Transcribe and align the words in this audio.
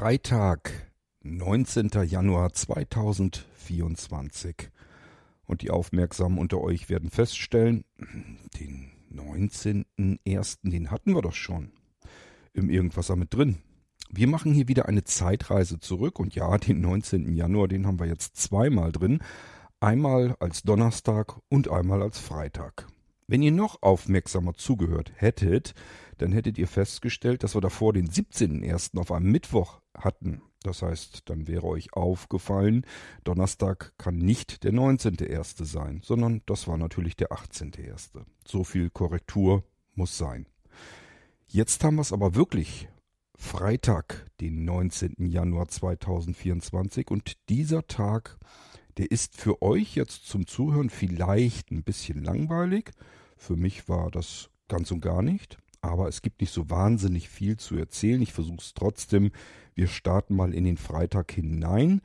Freitag, 0.00 0.72
19. 1.24 1.90
Januar 2.06 2.54
2024. 2.54 4.70
Und 5.44 5.60
die 5.60 5.70
Aufmerksamen 5.70 6.38
unter 6.38 6.62
euch 6.62 6.88
werden 6.88 7.10
feststellen, 7.10 7.84
den 8.58 8.92
19.01., 9.12 10.56
den 10.62 10.90
hatten 10.90 11.14
wir 11.14 11.20
doch 11.20 11.34
schon 11.34 11.72
im 12.54 12.70
Irgendwasser 12.70 13.14
mit 13.14 13.34
drin. 13.34 13.58
Wir 14.08 14.26
machen 14.26 14.54
hier 14.54 14.68
wieder 14.68 14.88
eine 14.88 15.04
Zeitreise 15.04 15.80
zurück 15.80 16.18
und 16.18 16.34
ja, 16.34 16.56
den 16.56 16.80
19. 16.80 17.34
Januar, 17.34 17.68
den 17.68 17.86
haben 17.86 18.00
wir 18.00 18.06
jetzt 18.06 18.38
zweimal 18.38 18.92
drin. 18.92 19.22
Einmal 19.80 20.34
als 20.40 20.62
Donnerstag 20.62 21.38
und 21.50 21.68
einmal 21.68 22.00
als 22.00 22.18
Freitag. 22.18 22.86
Wenn 23.30 23.42
ihr 23.42 23.52
noch 23.52 23.80
aufmerksamer 23.80 24.54
zugehört 24.54 25.12
hättet, 25.14 25.74
dann 26.18 26.32
hättet 26.32 26.58
ihr 26.58 26.66
festgestellt, 26.66 27.44
dass 27.44 27.54
wir 27.54 27.60
davor 27.60 27.92
den 27.92 28.08
17.01. 28.08 28.98
auf 28.98 29.12
einem 29.12 29.30
Mittwoch 29.30 29.80
hatten. 29.96 30.42
Das 30.64 30.82
heißt, 30.82 31.30
dann 31.30 31.46
wäre 31.46 31.62
euch 31.62 31.92
aufgefallen, 31.92 32.84
Donnerstag 33.22 33.92
kann 33.98 34.16
nicht 34.16 34.64
der 34.64 34.72
19.01. 34.72 35.64
sein, 35.64 36.00
sondern 36.02 36.42
das 36.46 36.66
war 36.66 36.76
natürlich 36.76 37.14
der 37.14 37.30
18.01. 37.30 38.24
So 38.44 38.64
viel 38.64 38.90
Korrektur 38.90 39.62
muss 39.94 40.18
sein. 40.18 40.46
Jetzt 41.46 41.84
haben 41.84 41.94
wir 41.98 42.02
es 42.02 42.12
aber 42.12 42.34
wirklich 42.34 42.88
Freitag, 43.36 44.26
den 44.40 44.64
19. 44.64 45.14
Januar 45.18 45.68
2024 45.68 47.08
und 47.12 47.34
dieser 47.48 47.86
Tag, 47.86 48.38
der 48.96 49.08
ist 49.12 49.36
für 49.36 49.62
euch 49.62 49.94
jetzt 49.94 50.26
zum 50.26 50.48
Zuhören 50.48 50.90
vielleicht 50.90 51.70
ein 51.70 51.84
bisschen 51.84 52.24
langweilig. 52.24 52.90
Für 53.40 53.56
mich 53.56 53.88
war 53.88 54.10
das 54.10 54.50
ganz 54.68 54.90
und 54.90 55.00
gar 55.00 55.22
nicht 55.22 55.58
aber 55.82 56.08
es 56.08 56.22
gibt 56.22 56.40
nicht 56.40 56.52
so 56.52 56.68
wahnsinnig 56.70 57.28
viel 57.28 57.56
zu 57.56 57.76
erzählen. 57.76 58.20
Ich 58.20 58.32
versuche 58.32 58.58
es 58.60 58.74
trotzdem. 58.74 59.30
Wir 59.74 59.86
starten 59.86 60.36
mal 60.36 60.54
in 60.54 60.64
den 60.64 60.76
Freitag 60.76 61.32
hinein. 61.32 62.00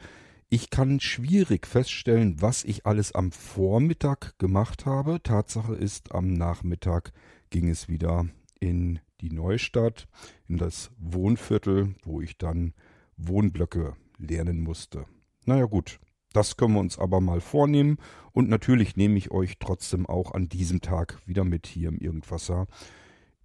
Ich 0.49 0.69
kann 0.69 0.99
schwierig 0.99 1.67
feststellen, 1.67 2.41
was 2.41 2.63
ich 2.63 2.85
alles 2.85 3.13
am 3.13 3.31
Vormittag 3.31 4.37
gemacht 4.37 4.85
habe. 4.85 5.21
Tatsache 5.21 5.75
ist, 5.75 6.13
am 6.13 6.33
Nachmittag 6.33 7.11
ging 7.49 7.67
es 7.69 7.89
wieder 7.89 8.27
in 8.59 8.99
die 9.21 9.31
Neustadt, 9.31 10.07
in 10.47 10.57
das 10.57 10.91
Wohnviertel, 10.97 11.95
wo 12.03 12.21
ich 12.21 12.37
dann 12.37 12.73
Wohnblöcke 13.17 13.95
lernen 14.17 14.61
musste. 14.61 15.05
Naja 15.45 15.65
gut, 15.65 15.99
das 16.35 16.57
können 16.57 16.73
wir 16.73 16.81
uns 16.81 16.99
aber 16.99 17.21
mal 17.21 17.39
vornehmen 17.39 17.97
und 18.33 18.49
natürlich 18.49 18.97
nehme 18.97 19.17
ich 19.17 19.31
euch 19.31 19.57
trotzdem 19.59 20.05
auch 20.05 20.33
an 20.33 20.49
diesem 20.49 20.81
Tag 20.81 21.21
wieder 21.25 21.45
mit 21.45 21.65
hier 21.65 21.89
im 21.89 21.97
Irgendwasser 21.97 22.67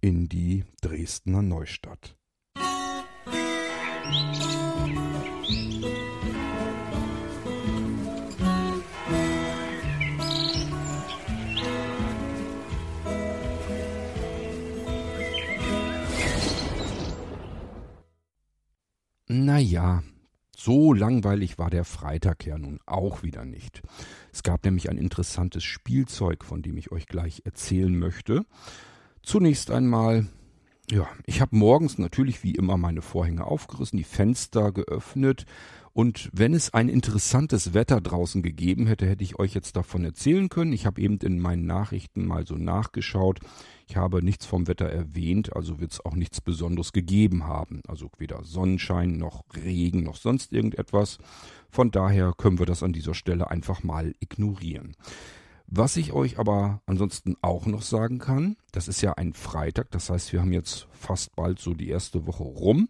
in 0.01 0.27
die 0.27 0.65
Dresdner 0.81 1.41
Neustadt. 1.41 2.17
Naja, 19.27 20.03
so 20.63 20.93
langweilig 20.93 21.57
war 21.57 21.69
der 21.69 21.85
Freitag 21.85 22.45
ja 22.45 22.57
nun 22.57 22.79
auch 22.85 23.23
wieder 23.23 23.45
nicht. 23.45 23.81
Es 24.31 24.43
gab 24.43 24.63
nämlich 24.63 24.89
ein 24.89 24.97
interessantes 24.97 25.63
Spielzeug, 25.63 26.45
von 26.45 26.61
dem 26.61 26.77
ich 26.77 26.91
euch 26.91 27.07
gleich 27.07 27.41
erzählen 27.45 27.97
möchte. 27.97 28.45
Zunächst 29.23 29.71
einmal, 29.71 30.27
ja, 30.91 31.07
ich 31.25 31.41
habe 31.41 31.55
morgens 31.55 31.97
natürlich 31.97 32.43
wie 32.43 32.55
immer 32.55 32.77
meine 32.77 33.01
Vorhänge 33.01 33.45
aufgerissen, 33.45 33.97
die 33.97 34.03
Fenster 34.03 34.71
geöffnet 34.71 35.45
und 35.93 36.29
wenn 36.31 36.53
es 36.53 36.73
ein 36.73 36.87
interessantes 36.87 37.73
Wetter 37.73 37.99
draußen 37.99 38.41
gegeben 38.41 38.87
hätte, 38.87 39.07
hätte 39.07 39.23
ich 39.23 39.39
euch 39.39 39.53
jetzt 39.53 39.75
davon 39.75 40.05
erzählen 40.05 40.47
können. 40.47 40.71
Ich 40.71 40.85
habe 40.85 41.01
eben 41.01 41.17
in 41.17 41.39
meinen 41.39 41.65
Nachrichten 41.65 42.25
mal 42.25 42.47
so 42.47 42.55
nachgeschaut. 42.55 43.39
Ich 43.87 43.97
habe 43.97 44.23
nichts 44.23 44.45
vom 44.45 44.67
Wetter 44.67 44.85
erwähnt, 44.85 45.53
also 45.53 45.81
wird 45.81 45.91
es 45.91 46.05
auch 46.05 46.15
nichts 46.15 46.39
Besonderes 46.39 46.93
gegeben 46.93 47.45
haben. 47.45 47.81
Also 47.87 48.09
weder 48.17 48.43
Sonnenschein 48.43 49.17
noch 49.17 49.43
Regen 49.53 50.03
noch 50.03 50.15
sonst 50.15 50.53
irgendetwas. 50.53 51.17
Von 51.69 51.91
daher 51.91 52.33
können 52.37 52.59
wir 52.59 52.65
das 52.65 52.83
an 52.83 52.93
dieser 52.93 53.13
Stelle 53.13 53.51
einfach 53.51 53.83
mal 53.83 54.15
ignorieren. 54.19 54.95
Was 55.73 55.95
ich 55.95 56.11
euch 56.11 56.37
aber 56.37 56.81
ansonsten 56.85 57.37
auch 57.41 57.65
noch 57.65 57.81
sagen 57.81 58.19
kann, 58.19 58.57
das 58.73 58.89
ist 58.89 59.01
ja 59.01 59.13
ein 59.13 59.31
Freitag, 59.31 59.89
das 59.91 60.09
heißt, 60.09 60.33
wir 60.33 60.41
haben 60.41 60.51
jetzt 60.51 60.89
fast 60.91 61.33
bald 61.37 61.59
so 61.59 61.73
die 61.73 61.87
erste 61.87 62.27
Woche 62.27 62.43
rum. 62.43 62.89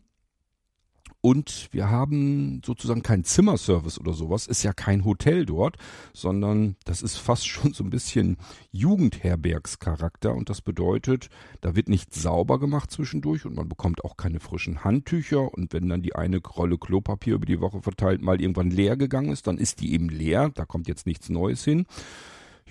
Und 1.23 1.67
wir 1.69 1.91
haben 1.91 2.63
sozusagen 2.65 3.03
keinen 3.03 3.23
Zimmerservice 3.23 3.99
oder 3.99 4.13
sowas, 4.13 4.47
ist 4.47 4.63
ja 4.63 4.73
kein 4.73 5.05
Hotel 5.05 5.45
dort, 5.45 5.77
sondern 6.11 6.75
das 6.83 7.03
ist 7.03 7.17
fast 7.17 7.47
schon 7.47 7.73
so 7.73 7.83
ein 7.83 7.91
bisschen 7.91 8.37
Jugendherbergscharakter 8.71 10.33
und 10.33 10.49
das 10.49 10.61
bedeutet, 10.61 11.29
da 11.61 11.75
wird 11.75 11.87
nicht 11.87 12.15
sauber 12.15 12.59
gemacht 12.59 12.89
zwischendurch 12.89 13.45
und 13.45 13.53
man 13.53 13.69
bekommt 13.69 14.03
auch 14.03 14.17
keine 14.17 14.39
frischen 14.39 14.83
Handtücher 14.83 15.53
und 15.53 15.71
wenn 15.71 15.87
dann 15.87 16.01
die 16.01 16.15
eine 16.15 16.39
Rolle 16.39 16.79
Klopapier 16.79 17.35
über 17.35 17.45
die 17.45 17.61
Woche 17.61 17.83
verteilt 17.83 18.23
mal 18.23 18.41
irgendwann 18.41 18.71
leer 18.71 18.97
gegangen 18.97 19.31
ist, 19.31 19.45
dann 19.45 19.59
ist 19.59 19.81
die 19.81 19.93
eben 19.93 20.09
leer, 20.09 20.49
da 20.49 20.65
kommt 20.65 20.87
jetzt 20.87 21.05
nichts 21.05 21.29
Neues 21.29 21.63
hin. 21.63 21.85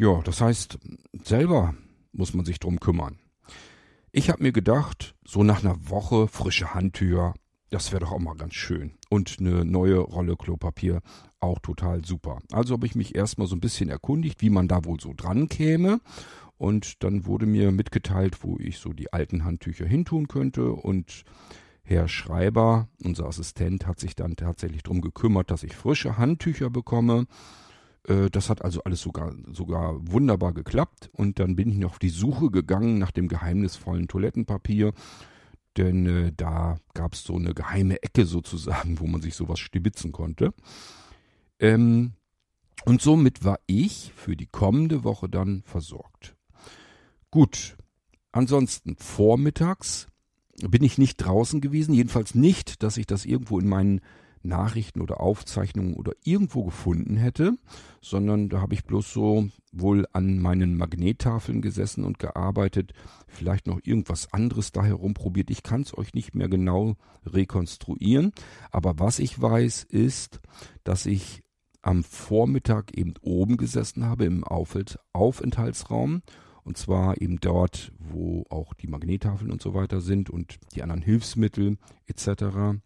Ja, 0.00 0.22
das 0.22 0.40
heißt, 0.40 0.78
selber 1.24 1.74
muss 2.12 2.32
man 2.32 2.46
sich 2.46 2.58
drum 2.58 2.80
kümmern. 2.80 3.18
Ich 4.12 4.30
habe 4.30 4.42
mir 4.42 4.50
gedacht, 4.50 5.14
so 5.26 5.42
nach 5.42 5.62
einer 5.62 5.90
Woche 5.90 6.26
frische 6.26 6.72
Handtücher, 6.72 7.34
das 7.68 7.92
wäre 7.92 8.00
doch 8.00 8.12
auch 8.12 8.18
mal 8.18 8.34
ganz 8.34 8.54
schön. 8.54 8.94
Und 9.10 9.36
eine 9.40 9.66
neue 9.66 9.98
Rolle 9.98 10.36
Klopapier, 10.36 11.02
auch 11.38 11.58
total 11.58 12.02
super. 12.02 12.38
Also 12.50 12.72
habe 12.72 12.86
ich 12.86 12.94
mich 12.94 13.14
erstmal 13.14 13.46
so 13.46 13.54
ein 13.54 13.60
bisschen 13.60 13.90
erkundigt, 13.90 14.40
wie 14.40 14.48
man 14.48 14.68
da 14.68 14.86
wohl 14.86 14.98
so 14.98 15.12
dran 15.14 15.50
käme. 15.50 16.00
Und 16.56 17.04
dann 17.04 17.26
wurde 17.26 17.44
mir 17.44 17.70
mitgeteilt, 17.70 18.42
wo 18.42 18.56
ich 18.58 18.78
so 18.78 18.94
die 18.94 19.12
alten 19.12 19.44
Handtücher 19.44 19.84
hintun 19.84 20.28
könnte. 20.28 20.72
Und 20.72 21.24
Herr 21.82 22.08
Schreiber, 22.08 22.88
unser 23.04 23.26
Assistent, 23.26 23.86
hat 23.86 24.00
sich 24.00 24.16
dann 24.16 24.34
tatsächlich 24.36 24.82
darum 24.82 25.02
gekümmert, 25.02 25.50
dass 25.50 25.62
ich 25.62 25.76
frische 25.76 26.16
Handtücher 26.16 26.70
bekomme. 26.70 27.26
Äh, 28.06 28.30
das 28.30 28.50
hat 28.50 28.62
also 28.62 28.82
alles 28.84 29.00
sogar, 29.00 29.34
sogar 29.52 29.96
wunderbar 30.00 30.52
geklappt. 30.52 31.10
Und 31.12 31.38
dann 31.38 31.56
bin 31.56 31.70
ich 31.70 31.78
noch 31.78 31.90
auf 31.90 31.98
die 31.98 32.08
Suche 32.08 32.50
gegangen 32.50 32.98
nach 32.98 33.10
dem 33.10 33.28
geheimnisvollen 33.28 34.08
Toilettenpapier. 34.08 34.92
Denn 35.76 36.06
äh, 36.06 36.32
da 36.36 36.78
gab 36.94 37.14
es 37.14 37.22
so 37.22 37.36
eine 37.36 37.54
geheime 37.54 38.02
Ecke 38.02 38.26
sozusagen, 38.26 39.00
wo 39.00 39.06
man 39.06 39.22
sich 39.22 39.34
sowas 39.34 39.60
stibitzen 39.60 40.12
konnte. 40.12 40.52
Ähm, 41.58 42.12
und 42.84 43.02
somit 43.02 43.44
war 43.44 43.58
ich 43.66 44.12
für 44.16 44.36
die 44.36 44.46
kommende 44.46 45.04
Woche 45.04 45.28
dann 45.28 45.62
versorgt. 45.62 46.34
Gut, 47.30 47.76
ansonsten 48.32 48.96
vormittags 48.96 50.08
bin 50.68 50.82
ich 50.82 50.98
nicht 50.98 51.16
draußen 51.18 51.60
gewesen, 51.60 51.94
jedenfalls 51.94 52.34
nicht, 52.34 52.82
dass 52.82 52.96
ich 52.96 53.06
das 53.06 53.24
irgendwo 53.24 53.58
in 53.58 53.68
meinen 53.68 54.00
Nachrichten 54.42 55.00
oder 55.00 55.20
Aufzeichnungen 55.20 55.94
oder 55.94 56.12
irgendwo 56.24 56.64
gefunden 56.64 57.16
hätte, 57.16 57.56
sondern 58.00 58.48
da 58.48 58.60
habe 58.60 58.74
ich 58.74 58.84
bloß 58.84 59.12
so 59.12 59.48
wohl 59.72 60.06
an 60.12 60.38
meinen 60.38 60.76
Magnettafeln 60.76 61.62
gesessen 61.62 62.04
und 62.04 62.18
gearbeitet, 62.18 62.92
vielleicht 63.26 63.66
noch 63.66 63.80
irgendwas 63.82 64.32
anderes 64.32 64.72
da 64.72 64.84
herumprobiert. 64.84 65.50
Ich 65.50 65.62
kann 65.62 65.82
es 65.82 65.96
euch 65.96 66.14
nicht 66.14 66.34
mehr 66.34 66.48
genau 66.48 66.96
rekonstruieren, 67.26 68.32
aber 68.70 68.98
was 68.98 69.18
ich 69.18 69.40
weiß 69.40 69.84
ist, 69.84 70.40
dass 70.84 71.06
ich 71.06 71.42
am 71.82 72.04
Vormittag 72.04 72.96
eben 72.96 73.14
oben 73.22 73.56
gesessen 73.56 74.04
habe 74.04 74.24
im 74.24 74.44
Aufenthaltsraum 74.44 76.22
und 76.62 76.76
zwar 76.76 77.20
eben 77.20 77.40
dort, 77.40 77.92
wo 77.98 78.44
auch 78.50 78.74
die 78.74 78.86
Magnettafeln 78.86 79.50
und 79.50 79.62
so 79.62 79.74
weiter 79.74 80.00
sind 80.00 80.30
und 80.30 80.58
die 80.74 80.82
anderen 80.82 81.02
Hilfsmittel 81.02 81.78
etc. 82.06 82.80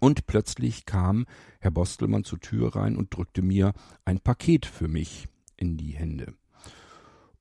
Und 0.00 0.26
plötzlich 0.26 0.86
kam 0.86 1.26
Herr 1.60 1.70
Bostelmann 1.70 2.24
zur 2.24 2.40
Tür 2.40 2.74
rein 2.74 2.96
und 2.96 3.14
drückte 3.14 3.42
mir 3.42 3.72
ein 4.04 4.18
Paket 4.18 4.66
für 4.66 4.88
mich 4.88 5.28
in 5.56 5.76
die 5.76 5.92
Hände. 5.92 6.34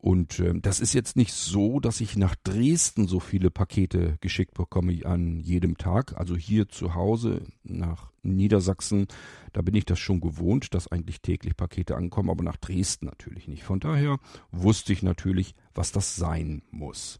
Und 0.02 0.40
äh, 0.40 0.54
das 0.60 0.80
ist 0.80 0.94
jetzt 0.94 1.18
nicht 1.18 1.34
so, 1.34 1.82
dass 1.82 2.00
ich 2.00 2.16
nach 2.16 2.36
Dresden 2.36 3.08
so 3.08 3.20
viele 3.20 3.52
Pakete 3.52 4.18
geschickt 4.22 4.54
bekomme 4.54 5.06
an 5.06 5.40
jedem 5.40 5.78
Tag. 5.78 6.18
Also 6.18 6.38
hier 6.38 6.70
zu 6.70 6.96
Hause 6.96 7.42
nach 7.64 8.12
Niedersachsen, 8.24 9.08
da 9.52 9.62
bin 9.62 9.76
ich 9.76 9.86
das 9.86 10.00
schon 10.00 10.22
gewohnt, 10.22 10.74
dass 10.74 10.88
eigentlich 10.88 11.22
täglich 11.22 11.58
Pakete 11.58 11.98
ankommen, 11.98 12.30
aber 12.30 12.44
nach 12.44 12.58
Dresden 12.58 13.08
natürlich 13.08 13.50
nicht. 13.50 13.64
Von 13.64 13.82
daher 13.82 14.20
wusste 14.52 14.94
ich 14.94 15.04
natürlich, 15.04 15.54
was 15.74 15.92
das 15.92 16.16
sein 16.16 16.62
muss. 16.72 17.20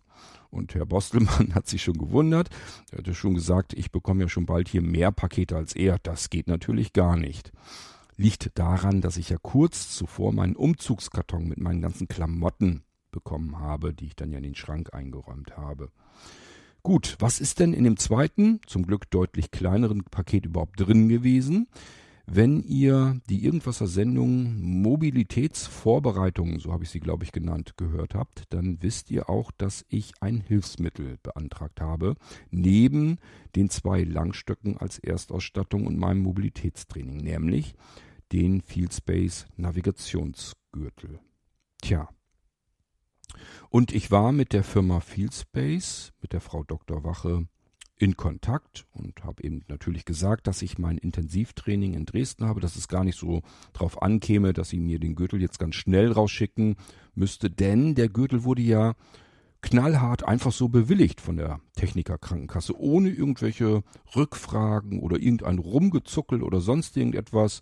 Und 0.50 0.74
Herr 0.76 0.86
Bostelmann 0.86 1.54
hat 1.56 1.68
sich 1.68 1.84
schon 1.84 1.98
gewundert. 1.98 2.50
Er 2.92 3.00
hatte 3.00 3.14
schon 3.14 3.36
gesagt, 3.36 3.74
ich 3.74 3.92
bekomme 3.92 4.24
ja 4.24 4.30
schon 4.30 4.46
bald 4.46 4.68
hier 4.68 4.82
mehr 4.82 5.12
Pakete 5.12 5.56
als 5.56 5.76
er. 5.76 6.00
Das 6.00 6.30
geht 6.30 6.48
natürlich 6.48 6.94
gar 6.94 7.18
nicht. 7.18 7.52
Liegt 8.18 8.58
daran, 8.58 9.02
dass 9.02 9.18
ich 9.18 9.30
ja 9.30 9.38
kurz 9.42 9.96
zuvor 9.96 10.34
meinen 10.34 10.56
Umzugskarton 10.56 11.48
mit 11.48 11.60
meinen 11.60 11.82
ganzen 11.82 12.08
Klamotten 12.08 12.84
bekommen 13.12 13.60
habe, 13.60 13.94
die 13.94 14.08
ich 14.08 14.16
dann 14.16 14.32
ja 14.32 14.38
in 14.38 14.44
den 14.44 14.56
Schrank 14.56 14.94
eingeräumt 14.94 15.56
habe. 15.58 15.92
Gut, 16.82 17.18
was 17.20 17.40
ist 17.40 17.60
denn 17.60 17.74
in 17.74 17.84
dem 17.84 17.98
zweiten, 17.98 18.62
zum 18.66 18.86
Glück 18.86 19.10
deutlich 19.12 19.52
kleineren 19.52 20.04
Paket 20.04 20.46
überhaupt 20.46 20.80
drin 20.80 21.10
gewesen? 21.10 21.68
Wenn 22.32 22.62
ihr 22.62 23.20
die 23.28 23.44
Irgendwasser 23.44 23.88
Sendung 23.88 24.62
Mobilitätsvorbereitungen, 24.62 26.60
so 26.60 26.72
habe 26.72 26.84
ich 26.84 26.92
sie 26.92 27.00
glaube 27.00 27.24
ich 27.24 27.32
genannt, 27.32 27.74
gehört 27.76 28.14
habt, 28.14 28.44
dann 28.54 28.84
wisst 28.84 29.10
ihr 29.10 29.32
auch, 29.32 29.50
dass 29.50 29.84
ich 29.90 30.12
ein 30.20 30.40
Hilfsmittel 30.40 31.18
beantragt 31.24 31.82
habe, 31.82 32.14
neben 32.52 33.18
den 33.56 33.72
zwei 33.72 34.04
Langstöcken 34.04 34.78
als 34.78 35.00
Erstausstattung 35.00 35.88
und 35.88 35.98
meinem 35.98 36.22
Mobilitätstraining, 36.22 37.18
nämlich 37.18 37.74
den 38.32 38.62
Fieldspace 38.62 39.48
Navigationsgürtel. 39.58 41.20
Tja. 41.82 42.10
Und 43.72 43.92
ich 43.92 44.12
war 44.12 44.34
mit 44.34 44.54
der 44.54 44.64
Firma 44.64 45.00
Fieldspace, 45.00 46.14
mit 46.22 46.34
der 46.34 46.42
Frau 46.42 46.64
Dr. 46.64 47.04
Wache, 47.04 47.48
in 48.00 48.16
Kontakt 48.16 48.86
und 48.94 49.24
habe 49.26 49.44
eben 49.44 49.66
natürlich 49.68 50.06
gesagt, 50.06 50.48
dass 50.48 50.62
ich 50.62 50.78
mein 50.78 50.98
Intensivtraining 50.98 51.94
in 51.94 52.06
Dresden 52.06 52.46
habe, 52.46 52.62
dass 52.62 52.78
es 52.78 52.88
gar 52.88 53.04
nicht 53.04 53.20
so 53.20 53.42
drauf 53.74 54.02
ankäme, 54.02 54.54
dass 54.54 54.70
sie 54.70 54.80
mir 54.80 55.00
den 55.00 55.16
Gürtel 55.16 55.42
jetzt 55.42 55.60
ganz 55.60 55.76
schnell 55.76 56.12
rausschicken 56.12 56.78
müsste, 57.14 57.50
denn 57.50 57.96
der 57.96 58.08
Gürtel 58.08 58.46
wurde 58.46 58.62
ja 58.62 58.96
knallhart 59.62 60.26
einfach 60.26 60.54
so 60.54 60.70
bewilligt 60.70 61.20
von 61.20 61.36
der 61.36 61.60
Techniker 61.76 62.18
Krankenkasse, 62.18 62.80
ohne 62.80 63.10
irgendwelche 63.10 63.84
Rückfragen 64.16 65.02
oder 65.02 65.20
irgendein 65.20 65.60
Rumgezuckel 65.60 66.42
oder 66.42 66.62
sonst 66.62 66.96
irgendetwas. 66.96 67.62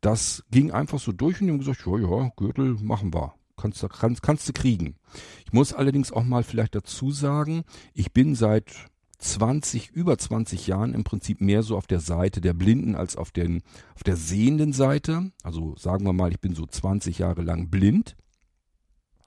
Das 0.00 0.44
ging 0.50 0.72
einfach 0.72 0.98
so 0.98 1.12
durch 1.12 1.40
und 1.40 1.46
die 1.46 1.52
haben 1.52 1.60
gesagt, 1.60 1.86
ja, 1.86 1.98
ja, 1.98 2.32
Gürtel 2.36 2.74
machen 2.82 3.14
wir. 3.14 3.34
Kannst 3.56 3.84
kannst, 3.88 4.22
kannst 4.22 4.48
du 4.48 4.52
kriegen. 4.52 4.96
Ich 5.44 5.52
muss 5.52 5.72
allerdings 5.72 6.12
auch 6.12 6.24
mal 6.24 6.42
vielleicht 6.42 6.74
dazu 6.74 7.12
sagen, 7.12 7.62
ich 7.94 8.12
bin 8.12 8.34
seit 8.34 8.88
20, 9.18 9.90
über 9.90 10.16
20 10.16 10.66
Jahren 10.68 10.94
im 10.94 11.04
Prinzip 11.04 11.40
mehr 11.40 11.62
so 11.62 11.76
auf 11.76 11.86
der 11.86 12.00
Seite 12.00 12.40
der 12.40 12.54
Blinden 12.54 12.94
als 12.94 13.16
auf, 13.16 13.32
den, 13.32 13.62
auf 13.94 14.04
der 14.04 14.16
sehenden 14.16 14.72
Seite. 14.72 15.32
Also 15.42 15.76
sagen 15.76 16.04
wir 16.04 16.12
mal, 16.12 16.30
ich 16.30 16.40
bin 16.40 16.54
so 16.54 16.66
20 16.66 17.18
Jahre 17.18 17.42
lang 17.42 17.68
blind. 17.68 18.16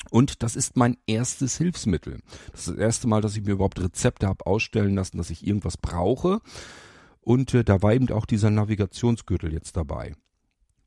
Und 0.09 0.43
das 0.43 0.55
ist 0.55 0.77
mein 0.77 0.97
erstes 1.05 1.57
Hilfsmittel. 1.57 2.21
Das 2.51 2.61
ist 2.61 2.69
das 2.69 2.77
erste 2.77 3.07
Mal, 3.07 3.21
dass 3.21 3.35
ich 3.35 3.43
mir 3.43 3.51
überhaupt 3.51 3.79
Rezepte 3.79 4.27
habe 4.27 4.45
ausstellen 4.45 4.95
lassen, 4.95 5.17
dass 5.17 5.29
ich 5.29 5.45
irgendwas 5.45 5.77
brauche. 5.77 6.39
Und 7.19 7.53
äh, 7.53 7.63
da 7.63 7.81
war 7.81 7.93
eben 7.93 8.09
auch 8.11 8.25
dieser 8.25 8.49
Navigationsgürtel 8.49 9.53
jetzt 9.53 9.77
dabei. 9.77 10.15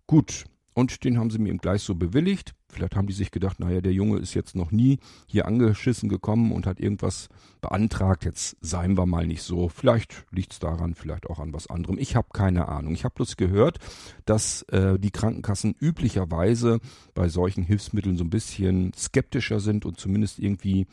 Gut, 0.07 0.45
und 0.75 1.05
den 1.05 1.19
haben 1.19 1.31
sie 1.31 1.39
mir 1.39 1.51
eben 1.51 1.59
gleich 1.59 1.83
so 1.83 1.95
bewilligt. 1.95 2.55
Vielleicht 2.69 2.97
haben 2.97 3.07
die 3.07 3.13
sich 3.13 3.31
gedacht, 3.31 3.61
naja, 3.61 3.81
der 3.81 3.93
Junge 3.93 4.19
ist 4.19 4.35
jetzt 4.35 4.57
noch 4.57 4.73
nie 4.73 4.99
hier 5.27 5.47
angeschissen 5.47 6.09
gekommen 6.09 6.51
und 6.51 6.67
hat 6.67 6.81
irgendwas 6.81 7.29
beantragt. 7.61 8.25
Jetzt 8.25 8.57
seien 8.61 8.99
wir 8.99 9.07
mal 9.07 9.27
nicht 9.27 9.43
so. 9.43 9.69
Vielleicht 9.69 10.27
liegt's 10.33 10.59
daran, 10.59 10.97
vielleicht 10.97 11.31
auch 11.31 11.39
an 11.39 11.53
was 11.53 11.69
anderem. 11.69 11.97
Ich 11.99 12.17
habe 12.17 12.29
keine 12.33 12.67
Ahnung. 12.67 12.95
Ich 12.95 13.05
habe 13.05 13.15
bloß 13.15 13.37
gehört, 13.37 13.79
dass 14.25 14.63
äh, 14.63 14.99
die 14.99 15.13
Krankenkassen 15.13 15.77
üblicherweise 15.79 16.81
bei 17.15 17.29
solchen 17.29 17.63
Hilfsmitteln 17.63 18.17
so 18.17 18.25
ein 18.25 18.31
bisschen 18.31 18.93
skeptischer 18.95 19.61
sind 19.61 19.87
und 19.87 20.01
zumindest 20.01 20.41
irgendwie 20.41 20.89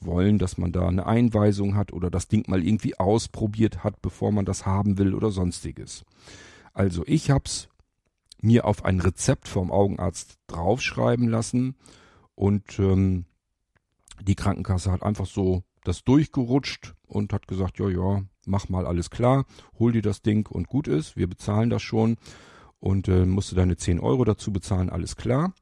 wollen, 0.00 0.38
dass 0.38 0.56
man 0.56 0.72
da 0.72 0.88
eine 0.88 1.06
Einweisung 1.06 1.74
hat 1.74 1.92
oder 1.92 2.10
das 2.10 2.28
Ding 2.28 2.48
mal 2.48 2.66
irgendwie 2.66 2.98
ausprobiert 2.98 3.84
hat, 3.84 4.00
bevor 4.00 4.32
man 4.32 4.46
das 4.46 4.64
haben 4.64 4.96
will 4.96 5.14
oder 5.14 5.30
sonstiges. 5.30 6.04
Also 6.72 7.02
ich 7.06 7.30
hab's 7.30 7.68
mir 8.46 8.64
auf 8.64 8.84
ein 8.84 9.00
Rezept 9.00 9.48
vom 9.48 9.70
Augenarzt 9.70 10.38
draufschreiben 10.46 11.28
lassen 11.28 11.76
und 12.34 12.78
ähm, 12.78 13.26
die 14.22 14.34
Krankenkasse 14.34 14.90
hat 14.90 15.02
einfach 15.02 15.26
so 15.26 15.64
das 15.84 16.04
durchgerutscht 16.04 16.94
und 17.06 17.32
hat 17.32 17.46
gesagt, 17.48 17.78
ja, 17.78 17.88
ja, 17.88 18.22
mach 18.46 18.68
mal 18.68 18.86
alles 18.86 19.10
klar, 19.10 19.44
hol 19.78 19.92
dir 19.92 20.02
das 20.02 20.22
Ding 20.22 20.48
und 20.48 20.68
gut 20.68 20.88
ist, 20.88 21.16
wir 21.16 21.26
bezahlen 21.26 21.70
das 21.70 21.82
schon 21.82 22.16
und 22.78 23.08
äh, 23.08 23.26
musste 23.26 23.54
deine 23.54 23.76
10 23.76 24.00
Euro 24.00 24.24
dazu 24.24 24.52
bezahlen, 24.52 24.90
alles 24.90 25.16
klar. 25.16 25.52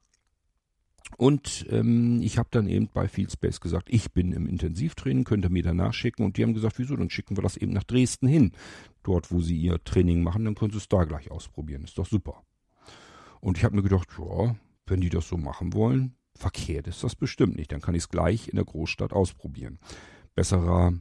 Und 1.16 1.66
ähm, 1.70 2.20
ich 2.22 2.38
habe 2.38 2.48
dann 2.50 2.66
eben 2.66 2.88
bei 2.92 3.06
Fieldspace 3.06 3.60
gesagt, 3.60 3.88
ich 3.88 4.12
bin 4.12 4.32
im 4.32 4.48
Intensivtraining, 4.48 5.24
könnt 5.24 5.44
ihr 5.44 5.50
mir 5.50 5.62
danach 5.62 5.94
schicken. 5.94 6.24
Und 6.24 6.36
die 6.36 6.42
haben 6.42 6.54
gesagt, 6.54 6.78
wieso, 6.78 6.96
dann 6.96 7.10
schicken 7.10 7.36
wir 7.36 7.42
das 7.42 7.56
eben 7.56 7.72
nach 7.72 7.84
Dresden 7.84 8.26
hin. 8.26 8.52
Dort, 9.04 9.30
wo 9.30 9.40
sie 9.40 9.56
ihr 9.56 9.82
Training 9.84 10.22
machen, 10.22 10.44
dann 10.44 10.56
können 10.56 10.72
sie 10.72 10.78
es 10.78 10.88
da 10.88 11.04
gleich 11.04 11.30
ausprobieren. 11.30 11.84
Ist 11.84 11.98
doch 11.98 12.06
super. 12.06 12.42
Und 13.44 13.58
ich 13.58 13.64
habe 13.64 13.76
mir 13.76 13.82
gedacht, 13.82 14.08
ja, 14.18 14.56
wenn 14.86 15.02
die 15.02 15.10
das 15.10 15.28
so 15.28 15.36
machen 15.36 15.74
wollen, 15.74 16.16
verkehrt 16.34 16.86
ist 16.86 17.04
das 17.04 17.14
bestimmt 17.14 17.56
nicht. 17.56 17.72
Dann 17.72 17.82
kann 17.82 17.94
ich 17.94 18.04
es 18.04 18.08
gleich 18.08 18.48
in 18.48 18.56
der 18.56 18.64
Großstadt 18.64 19.12
ausprobieren. 19.12 19.78
Besserer 20.34 20.94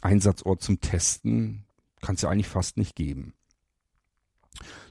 Einsatzort 0.00 0.62
zum 0.62 0.80
Testen 0.80 1.64
kann 2.00 2.14
es 2.14 2.22
ja 2.22 2.30
eigentlich 2.30 2.46
fast 2.46 2.76
nicht 2.76 2.94
geben. 2.94 3.34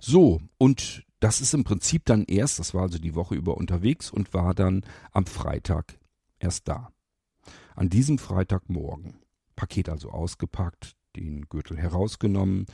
So, 0.01 0.41
und 0.57 1.05
das 1.21 1.39
ist 1.39 1.53
im 1.53 1.63
Prinzip 1.63 2.03
dann 2.03 2.25
erst, 2.25 2.59
das 2.59 2.73
war 2.73 2.81
also 2.81 2.99
die 2.99 3.15
Woche 3.15 3.35
über 3.35 3.55
unterwegs 3.55 4.11
und 4.11 4.33
war 4.33 4.53
dann 4.53 4.83
am 5.13 5.25
Freitag 5.25 5.97
erst 6.39 6.67
da. 6.67 6.91
An 7.73 7.87
diesem 7.87 8.17
Freitagmorgen. 8.17 9.15
Paket 9.55 9.87
also 9.87 10.09
ausgepackt, 10.09 10.97
den 11.15 11.43
Gürtel 11.47 11.77
herausgenommen, 11.77 12.65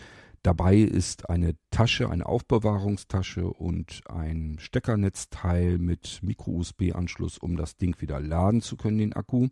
Dabei 0.44 0.76
ist 0.76 1.30
eine 1.30 1.56
Tasche, 1.72 2.10
eine 2.10 2.26
Aufbewahrungstasche 2.26 3.48
und 3.48 4.02
ein 4.10 4.58
Steckernetzteil 4.60 5.78
mit 5.78 6.20
Micro-USB-Anschluss, 6.22 7.38
um 7.38 7.56
das 7.56 7.78
Ding 7.78 8.00
wieder 8.02 8.20
laden 8.20 8.62
zu 8.62 8.76
können, 8.76 8.98
den 8.98 9.14
Akku. 9.14 9.48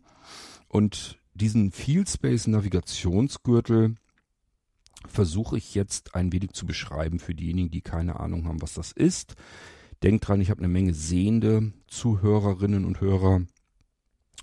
Und 0.68 1.18
diesen 1.32 1.72
Field 1.72 2.12
Navigationsgürtel 2.46 3.94
versuche 5.08 5.56
ich 5.56 5.74
jetzt 5.74 6.14
ein 6.14 6.30
wenig 6.30 6.52
zu 6.52 6.66
beschreiben 6.66 7.18
für 7.20 7.34
diejenigen, 7.34 7.70
die 7.70 7.80
keine 7.80 8.20
Ahnung 8.20 8.46
haben, 8.46 8.60
was 8.60 8.74
das 8.74 8.92
ist. 8.92 9.34
Denkt 10.02 10.28
dran, 10.28 10.42
ich 10.42 10.50
habe 10.50 10.58
eine 10.58 10.68
Menge 10.68 10.92
sehende 10.92 11.72
Zuhörerinnen 11.86 12.84
und 12.84 13.00
Hörer 13.00 13.46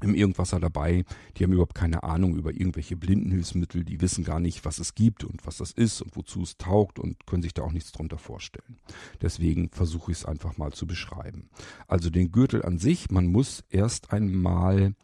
im 0.04 0.16
Irgendwasser 0.16 0.60
dabei, 0.60 1.04
die 1.36 1.44
haben 1.44 1.52
überhaupt 1.52 1.76
keine 1.76 2.04
Ahnung 2.04 2.36
über 2.36 2.52
irgendwelche 2.52 2.96
Blindenhilfsmittel, 2.96 3.84
die 3.84 4.02
wissen 4.02 4.24
gar 4.24 4.40
nicht, 4.40 4.66
was 4.66 4.80
es 4.80 4.96
gibt 4.96 5.24
und 5.24 5.46
was 5.46 5.58
das 5.58 5.72
ist 5.72 6.02
und 6.02 6.16
wozu 6.16 6.42
es 6.42 6.58
taugt 6.58 7.00
und 7.00 7.26
können 7.26 7.44
sich 7.44 7.54
da 7.54 7.64
auch 7.64 7.72
nichts 7.72 7.92
drunter 7.92 8.18
vorstellen. 8.18 8.78
Deswegen 9.22 9.70
versuche 9.70 10.12
ich 10.12 10.20
es 10.20 10.26
einfach 10.26 10.58
mal 10.58 10.72
zu 10.74 10.88
beschreiben. 10.88 11.50
Also 11.88 12.10
den 12.10 12.32
Gürtel 12.32 12.64
an 12.64 12.80
sich, 12.80 13.10
man 13.10 13.28
muss 13.28 13.64
erst 13.70 14.12
einmal 14.12 14.96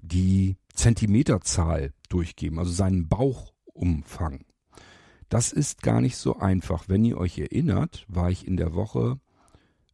die 0.00 0.56
Zentimeterzahl 0.74 1.92
durchgeben, 2.08 2.58
also 2.58 2.70
seinen 2.70 3.08
Bauchumfang. 3.08 4.44
Das 5.28 5.52
ist 5.52 5.82
gar 5.82 6.00
nicht 6.00 6.16
so 6.16 6.38
einfach. 6.38 6.88
Wenn 6.88 7.04
ihr 7.04 7.18
euch 7.18 7.38
erinnert, 7.38 8.06
war 8.08 8.30
ich 8.30 8.46
in 8.46 8.56
der 8.56 8.74
Woche 8.74 9.20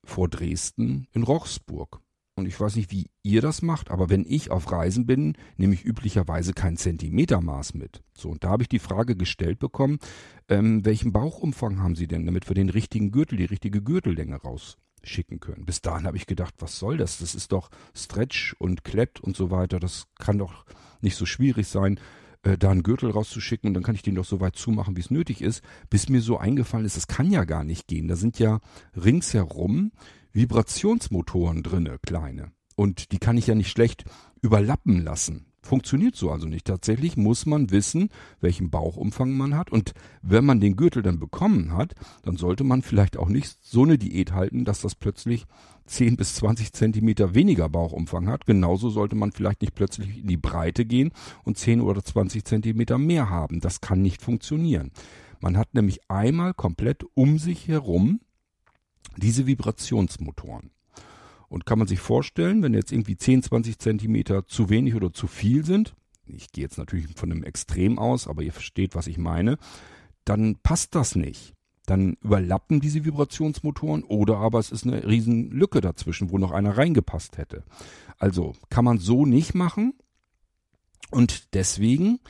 vor 0.05 0.29
Dresden 0.29 1.09
in 1.13 1.23
Rochsburg. 1.23 2.01
Und 2.37 2.47
ich 2.47 2.59
weiß 2.59 2.75
nicht, 2.75 2.91
wie 2.91 3.11
ihr 3.23 3.41
das 3.41 3.63
macht, 3.63 3.91
aber 3.93 4.11
wenn 4.11 4.25
ich 4.27 4.51
auf 4.51 4.71
Reisen 4.73 5.07
bin, 5.07 5.35
nehme 5.57 5.75
ich 5.75 5.85
üblicherweise 5.85 6.53
kein 6.53 6.77
Zentimetermaß 6.77 7.75
mit. 7.75 8.03
So, 8.13 8.31
und 8.31 8.43
da 8.43 8.49
habe 8.49 8.65
ich 8.65 8.69
die 8.69 8.81
Frage 8.81 9.15
gestellt 9.15 9.61
bekommen, 9.61 9.99
ähm, 10.49 10.85
welchen 10.85 11.13
Bauchumfang 11.13 11.81
haben 11.81 11.95
Sie 11.95 12.09
denn, 12.09 12.27
damit 12.27 12.51
wir 12.51 12.55
den 12.55 12.71
richtigen 12.71 13.13
Gürtel, 13.13 13.39
die 13.39 13.45
richtige 13.45 13.83
Gürtellänge 13.83 14.35
rausschicken 14.35 15.39
können. 15.39 15.65
Bis 15.65 15.81
dahin 15.81 16.07
habe 16.07 16.17
ich 16.17 16.27
gedacht, 16.27 16.55
was 16.59 16.77
soll 16.77 16.97
das? 16.97 17.19
Das 17.19 17.37
ist 17.37 17.53
doch 17.53 17.71
Stretch 17.95 18.57
und 18.59 18.83
Klett 18.83 19.21
und 19.21 19.37
so 19.37 19.53
weiter. 19.53 19.79
Das 19.79 20.07
kann 20.19 20.39
doch 20.39 20.65
nicht 21.03 21.17
so 21.17 21.27
schwierig 21.27 21.69
sein, 21.69 22.01
äh, 22.43 22.59
da 22.59 22.73
einen 22.73 22.83
Gürtel 22.83 23.11
rauszuschicken 23.11 23.69
und 23.69 23.75
dann 23.75 23.85
kann 23.85 23.95
ich 23.95 24.03
den 24.03 24.17
doch 24.17 24.25
so 24.25 24.41
weit 24.41 24.57
zumachen, 24.57 24.97
wie 24.97 25.01
es 25.01 25.11
nötig 25.13 25.41
ist. 25.41 25.63
Bis 25.89 26.09
mir 26.09 26.21
so 26.21 26.37
eingefallen 26.39 26.85
ist, 26.85 26.97
das 26.97 27.07
kann 27.07 27.31
ja 27.31 27.45
gar 27.45 27.63
nicht 27.63 27.87
gehen. 27.87 28.09
Da 28.09 28.17
sind 28.17 28.41
ja 28.41 28.59
ringsherum 28.97 29.93
Vibrationsmotoren 30.35 31.63
drinne, 31.63 31.99
kleine. 32.05 32.53
Und 32.77 33.13
die 33.13 33.19
kann 33.19 33.39
ich 33.39 33.47
ja 33.47 33.55
nicht 33.55 33.71
schlecht 33.71 34.05
überlappen 34.43 35.03
lassen. 35.03 35.47
Funktioniert 35.63 36.15
so 36.15 36.31
also 36.31 36.47
nicht. 36.47 36.67
Tatsächlich 36.67 37.17
muss 37.17 37.47
man 37.47 37.71
wissen, 37.71 38.11
welchen 38.41 38.69
Bauchumfang 38.69 39.33
man 39.33 39.57
hat. 39.57 39.73
Und 39.73 39.95
wenn 40.21 40.45
man 40.45 40.61
den 40.61 40.77
Gürtel 40.77 41.03
dann 41.03 41.19
bekommen 41.19 41.73
hat, 41.73 41.95
dann 42.23 42.37
sollte 42.37 42.65
man 42.65 42.83
vielleicht 42.83 43.17
auch 43.17 43.31
nicht 43.31 43.57
so 43.63 43.85
eine 43.85 43.97
Diät 43.97 44.33
halten, 44.33 44.67
dass 44.67 44.83
das 44.83 44.95
plötzlich 44.95 45.47
10 45.87 46.17
bis 46.17 46.35
20 46.35 46.75
Zentimeter 46.75 47.35
weniger 47.35 47.71
Bauchumfang 47.71 48.29
hat. 48.29 48.45
Genauso 48.45 48.91
sollte 48.91 49.17
man 49.17 49.33
vielleicht 49.33 49.63
nicht 49.63 49.75
plötzlich 49.75 50.19
in 50.19 50.27
die 50.27 50.37
Breite 50.37 50.85
gehen 50.85 51.13
und 51.45 51.57
10 51.57 51.81
oder 51.81 52.05
20 52.05 52.45
Zentimeter 52.45 52.99
mehr 52.99 53.31
haben. 53.31 53.61
Das 53.61 53.81
kann 53.81 54.03
nicht 54.03 54.21
funktionieren. 54.21 54.91
Man 55.41 55.57
hat 55.57 55.75
nämlich 55.75 56.11
einmal 56.11 56.53
komplett 56.53 57.05
um 57.15 57.39
sich 57.39 57.69
herum 57.69 58.21
diese 59.17 59.47
Vibrationsmotoren. 59.47 60.71
Und 61.49 61.67
kann 61.67 61.79
man 61.79 61.89
sich 61.89 62.01
vorstellen, 62.01 62.63
wenn 62.63 62.75
jetzt 62.75 62.93
irgendwie 62.93 63.17
10, 63.17 63.45
20 63.45 63.79
Zentimeter 63.79 64.47
zu 64.47 64.71
wenig 64.71 64.95
oder 64.95 65.13
zu 65.13 65.27
viel 65.27 65.65
sind, 65.65 65.95
ich 66.27 66.53
gehe 66.53 66.63
jetzt 66.63 66.79
natürlich 66.79 67.07
von 67.15 67.31
einem 67.31 67.45
Extrem 67.45 67.99
aus, 67.99 68.27
aber 68.27 68.43
ihr 68.43 68.53
versteht, 68.53 68.95
was 68.95 69.07
ich 69.07 69.19
meine, 69.19 69.59
dann 70.25 70.57
passt 70.63 70.95
das 70.95 71.17
nicht. 71.17 71.53
Dann 71.87 72.17
überlappen 72.23 72.81
diese 72.81 73.05
Vibrationsmotoren 73.05 74.05
oder 74.05 74.39
aber 74.39 74.59
es 74.59 74.71
ist 74.71 74.87
eine 74.87 75.07
riesen 75.07 75.51
Lücke 75.51 75.83
dazwischen, 75.83 76.31
wo 76.31 76.39
noch 76.39 76.51
einer 76.51 76.79
reingepasst 76.79 77.37
hätte. 77.37 77.63
Also 78.19 78.55
kann 78.71 78.87
man 78.87 78.99
so 78.99 79.27
nicht 79.27 79.55
machen 79.55 79.93
und 81.11 81.55
deswegen 81.55 82.21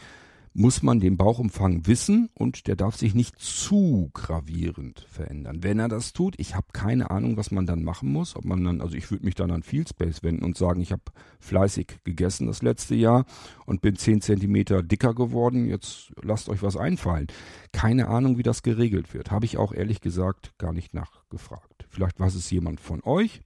muss 0.56 0.84
man 0.84 1.00
den 1.00 1.16
Bauchumfang 1.16 1.88
wissen 1.88 2.30
und 2.32 2.68
der 2.68 2.76
darf 2.76 2.94
sich 2.94 3.12
nicht 3.12 3.40
zu 3.40 4.10
gravierend 4.14 5.04
verändern. 5.10 5.64
Wenn 5.64 5.80
er 5.80 5.88
das 5.88 6.12
tut, 6.12 6.36
ich 6.38 6.54
habe 6.54 6.68
keine 6.72 7.10
Ahnung, 7.10 7.36
was 7.36 7.50
man 7.50 7.66
dann 7.66 7.82
machen 7.82 8.12
muss. 8.12 8.36
Ob 8.36 8.44
man 8.44 8.62
dann, 8.62 8.80
also 8.80 8.96
ich 8.96 9.10
würde 9.10 9.24
mich 9.24 9.34
dann 9.34 9.50
an 9.50 9.64
Fieldspace 9.64 10.22
wenden 10.22 10.44
und 10.44 10.56
sagen, 10.56 10.80
ich 10.80 10.92
habe 10.92 11.02
fleißig 11.40 11.98
gegessen 12.04 12.46
das 12.46 12.62
letzte 12.62 12.94
Jahr 12.94 13.26
und 13.66 13.82
bin 13.82 13.96
zehn 13.96 14.20
Zentimeter 14.20 14.84
dicker 14.84 15.12
geworden. 15.12 15.66
Jetzt 15.66 16.12
lasst 16.22 16.48
euch 16.48 16.62
was 16.62 16.76
einfallen. 16.76 17.26
Keine 17.72 18.06
Ahnung, 18.06 18.38
wie 18.38 18.44
das 18.44 18.62
geregelt 18.62 19.12
wird. 19.12 19.32
Habe 19.32 19.46
ich 19.46 19.58
auch 19.58 19.72
ehrlich 19.72 20.00
gesagt 20.00 20.56
gar 20.56 20.72
nicht 20.72 20.94
nachgefragt. 20.94 21.86
Vielleicht 21.88 22.20
weiß 22.20 22.36
es 22.36 22.48
jemand 22.50 22.78
von 22.78 23.02
euch 23.02 23.42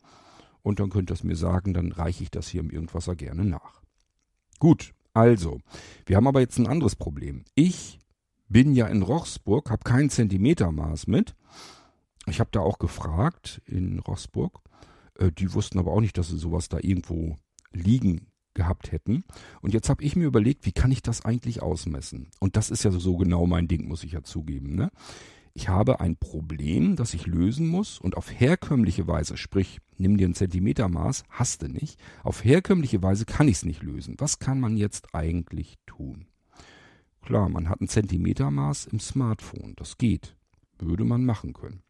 und 0.61 0.79
dann 0.79 0.91
könnt 0.91 1.11
ihr 1.11 1.15
es 1.15 1.25
mir 1.25 1.37
sagen, 1.37 1.73
dann 1.73 1.91
reiche 1.91 2.23
ich 2.23 2.31
das 2.31 2.49
hier 2.49 2.61
im 2.61 2.69
Irgendwasser 2.69 3.17
gerne 3.17 3.47
nach. 3.47 3.81
Gut, 4.59 4.93
also, 5.19 5.61
wir 6.07 6.17
haben 6.17 6.29
aber 6.29 6.39
jetzt 6.39 6.59
ein 6.59 6.69
anderes 6.69 6.95
Problem. 6.95 7.45
Ich 7.57 7.99
bin 8.49 8.73
ja 8.73 8.87
in 8.87 9.03
Rochsburg, 9.03 9.69
habe 9.69 9.83
kein 9.83 10.11
Zentimetermaß 10.11 11.09
mit. 11.09 11.35
Ich 12.29 12.39
habe 12.39 12.51
da 12.53 12.61
auch 12.61 12.79
gefragt 12.79 13.61
in 13.67 13.99
Rochsburg. 13.99 14.61
Äh, 15.19 15.33
die 15.33 15.53
wussten 15.55 15.81
aber 15.81 15.93
auch 15.93 16.01
nicht, 16.01 16.17
dass 16.19 16.29
sie 16.29 16.39
sowas 16.39 16.69
da 16.69 16.79
irgendwo 16.81 17.37
liegen 17.73 18.29
gehabt 18.55 18.93
hätten. 18.93 19.25
Und 19.61 19.75
jetzt 19.75 19.89
habe 19.89 20.05
ich 20.05 20.15
mir 20.15 20.27
überlegt, 20.27 20.67
wie 20.67 20.73
kann 20.73 20.93
ich 20.93 21.03
das 21.03 21.25
eigentlich 21.25 21.63
ausmessen? 21.63 22.29
Und 22.39 22.57
das 22.57 22.71
ist 22.71 22.85
ja 22.85 22.93
so 22.93 23.17
genau 23.17 23.45
mein 23.47 23.67
Ding, 23.67 23.89
muss 23.89 24.05
ich 24.05 24.13
ja 24.13 24.23
zugeben. 24.23 24.77
Ne? 24.77 24.93
Ich 25.59 25.69
habe 25.69 25.99
ein 25.99 26.17
Problem, 26.17 26.95
das 26.95 27.15
ich 27.15 27.27
lösen 27.27 27.67
muss 27.67 27.99
und 27.99 28.17
auf 28.17 28.31
herkömmliche 28.31 29.09
Weise, 29.09 29.37
sprich, 29.37 29.81
nimm 29.97 30.17
dir 30.17 30.29
ein 30.29 30.35
Zentimetermaß, 30.35 31.25
hast 31.31 31.63
du 31.63 31.69
nicht, 31.69 31.99
auf 32.23 32.45
herkömmliche 32.45 33.03
Weise 33.03 33.25
kann 33.25 33.49
ich 33.49 33.57
es 33.57 33.65
nicht 33.65 33.83
lösen. 33.83 34.15
Was 34.19 34.39
kann 34.39 34.61
man 34.61 34.77
jetzt 34.77 35.17
eigentlich 35.17 35.75
tun? 35.85 36.27
Klar, 37.23 37.49
man 37.49 37.69
hat 37.69 37.81
ein 37.81 37.89
Zentimetermaß 37.89 38.87
im 38.87 39.01
Smartphone, 39.01 39.75
das 39.75 39.99
geht, 39.99 40.37
würde 40.79 41.03
man 41.03 41.25
machen 41.25 41.55
können. 41.55 41.83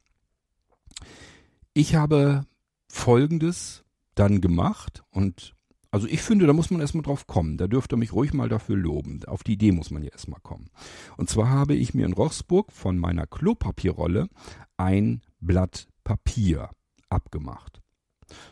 Ich 1.75 1.94
habe 1.94 2.46
Folgendes 2.90 3.84
dann 4.14 4.40
gemacht 4.40 5.02
und 5.10 5.54
also 5.90 6.07
ich 6.07 6.21
finde, 6.21 6.47
da 6.47 6.52
muss 6.52 6.71
man 6.71 6.80
erstmal 6.80 7.02
drauf 7.02 7.26
kommen. 7.26 7.57
Da 7.57 7.66
dürfte 7.66 7.97
mich 7.97 8.12
ruhig 8.12 8.35
mal 8.35 8.49
dafür 8.49 8.76
loben. 8.76 9.21
Auf 9.26 9.42
die 9.42 9.54
Idee 9.54 9.73
muss 9.73 9.90
man 9.90 10.02
ja 10.02 10.11
erstmal 10.11 10.40
kommen. 10.40 10.71
Und 11.16 11.30
zwar 11.30 11.49
habe 11.49 11.75
ich 11.75 11.95
mir 11.95 12.04
in 12.04 12.12
Rochsburg 12.12 12.73
von 12.73 12.99
meiner 12.99 13.26
Klopapierrolle 13.26 14.28
ein 14.76 15.23
Blatt 15.40 15.88
Papier 16.04 16.71
abgemacht. 17.09 17.80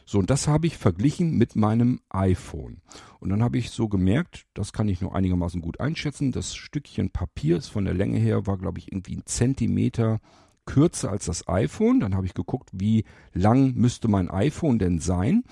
So, 0.06 0.18
und 0.18 0.30
das 0.30 0.48
habe 0.48 0.66
ich 0.66 0.78
verglichen 0.78 1.36
mit 1.36 1.56
meinem 1.56 2.00
iPhone. 2.08 2.80
Und 3.20 3.28
dann 3.28 3.42
habe 3.42 3.58
ich 3.58 3.70
so 3.70 3.88
gemerkt, 3.88 4.46
das 4.54 4.72
kann 4.72 4.88
ich 4.88 5.02
nur 5.02 5.14
einigermaßen 5.14 5.60
gut 5.60 5.80
einschätzen. 5.80 6.32
Das 6.32 6.54
Stückchen 6.54 7.10
Papier 7.10 7.58
ist 7.58 7.68
von 7.68 7.84
der 7.84 7.92
Länge 7.92 8.18
her, 8.18 8.46
war 8.46 8.56
glaube 8.56 8.78
ich 8.78 8.90
irgendwie 8.90 9.16
ein 9.16 9.26
Zentimeter 9.26 10.20
kürzer 10.64 11.10
als 11.10 11.26
das 11.26 11.46
iPhone. 11.48 12.00
Dann 12.00 12.14
habe 12.14 12.24
ich 12.24 12.32
geguckt, 12.32 12.70
wie 12.72 13.04
lang 13.34 13.74
müsste 13.74 14.08
mein 14.08 14.30
iPhone 14.30 14.78
denn 14.78 14.98
sein 14.98 15.44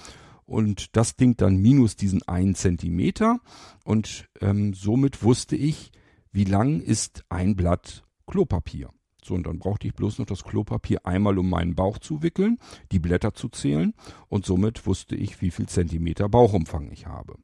und 0.47 0.97
das 0.97 1.17
Ding 1.17 1.37
dann 1.37 1.57
minus 1.57 1.97
diesen 1.97 2.23
einen 2.23 2.55
Zentimeter 2.55 3.41
und 3.85 4.29
ähm, 4.41 4.75
somit 4.75 5.23
wusste 5.23 5.57
ich, 5.57 5.93
wie 6.33 6.45
lang 6.45 6.81
ist 6.81 7.25
ein 7.29 7.57
Blatt 7.57 8.05
Klopapier. 8.27 8.91
So, 9.23 9.35
und 9.35 9.47
dann 9.47 9.59
brauchte 9.59 9.87
ich 9.87 9.95
bloß 9.95 10.19
noch 10.19 10.27
das 10.27 10.45
Klopapier 10.45 11.07
einmal 11.07 11.39
um 11.39 11.49
meinen 11.49 11.75
Bauch 11.75 11.99
zu 11.99 12.23
wickeln, 12.23 12.59
die 12.93 12.99
Blätter 12.99 13.33
zu 13.33 13.49
zählen 13.49 13.95
und 14.29 14.45
somit 14.45 14.87
wusste 14.87 15.17
ich, 15.17 15.41
wie 15.41 15.51
viel 15.51 15.67
Zentimeter 15.67 16.29
Bauchumfang 16.29 16.91
ich 16.93 17.07
habe. 17.07 17.37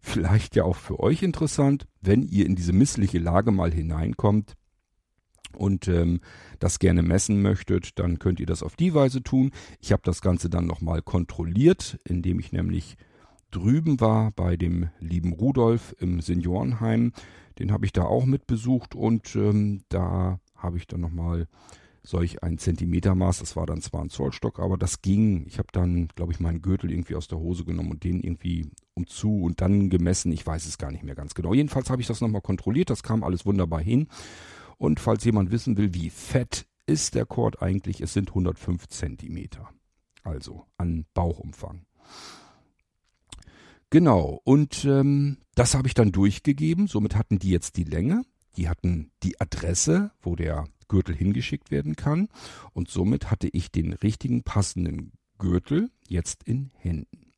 Vielleicht 0.00 0.54
ja 0.54 0.62
auch 0.62 0.76
für 0.76 1.00
euch 1.00 1.22
interessant, 1.22 1.88
wenn 2.00 2.22
ihr 2.22 2.46
in 2.46 2.54
diese 2.54 2.72
missliche 2.72 3.18
Lage 3.18 3.50
mal 3.50 3.72
hineinkommt, 3.72 4.54
und 5.56 5.88
ähm, 5.88 6.20
das 6.58 6.78
gerne 6.78 7.02
messen 7.02 7.42
möchtet, 7.42 7.98
dann 7.98 8.18
könnt 8.18 8.40
ihr 8.40 8.46
das 8.46 8.62
auf 8.62 8.76
die 8.76 8.94
Weise 8.94 9.22
tun. 9.22 9.50
Ich 9.80 9.92
habe 9.92 10.02
das 10.04 10.20
Ganze 10.20 10.50
dann 10.50 10.66
nochmal 10.66 11.02
kontrolliert, 11.02 11.98
indem 12.04 12.38
ich 12.40 12.52
nämlich 12.52 12.96
drüben 13.50 14.00
war 14.00 14.30
bei 14.32 14.56
dem 14.56 14.90
lieben 15.00 15.32
Rudolf 15.32 15.94
im 15.98 16.20
Seniorenheim. 16.20 17.12
Den 17.58 17.72
habe 17.72 17.86
ich 17.86 17.92
da 17.92 18.02
auch 18.02 18.24
mit 18.24 18.46
besucht 18.46 18.94
und 18.94 19.34
ähm, 19.34 19.82
da 19.88 20.40
habe 20.54 20.76
ich 20.76 20.86
dann 20.86 21.00
nochmal 21.00 21.48
solch 22.02 22.42
ein 22.42 22.58
Zentimetermaß, 22.58 23.40
das 23.40 23.54
war 23.54 23.66
dann 23.66 23.82
zwar 23.82 24.02
ein 24.02 24.08
Zollstock, 24.08 24.60
aber 24.60 24.78
das 24.78 25.02
ging. 25.02 25.44
Ich 25.46 25.58
habe 25.58 25.68
dann, 25.72 26.08
glaube 26.14 26.32
ich, 26.32 26.40
meinen 26.40 26.62
Gürtel 26.62 26.90
irgendwie 26.90 27.14
aus 27.14 27.28
der 27.28 27.38
Hose 27.38 27.64
genommen 27.64 27.90
und 27.90 28.04
den 28.04 28.20
irgendwie 28.20 28.70
umzu 28.94 29.42
und 29.42 29.60
dann 29.60 29.90
gemessen. 29.90 30.32
Ich 30.32 30.46
weiß 30.46 30.66
es 30.66 30.78
gar 30.78 30.90
nicht 30.90 31.04
mehr 31.04 31.14
ganz 31.14 31.34
genau. 31.34 31.52
Jedenfalls 31.52 31.90
habe 31.90 32.00
ich 32.00 32.08
das 32.08 32.20
nochmal 32.20 32.40
kontrolliert, 32.40 32.90
das 32.90 33.02
kam 33.02 33.22
alles 33.22 33.44
wunderbar 33.44 33.80
hin. 33.80 34.08
Und 34.78 35.00
falls 35.00 35.24
jemand 35.24 35.50
wissen 35.50 35.76
will, 35.76 35.92
wie 35.92 36.10
fett 36.10 36.66
ist 36.86 37.14
der 37.14 37.26
Kord 37.26 37.62
eigentlich, 37.62 38.00
es 38.00 38.12
sind 38.12 38.30
105 38.30 38.88
Zentimeter. 38.88 39.68
Also 40.22 40.66
an 40.76 41.04
Bauchumfang. 41.14 41.84
Genau, 43.90 44.40
und 44.44 44.84
ähm, 44.84 45.38
das 45.54 45.74
habe 45.74 45.88
ich 45.88 45.94
dann 45.94 46.12
durchgegeben. 46.12 46.86
Somit 46.86 47.16
hatten 47.16 47.38
die 47.38 47.50
jetzt 47.50 47.76
die 47.76 47.84
Länge, 47.84 48.22
die 48.56 48.68
hatten 48.68 49.10
die 49.22 49.40
Adresse, 49.40 50.10
wo 50.20 50.36
der 50.36 50.68
Gürtel 50.88 51.14
hingeschickt 51.14 51.70
werden 51.70 51.96
kann. 51.96 52.28
Und 52.72 52.90
somit 52.90 53.30
hatte 53.30 53.48
ich 53.48 53.70
den 53.70 53.92
richtigen 53.92 54.42
passenden 54.42 55.12
Gürtel 55.38 55.90
jetzt 56.06 56.42
in 56.44 56.70
Händen. 56.76 57.32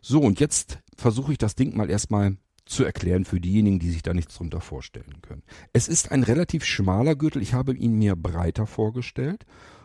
So, 0.00 0.20
und 0.20 0.40
jetzt 0.40 0.78
versuche 0.96 1.32
ich 1.32 1.38
das 1.38 1.54
Ding 1.54 1.76
mal 1.76 1.90
erstmal 1.90 2.36
zu 2.64 2.84
erklären 2.84 3.24
für 3.24 3.40
diejenigen, 3.40 3.78
die 3.78 3.90
sich 3.90 4.02
da 4.02 4.14
nichts 4.14 4.36
drunter 4.36 4.60
vorstellen 4.60 5.20
können. 5.22 5.42
Es 5.72 5.88
ist 5.88 6.12
ein 6.12 6.22
relativ 6.22 6.64
schmaler 6.64 7.16
Gürtel. 7.16 7.42
Ich 7.42 7.54
habe 7.54 7.74
ihn 7.74 7.98
mir 7.98 8.16
breiter 8.16 8.66
vorgestellt 8.66 9.44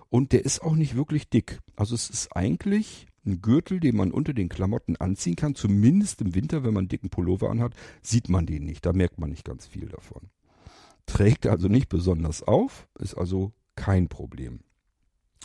und 0.09 0.31
der 0.31 0.45
ist 0.45 0.61
auch 0.61 0.75
nicht 0.75 0.95
wirklich 0.95 1.29
dick. 1.29 1.59
Also 1.75 1.95
es 1.95 2.09
ist 2.09 2.35
eigentlich 2.35 3.07
ein 3.25 3.41
Gürtel, 3.41 3.79
den 3.79 3.95
man 3.97 4.11
unter 4.11 4.33
den 4.33 4.49
Klamotten 4.49 4.95
anziehen 4.95 5.35
kann. 5.35 5.55
Zumindest 5.55 6.21
im 6.21 6.33
Winter, 6.33 6.63
wenn 6.63 6.73
man 6.73 6.81
einen 6.81 6.89
dicken 6.89 7.09
Pullover 7.09 7.49
anhat, 7.49 7.73
sieht 8.01 8.29
man 8.29 8.45
den 8.45 8.63
nicht. 8.63 8.85
Da 8.85 8.93
merkt 8.93 9.19
man 9.19 9.29
nicht 9.29 9.43
ganz 9.45 9.65
viel 9.65 9.87
davon. 9.89 10.29
Trägt 11.05 11.47
also 11.47 11.67
nicht 11.67 11.89
besonders 11.89 12.43
auf, 12.43 12.87
ist 12.99 13.15
also 13.15 13.53
kein 13.75 14.07
Problem. 14.07 14.61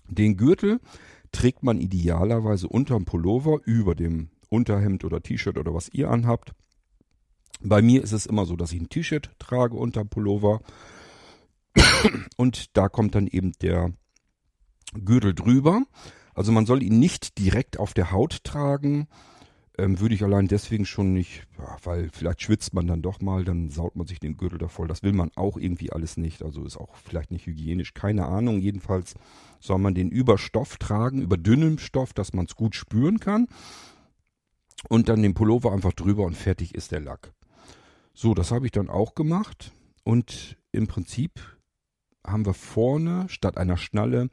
Den 0.08 0.36
Gürtel 0.36 0.80
trägt 1.30 1.62
man 1.62 1.80
idealerweise 1.80 2.68
unterm 2.68 3.04
Pullover 3.04 3.60
über 3.64 3.94
dem 3.94 4.30
Unterhemd 4.48 5.04
oder 5.04 5.22
T-Shirt 5.22 5.56
oder 5.56 5.72
was 5.72 5.88
ihr 5.88 6.10
anhabt. 6.10 6.52
Bei 7.64 7.82
mir 7.82 8.02
ist 8.02 8.12
es 8.12 8.26
immer 8.26 8.44
so, 8.44 8.56
dass 8.56 8.72
ich 8.72 8.80
ein 8.80 8.88
T-Shirt 8.88 9.30
trage 9.38 9.76
unter 9.76 10.04
Pullover. 10.04 10.60
Und 12.36 12.76
da 12.76 12.88
kommt 12.88 13.14
dann 13.14 13.26
eben 13.26 13.52
der 13.62 13.92
Gürtel 14.92 15.34
drüber. 15.34 15.82
Also 16.34 16.52
man 16.52 16.66
soll 16.66 16.82
ihn 16.82 16.98
nicht 16.98 17.38
direkt 17.38 17.78
auf 17.78 17.94
der 17.94 18.10
Haut 18.10 18.44
tragen. 18.44 19.06
Ähm, 19.78 20.00
würde 20.00 20.14
ich 20.14 20.22
allein 20.22 20.48
deswegen 20.48 20.84
schon 20.84 21.14
nicht, 21.14 21.46
ja, 21.58 21.78
weil 21.82 22.10
vielleicht 22.12 22.42
schwitzt 22.42 22.74
man 22.74 22.86
dann 22.86 23.00
doch 23.00 23.22
mal, 23.22 23.42
dann 23.42 23.70
saut 23.70 23.96
man 23.96 24.06
sich 24.06 24.20
den 24.20 24.36
Gürtel 24.36 24.58
da 24.58 24.68
voll. 24.68 24.86
Das 24.86 25.02
will 25.02 25.14
man 25.14 25.30
auch 25.34 25.56
irgendwie 25.56 25.92
alles 25.92 26.18
nicht. 26.18 26.42
Also 26.42 26.64
ist 26.64 26.76
auch 26.76 26.94
vielleicht 26.96 27.30
nicht 27.30 27.46
hygienisch, 27.46 27.94
keine 27.94 28.26
Ahnung. 28.26 28.60
Jedenfalls 28.60 29.14
soll 29.60 29.78
man 29.78 29.94
den 29.94 30.10
über 30.10 30.36
Stoff 30.36 30.76
tragen, 30.76 31.22
über 31.22 31.38
dünnem 31.38 31.78
Stoff, 31.78 32.12
dass 32.12 32.34
man 32.34 32.44
es 32.46 32.54
gut 32.54 32.74
spüren 32.74 33.18
kann. 33.18 33.46
Und 34.88 35.08
dann 35.08 35.22
den 35.22 35.32
Pullover 35.32 35.72
einfach 35.72 35.92
drüber 35.92 36.24
und 36.24 36.36
fertig 36.36 36.74
ist 36.74 36.92
der 36.92 37.00
Lack. 37.00 37.32
So, 38.14 38.34
das 38.34 38.50
habe 38.50 38.66
ich 38.66 38.72
dann 38.72 38.88
auch 38.88 39.14
gemacht 39.14 39.72
und 40.04 40.58
im 40.70 40.86
Prinzip 40.86 41.58
haben 42.26 42.46
wir 42.46 42.54
vorne 42.54 43.26
statt 43.28 43.56
einer 43.56 43.76
Schnalle 43.76 44.28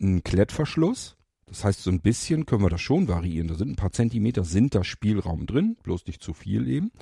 einen 0.00 0.22
Klettverschluss. 0.22 1.16
Das 1.46 1.64
heißt, 1.64 1.82
so 1.82 1.90
ein 1.90 2.00
bisschen 2.00 2.46
können 2.46 2.62
wir 2.62 2.70
das 2.70 2.80
schon 2.80 3.08
variieren. 3.08 3.48
Da 3.48 3.54
sind 3.54 3.70
ein 3.70 3.76
paar 3.76 3.92
Zentimeter, 3.92 4.44
sind 4.44 4.74
da 4.74 4.84
Spielraum 4.84 5.46
drin, 5.46 5.76
bloß 5.82 6.06
nicht 6.06 6.22
zu 6.22 6.32
viel 6.32 6.68
eben. 6.68 6.92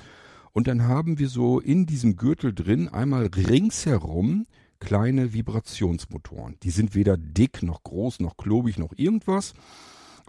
Und 0.53 0.67
dann 0.67 0.83
haben 0.83 1.19
wir 1.19 1.29
so 1.29 1.59
in 1.59 1.85
diesem 1.85 2.17
Gürtel 2.17 2.53
drin 2.53 2.89
einmal 2.89 3.27
ringsherum 3.27 4.45
kleine 4.79 5.33
Vibrationsmotoren. 5.33 6.57
Die 6.63 6.71
sind 6.71 6.95
weder 6.95 7.15
dick 7.17 7.63
noch 7.63 7.83
groß 7.83 8.19
noch 8.19 8.35
klobig 8.35 8.77
noch 8.77 8.93
irgendwas 8.97 9.53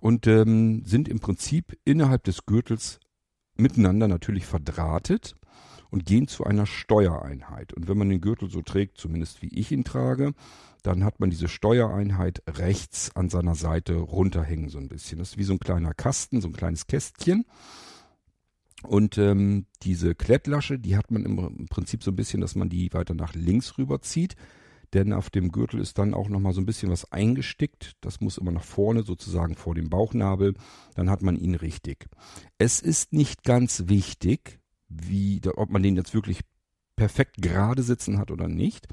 und 0.01 0.27
ähm, 0.27 0.85
sind 0.85 1.09
im 1.09 1.21
Prinzip 1.21 1.79
innerhalb 1.85 2.25
des 2.25 2.47
Gürtels 2.47 3.01
miteinander 3.57 4.09
natürlich 4.09 4.45
verdrahtet 4.45 5.35
und 5.93 6.07
gehen 6.07 6.27
zu 6.27 6.45
einer 6.45 6.65
Steuereinheit. 6.67 7.75
Und 7.75 7.87
wenn 7.87 7.99
man 7.99 8.09
den 8.09 8.23
Gürtel 8.23 8.51
so 8.51 8.63
trägt, 8.63 8.97
zumindest 8.97 9.43
wie 9.43 9.49
ich 9.49 9.71
ihn 9.71 9.85
trage, 9.85 10.33
dann 10.83 11.05
hat 11.05 11.21
man 11.21 11.31
diese 11.31 11.49
Steuereinheit 11.49 12.43
rechts 12.49 13.15
an 13.15 13.29
seiner 13.29 13.55
Seite 13.55 13.97
runterhängen 13.97 14.71
so 14.71 14.79
ein 14.79 14.89
bisschen. 14.89 15.19
Das 15.19 15.33
ist 15.33 15.39
wie 15.39 15.45
so 15.45 15.53
ein 15.53 15.61
kleiner 15.61 15.93
Kasten, 15.93 16.41
so 16.41 16.49
ein 16.49 16.55
kleines 16.55 16.87
Kästchen. 16.87 17.45
Und 18.83 19.19
ähm, 19.19 19.67
diese 19.83 20.15
Klettlasche, 20.15 20.79
die 20.79 20.97
hat 20.97 21.11
man 21.11 21.25
im 21.25 21.67
Prinzip 21.69 22.03
so 22.03 22.11
ein 22.11 22.17
bisschen, 22.17 22.41
dass 22.41 22.57
man 22.57 22.71
die 22.71 22.93
weiter 22.95 23.15
nach 23.15 23.35
links 23.35 23.77
rüberzieht. 23.77 24.35
Denn 24.95 25.13
auf 25.13 25.29
dem 25.29 25.53
Gürtel 25.53 25.79
ist 25.79 25.99
dann 25.99 26.15
auch 26.15 26.29
nochmal 26.29 26.55
so 26.55 26.61
ein 26.61 26.67
bisschen 26.67 26.91
was 26.91 27.13
eingestickt. 27.13 27.93
Das 28.01 28.21
muss 28.21 28.39
immer 28.39 28.51
nach 28.51 28.65
vorne, 28.65 29.03
sozusagen 29.03 29.57
vor 29.57 29.75
dem 29.75 29.91
Bauchnabel. 29.91 30.55
Dann 30.95 31.11
hat 31.11 31.23
man 31.23 31.37
ihn 31.37 31.55
richtig. 31.55 32.09
Es 32.59 32.81
ist 32.81 33.13
nicht 33.13 33.45
ganz 33.45 33.85
wichtig, 33.89 34.62
wie, 34.93 35.41
ob 35.57 35.71
man 35.71 35.83
den 35.83 35.97
jetzt 35.97 36.15
wirklich 36.15 36.41
perfekt 36.97 37.37
gerade 37.39 37.83
sitzen 37.83 38.19
hat 38.19 38.31
oder 38.31 38.49
nicht. 38.49 38.87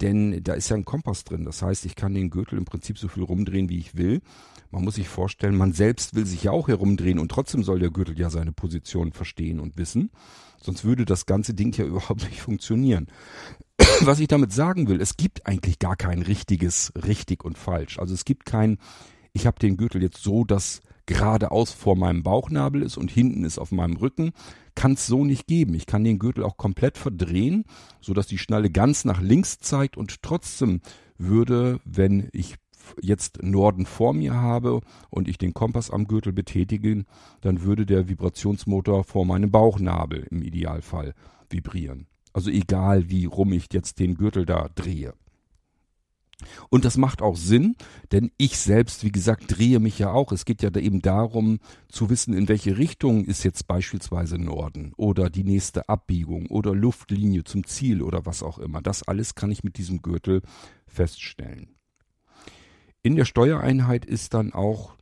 Denn 0.00 0.42
da 0.42 0.54
ist 0.54 0.70
ja 0.70 0.76
ein 0.76 0.84
Kompass 0.84 1.24
drin. 1.24 1.44
Das 1.44 1.62
heißt, 1.62 1.84
ich 1.86 1.94
kann 1.94 2.14
den 2.14 2.30
Gürtel 2.30 2.58
im 2.58 2.64
Prinzip 2.64 2.98
so 2.98 3.06
viel 3.06 3.22
rumdrehen, 3.22 3.68
wie 3.68 3.78
ich 3.78 3.96
will. 3.96 4.22
Man 4.70 4.82
muss 4.82 4.96
sich 4.96 5.08
vorstellen, 5.08 5.56
man 5.56 5.72
selbst 5.72 6.16
will 6.16 6.26
sich 6.26 6.44
ja 6.44 6.50
auch 6.50 6.66
herumdrehen 6.66 7.20
und 7.20 7.30
trotzdem 7.30 7.62
soll 7.62 7.78
der 7.78 7.90
Gürtel 7.90 8.18
ja 8.18 8.28
seine 8.28 8.52
Position 8.52 9.12
verstehen 9.12 9.60
und 9.60 9.78
wissen. 9.78 10.10
Sonst 10.60 10.84
würde 10.84 11.04
das 11.04 11.26
ganze 11.26 11.54
Ding 11.54 11.72
ja 11.76 11.84
überhaupt 11.86 12.24
nicht 12.24 12.40
funktionieren. 12.40 13.06
Was 14.00 14.18
ich 14.18 14.26
damit 14.26 14.52
sagen 14.52 14.88
will, 14.88 15.00
es 15.00 15.16
gibt 15.16 15.46
eigentlich 15.46 15.78
gar 15.78 15.96
kein 15.96 16.22
richtiges 16.22 16.92
richtig 16.96 17.44
und 17.44 17.56
falsch. 17.56 18.00
Also 18.00 18.14
es 18.14 18.24
gibt 18.24 18.46
kein, 18.46 18.78
ich 19.32 19.46
habe 19.46 19.60
den 19.60 19.76
Gürtel 19.76 20.02
jetzt 20.02 20.22
so, 20.22 20.44
dass 20.44 20.80
geradeaus 21.06 21.70
vor 21.70 21.96
meinem 21.96 22.22
Bauchnabel 22.22 22.82
ist 22.82 22.96
und 22.96 23.10
hinten 23.10 23.44
ist 23.44 23.58
auf 23.58 23.70
meinem 23.70 23.96
Rücken, 23.96 24.32
kann 24.74 24.92
es 24.92 25.06
so 25.06 25.24
nicht 25.24 25.46
geben. 25.46 25.74
Ich 25.74 25.86
kann 25.86 26.04
den 26.04 26.18
Gürtel 26.18 26.44
auch 26.44 26.56
komplett 26.56 26.98
verdrehen, 26.98 27.64
so 28.00 28.14
dass 28.14 28.26
die 28.26 28.38
Schnalle 28.38 28.70
ganz 28.70 29.04
nach 29.04 29.20
links 29.20 29.58
zeigt 29.58 29.96
und 29.96 30.22
trotzdem 30.22 30.80
würde, 31.18 31.80
wenn 31.84 32.28
ich 32.32 32.56
jetzt 33.00 33.42
Norden 33.42 33.86
vor 33.86 34.12
mir 34.12 34.34
habe 34.34 34.80
und 35.10 35.28
ich 35.28 35.38
den 35.38 35.54
Kompass 35.54 35.90
am 35.90 36.06
Gürtel 36.06 36.32
betätige, 36.32 37.04
dann 37.40 37.62
würde 37.62 37.86
der 37.86 38.08
Vibrationsmotor 38.08 39.04
vor 39.04 39.24
meinem 39.24 39.50
Bauchnabel 39.50 40.26
im 40.30 40.42
Idealfall 40.42 41.14
vibrieren. 41.48 42.06
Also 42.32 42.50
egal 42.50 43.08
wie 43.08 43.26
rum 43.26 43.52
ich 43.52 43.68
jetzt 43.72 44.00
den 44.00 44.16
Gürtel 44.16 44.44
da 44.44 44.68
drehe. 44.74 45.14
Und 46.68 46.84
das 46.84 46.96
macht 46.96 47.22
auch 47.22 47.36
Sinn, 47.36 47.76
denn 48.12 48.30
ich 48.36 48.58
selbst, 48.58 49.04
wie 49.04 49.12
gesagt, 49.12 49.56
drehe 49.56 49.80
mich 49.80 49.98
ja 49.98 50.12
auch. 50.12 50.32
Es 50.32 50.44
geht 50.44 50.62
ja 50.62 50.74
eben 50.74 51.00
darum 51.00 51.60
zu 51.88 52.10
wissen, 52.10 52.34
in 52.34 52.48
welche 52.48 52.78
Richtung 52.78 53.24
ist 53.24 53.44
jetzt 53.44 53.66
beispielsweise 53.66 54.38
Norden 54.38 54.92
oder 54.96 55.30
die 55.30 55.44
nächste 55.44 55.88
Abbiegung 55.88 56.46
oder 56.46 56.74
Luftlinie 56.74 57.44
zum 57.44 57.64
Ziel 57.66 58.02
oder 58.02 58.26
was 58.26 58.42
auch 58.42 58.58
immer. 58.58 58.82
Das 58.82 59.02
alles 59.02 59.34
kann 59.34 59.50
ich 59.50 59.64
mit 59.64 59.78
diesem 59.78 60.02
Gürtel 60.02 60.42
feststellen. 60.86 61.74
In 63.02 63.16
der 63.16 63.24
Steuereinheit 63.26 64.04
ist 64.04 64.34
dann 64.34 64.52
auch 64.52 64.94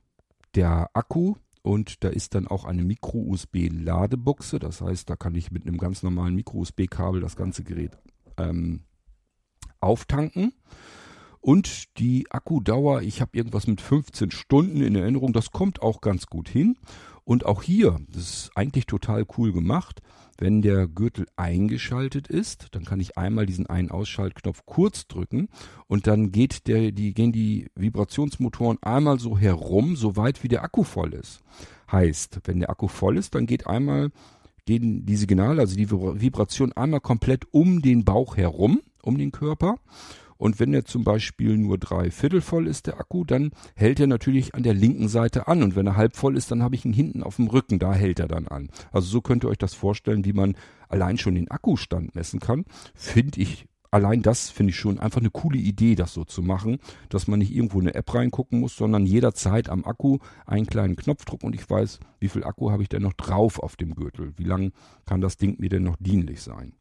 der 0.55 0.91
Akku 0.93 1.37
und 1.62 2.03
da 2.03 2.09
ist 2.09 2.35
dann 2.35 2.49
auch 2.49 2.65
eine 2.65 2.83
Micro-USB-Ladebuchse. 2.83 4.59
Das 4.59 4.81
heißt, 4.81 5.09
da 5.09 5.17
kann 5.17 5.35
ich 5.37 5.53
mit 5.53 5.67
einem 5.67 5.79
ganz 5.79 6.03
normalen 6.03 6.35
Micro-USB-Kabel 6.35 7.21
das 7.21 7.37
ganze 7.37 7.62
Gerät 7.62 7.97
ähm, 8.37 8.81
auftanken. 9.81 10.53
Und 11.42 11.99
die 11.99 12.30
Akkudauer, 12.30 13.02
ich 13.02 13.20
habe 13.20 13.37
irgendwas 13.37 13.66
mit 13.66 13.80
15 13.80 14.30
Stunden 14.30 14.80
in 14.80 14.94
Erinnerung, 14.94 15.32
das 15.32 15.50
kommt 15.50 15.82
auch 15.82 16.00
ganz 16.00 16.26
gut 16.26 16.49
hin. 16.49 16.78
Und 17.25 17.44
auch 17.46 17.62
hier, 17.62 17.99
das 18.12 18.22
ist 18.22 18.50
eigentlich 18.54 18.87
total 18.87 19.26
cool 19.37 19.52
gemacht. 19.52 20.00
Wenn 20.38 20.62
der 20.62 20.87
Gürtel 20.87 21.26
eingeschaltet 21.37 22.28
ist, 22.28 22.68
dann 22.72 22.84
kann 22.84 23.00
ich 23.00 23.18
einmal 23.18 23.44
diesen 23.46 23.66
Ein-Ausschaltknopf 23.66 24.62
kurz 24.66 25.06
drücken 25.06 25.49
und 25.88 26.06
dann 26.06 26.32
geht 26.32 26.66
der, 26.68 26.90
die, 26.90 27.12
gehen 27.12 27.32
die 27.32 27.66
Vibrationsmotoren 27.75 28.78
einmal 28.80 29.18
so 29.18 29.37
herum, 29.37 29.94
so 29.94 30.16
weit 30.16 30.42
wie 30.42 30.49
der 30.49 30.62
Akku 30.62 30.84
voll 30.84 31.12
ist. 31.12 31.40
Heißt, 31.90 32.40
wenn 32.44 32.61
der 32.61 32.70
Akku 32.70 32.88
voll 32.88 33.18
ist, 33.18 33.34
dann 33.34 33.46
geht 33.46 33.66
einmal, 33.66 34.11
gehen 34.64 35.06
die 35.06 35.16
Signale, 35.16 35.61
also 35.61 35.76
die 35.76 35.90
Vibration 35.90 36.72
einmal 36.72 37.00
komplett 37.00 37.44
um 37.52 37.82
den 37.82 38.04
Bauch 38.04 38.37
herum, 38.37 38.80
um 39.02 39.18
den 39.18 39.32
Körper. 39.32 39.76
Und 40.42 40.58
wenn 40.58 40.75
er 40.75 40.84
zum 40.84 41.04
Beispiel 41.04 41.56
nur 41.56 41.78
drei 41.78 42.11
Viertel 42.11 42.40
voll 42.40 42.66
ist, 42.66 42.88
der 42.88 42.99
Akku, 42.99 43.22
dann 43.22 43.52
hält 43.76 44.00
er 44.00 44.08
natürlich 44.08 44.56
an 44.56 44.64
der 44.64 44.75
linken 44.75 45.06
Seite 45.06 45.46
an. 45.46 45.62
Und 45.62 45.76
wenn 45.76 45.87
er 45.87 45.94
halb 45.94 46.16
voll 46.16 46.37
ist, 46.37 46.50
dann 46.50 46.64
habe 46.64 46.75
ich 46.75 46.84
ihn 46.84 46.92
hinten 46.92 47.22
auf 47.22 47.37
dem 47.37 47.46
Rücken. 47.46 47.78
Da 47.78 47.94
hält 47.94 48.18
er 48.18 48.26
dann 48.26 48.49
an. 48.49 48.68
Also 48.90 49.06
so 49.06 49.20
könnt 49.20 49.44
ihr 49.44 49.50
euch 49.50 49.58
das 49.58 49.75
vorstellen, 49.75 50.25
wie 50.25 50.32
man 50.32 50.56
allein 50.88 51.16
schon 51.16 51.37
den 51.37 51.49
Akkustand 51.49 52.16
messen 52.16 52.40
kann. 52.40 52.64
Finde 52.92 53.40
ich 53.40 53.66
allein 53.92 54.22
das 54.22 54.50
finde 54.50 54.70
ich 54.70 54.76
schon 54.78 54.99
einfach 54.99 55.20
eine 55.20 55.30
coole 55.30 55.58
Idee, 55.58 55.94
das 55.94 56.12
so 56.12 56.25
zu 56.25 56.42
machen, 56.42 56.78
dass 57.08 57.28
man 57.28 57.38
nicht 57.38 57.54
irgendwo 57.54 57.78
eine 57.78 57.94
App 57.94 58.12
reingucken 58.12 58.58
muss, 58.58 58.75
sondern 58.75 59.06
jederzeit 59.06 59.68
am 59.68 59.85
Akku 59.85 60.18
einen 60.44 60.66
kleinen 60.66 60.96
Knopf 60.96 61.24
drücken 61.24 61.46
und 61.46 61.55
ich 61.55 61.70
weiß, 61.70 62.00
wie 62.18 62.28
viel 62.28 62.42
Akku 62.42 62.72
habe 62.72 62.83
ich 62.83 62.88
denn 62.88 63.02
noch 63.02 63.12
drauf 63.12 63.61
auf 63.61 63.76
dem 63.76 63.94
Gürtel? 63.94 64.33
Wie 64.37 64.44
lang 64.44 64.72
kann 65.05 65.20
das 65.20 65.37
Ding 65.37 65.61
mir 65.61 65.68
denn 65.68 65.85
noch 65.85 65.96
dienlich 66.00 66.42
sein? 66.42 66.72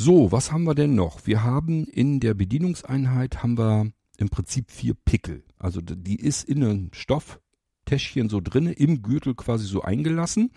So, 0.00 0.30
was 0.30 0.52
haben 0.52 0.62
wir 0.62 0.76
denn 0.76 0.94
noch? 0.94 1.26
Wir 1.26 1.42
haben 1.42 1.84
in 1.84 2.20
der 2.20 2.34
Bedienungseinheit 2.34 3.42
haben 3.42 3.58
wir 3.58 3.90
im 4.16 4.28
Prinzip 4.28 4.70
vier 4.70 4.94
Pickel. 4.94 5.42
Also 5.58 5.80
die 5.80 6.14
ist 6.14 6.48
in 6.48 6.62
einem 6.62 6.90
Stofftäschchen 6.92 8.28
so 8.28 8.40
drinne, 8.40 8.74
im 8.74 9.02
Gürtel 9.02 9.34
quasi 9.34 9.66
so 9.66 9.82
eingelassen. 9.82 10.52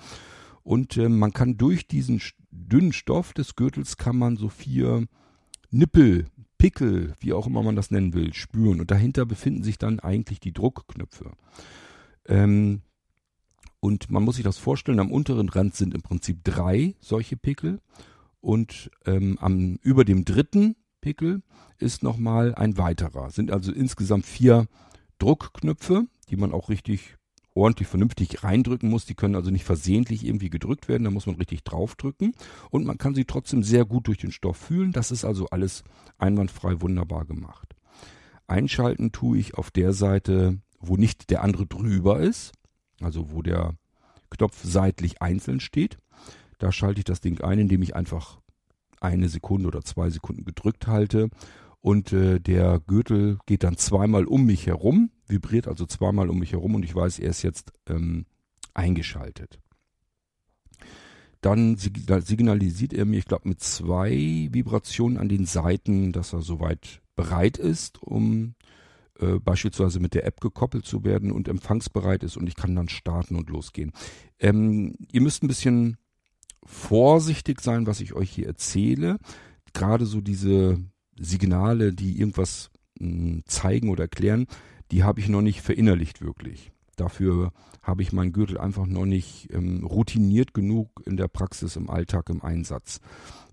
Und 0.62 0.96
äh, 0.98 1.10
man 1.10 1.34
kann 1.34 1.58
durch 1.58 1.88
diesen 1.88 2.22
dünnen 2.52 2.94
Stoff 2.94 3.34
des 3.34 3.56
Gürtels 3.56 3.98
kann 3.98 4.16
man 4.16 4.38
so 4.38 4.48
vier 4.48 5.08
Nippel, 5.72 6.28
Pickel, 6.60 7.16
wie 7.20 7.34
auch 7.34 7.48
immer 7.48 7.64
man 7.64 7.76
das 7.76 7.90
nennen 7.90 8.14
will, 8.14 8.36
spüren. 8.36 8.80
Und 8.80 8.92
dahinter 8.92 9.26
befinden 9.26 9.64
sich 9.64 9.80
dann 9.80 10.00
eigentlich 10.00 10.40
die 10.40 10.54
Druckknöpfe. 10.54 11.32
Ähm, 12.28 12.84
und 13.80 14.12
man 14.12 14.22
muss 14.22 14.36
sich 14.36 14.44
das 14.44 14.60
vorstellen, 14.60 15.00
am 15.00 15.12
unteren 15.12 15.50
Rand 15.50 15.74
sind 15.74 15.96
im 15.96 16.04
Prinzip 16.04 16.44
drei 16.44 16.94
solche 17.00 17.38
Pickel 17.38 17.80
und 18.42 18.92
ähm, 19.06 19.38
am, 19.40 19.78
über 19.82 20.04
dem 20.04 20.26
dritten 20.26 20.76
Pickel 21.00 21.42
ist 21.78 22.04
nochmal 22.04 22.54
ein 22.56 22.78
weiterer. 22.78 23.30
Sind 23.32 23.52
also 23.52 23.72
insgesamt 23.72 24.26
vier 24.26 24.68
Druckknöpfe, 25.20 26.06
die 26.30 26.36
man 26.36 26.52
auch 26.52 26.70
richtig 26.70 27.18
ordentlich 27.54 27.88
vernünftig 27.88 28.44
reindrücken 28.44 28.90
muss. 28.90 29.06
Die 29.06 29.16
können 29.16 29.36
also 29.36 29.52
nicht 29.52 29.66
versehentlich 29.66 30.26
irgendwie 30.26 30.50
gedrückt 30.50 30.88
werden, 30.88 31.04
da 31.04 31.12
muss 31.12 31.26
man 31.26 31.36
richtig 31.36 31.64
draufdrücken 31.64 32.34
und 32.70 32.86
man 32.86 32.98
kann 32.98 33.16
sie 33.16 33.26
trotzdem 33.26 33.64
sehr 33.64 33.86
gut 33.86 34.08
durch 34.08 34.18
den 34.18 34.32
Stoff 34.32 34.58
fühlen. 34.58 34.92
Das 34.92 35.12
ist 35.12 35.26
also 35.26 35.48
alles 35.48 35.84
einwandfrei 36.18 36.82
wunderbar 36.82 37.26
gemacht. 37.26 37.76
Einschalten 38.48 39.12
tue 39.12 39.38
ich 39.38 39.56
auf 39.56 39.72
der 39.72 39.94
Seite, 39.94 40.60
wo 40.80 40.98
nicht 40.98 41.30
der 41.30 41.44
andere 41.44 41.68
drüber 41.68 42.20
ist, 42.20 42.54
also 43.02 43.32
wo 43.32 43.42
der 43.42 43.76
Knopf 44.30 44.62
seitlich 44.64 45.22
einzeln 45.22 45.60
steht. 45.60 45.98
Da 46.62 46.72
schalte 46.72 47.00
ich 47.00 47.06
das 47.06 47.22
Ding 47.22 47.42
ein, 47.42 47.58
indem 47.58 47.82
ich 47.82 47.96
einfach 47.96 48.40
eine 49.00 49.30
Sekunde 49.30 49.68
oder 49.68 49.82
zwei 49.82 50.12
Sekunden 50.12 50.46
gedrückt 50.46 50.86
halte 50.86 51.32
und 51.80 52.14
äh, 52.14 52.40
der 52.40 52.80
Gürtel 52.86 53.40
geht 53.48 53.64
dann 53.64 53.78
zweimal 53.78 54.26
um 54.26 54.46
mich 54.46 54.68
herum, 54.68 55.10
vibriert 55.26 55.68
also 55.68 55.88
zweimal 55.88 56.30
um 56.30 56.38
mich 56.38 56.52
herum 56.52 56.76
und 56.76 56.86
ich 56.86 56.94
weiß, 56.94 57.18
er 57.18 57.32
ist 57.32 57.42
jetzt 57.42 57.74
ähm, 57.90 58.28
eingeschaltet. 58.76 59.60
Dann 61.42 61.78
signalisiert 61.78 62.94
er 62.94 63.06
mir, 63.06 63.18
ich 63.18 63.26
glaube, 63.26 63.50
mit 63.50 63.60
zwei 63.62 64.48
Vibrationen 64.52 65.18
an 65.18 65.30
den 65.30 65.48
Seiten, 65.48 66.12
dass 66.12 66.32
er 66.32 66.44
soweit 66.44 67.02
bereit 67.16 67.58
ist, 67.58 68.04
um 68.04 68.54
äh, 69.20 69.40
beispielsweise 69.40 70.00
mit 70.00 70.14
der 70.14 70.28
App 70.28 70.42
gekoppelt 70.42 70.86
zu 70.86 71.04
werden 71.04 71.32
und 71.32 71.48
empfangsbereit 71.48 72.22
ist 72.22 72.38
und 72.38 72.46
ich 72.46 72.56
kann 72.56 72.76
dann 72.76 72.88
starten 72.88 73.36
und 73.36 73.50
losgehen. 73.50 73.94
Ähm, 74.38 74.94
ihr 75.12 75.22
müsst 75.22 75.42
ein 75.42 75.48
bisschen 75.48 75.98
vorsichtig 76.66 77.62
sein, 77.62 77.88
was 77.88 78.02
ich 78.02 78.14
euch 78.14 78.32
hier 78.32 78.48
erzähle. 78.48 79.18
Gerade 79.74 80.06
so 80.06 80.22
diese 80.22 80.80
Signale, 81.20 81.94
die 81.94 82.20
irgendwas 82.20 82.70
hm, 83.00 83.44
zeigen 83.46 83.90
oder 83.90 84.04
erklären, 84.04 84.48
die 84.92 85.04
habe 85.04 85.20
ich 85.20 85.30
noch 85.30 85.42
nicht 85.42 85.62
verinnerlicht 85.62 86.22
wirklich. 86.22 86.72
Dafür 86.96 87.52
habe 87.82 88.04
ich 88.04 88.14
meinen 88.14 88.34
Gürtel 88.34 88.58
einfach 88.58 88.86
noch 88.86 89.06
nicht 89.06 89.52
ähm, 89.52 89.86
routiniert 89.86 90.54
genug 90.54 91.02
in 91.06 91.18
der 91.18 91.28
Praxis, 91.28 91.76
im 91.76 91.90
Alltag, 91.90 92.30
im 92.30 92.44
Einsatz. 92.44 93.00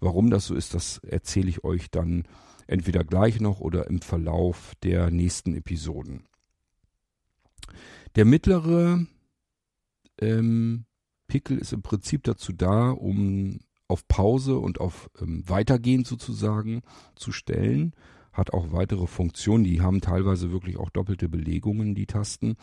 Warum 0.00 0.30
das 0.30 0.46
so 0.46 0.54
ist, 0.54 0.74
das 0.74 0.98
erzähle 0.98 1.48
ich 1.48 1.64
euch 1.64 1.90
dann 1.90 2.24
entweder 2.66 3.04
gleich 3.04 3.40
noch 3.40 3.60
oder 3.60 3.86
im 3.88 4.02
Verlauf 4.02 4.74
der 4.82 5.10
nächsten 5.10 5.54
Episoden. 5.54 6.24
Der 8.16 8.24
mittlere 8.24 9.06
ähm, 10.20 10.84
Pickel 11.28 11.58
ist 11.58 11.72
im 11.72 11.82
Prinzip 11.82 12.24
dazu 12.24 12.52
da, 12.52 12.90
um 12.90 13.60
auf 13.86 14.06
Pause 14.08 14.58
und 14.58 14.80
auf 14.80 15.10
ähm, 15.20 15.44
Weitergehen 15.46 16.04
sozusagen 16.04 16.82
zu 17.14 17.32
stellen. 17.32 17.94
Hat 18.32 18.52
auch 18.52 18.72
weitere 18.72 19.06
Funktionen, 19.06 19.64
die 19.64 19.80
haben 19.80 20.00
teilweise 20.00 20.50
wirklich 20.50 20.76
auch 20.76 20.90
doppelte 20.90 21.28
Belegungen, 21.28 21.94
die 21.94 22.06
Tasten. 22.06 22.56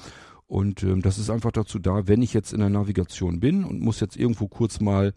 Und 0.48 0.84
ähm, 0.84 1.02
das 1.02 1.18
ist 1.18 1.30
einfach 1.30 1.52
dazu 1.52 1.80
da, 1.80 2.08
wenn 2.08 2.22
ich 2.22 2.34
jetzt 2.34 2.54
in 2.54 2.60
der 2.60 2.70
Navigation 2.70 3.40
bin 3.40 3.64
und 3.64 3.82
muss 3.82 4.00
jetzt 4.00 4.18
irgendwo 4.18 4.48
kurz 4.48 4.80
mal 4.80 5.14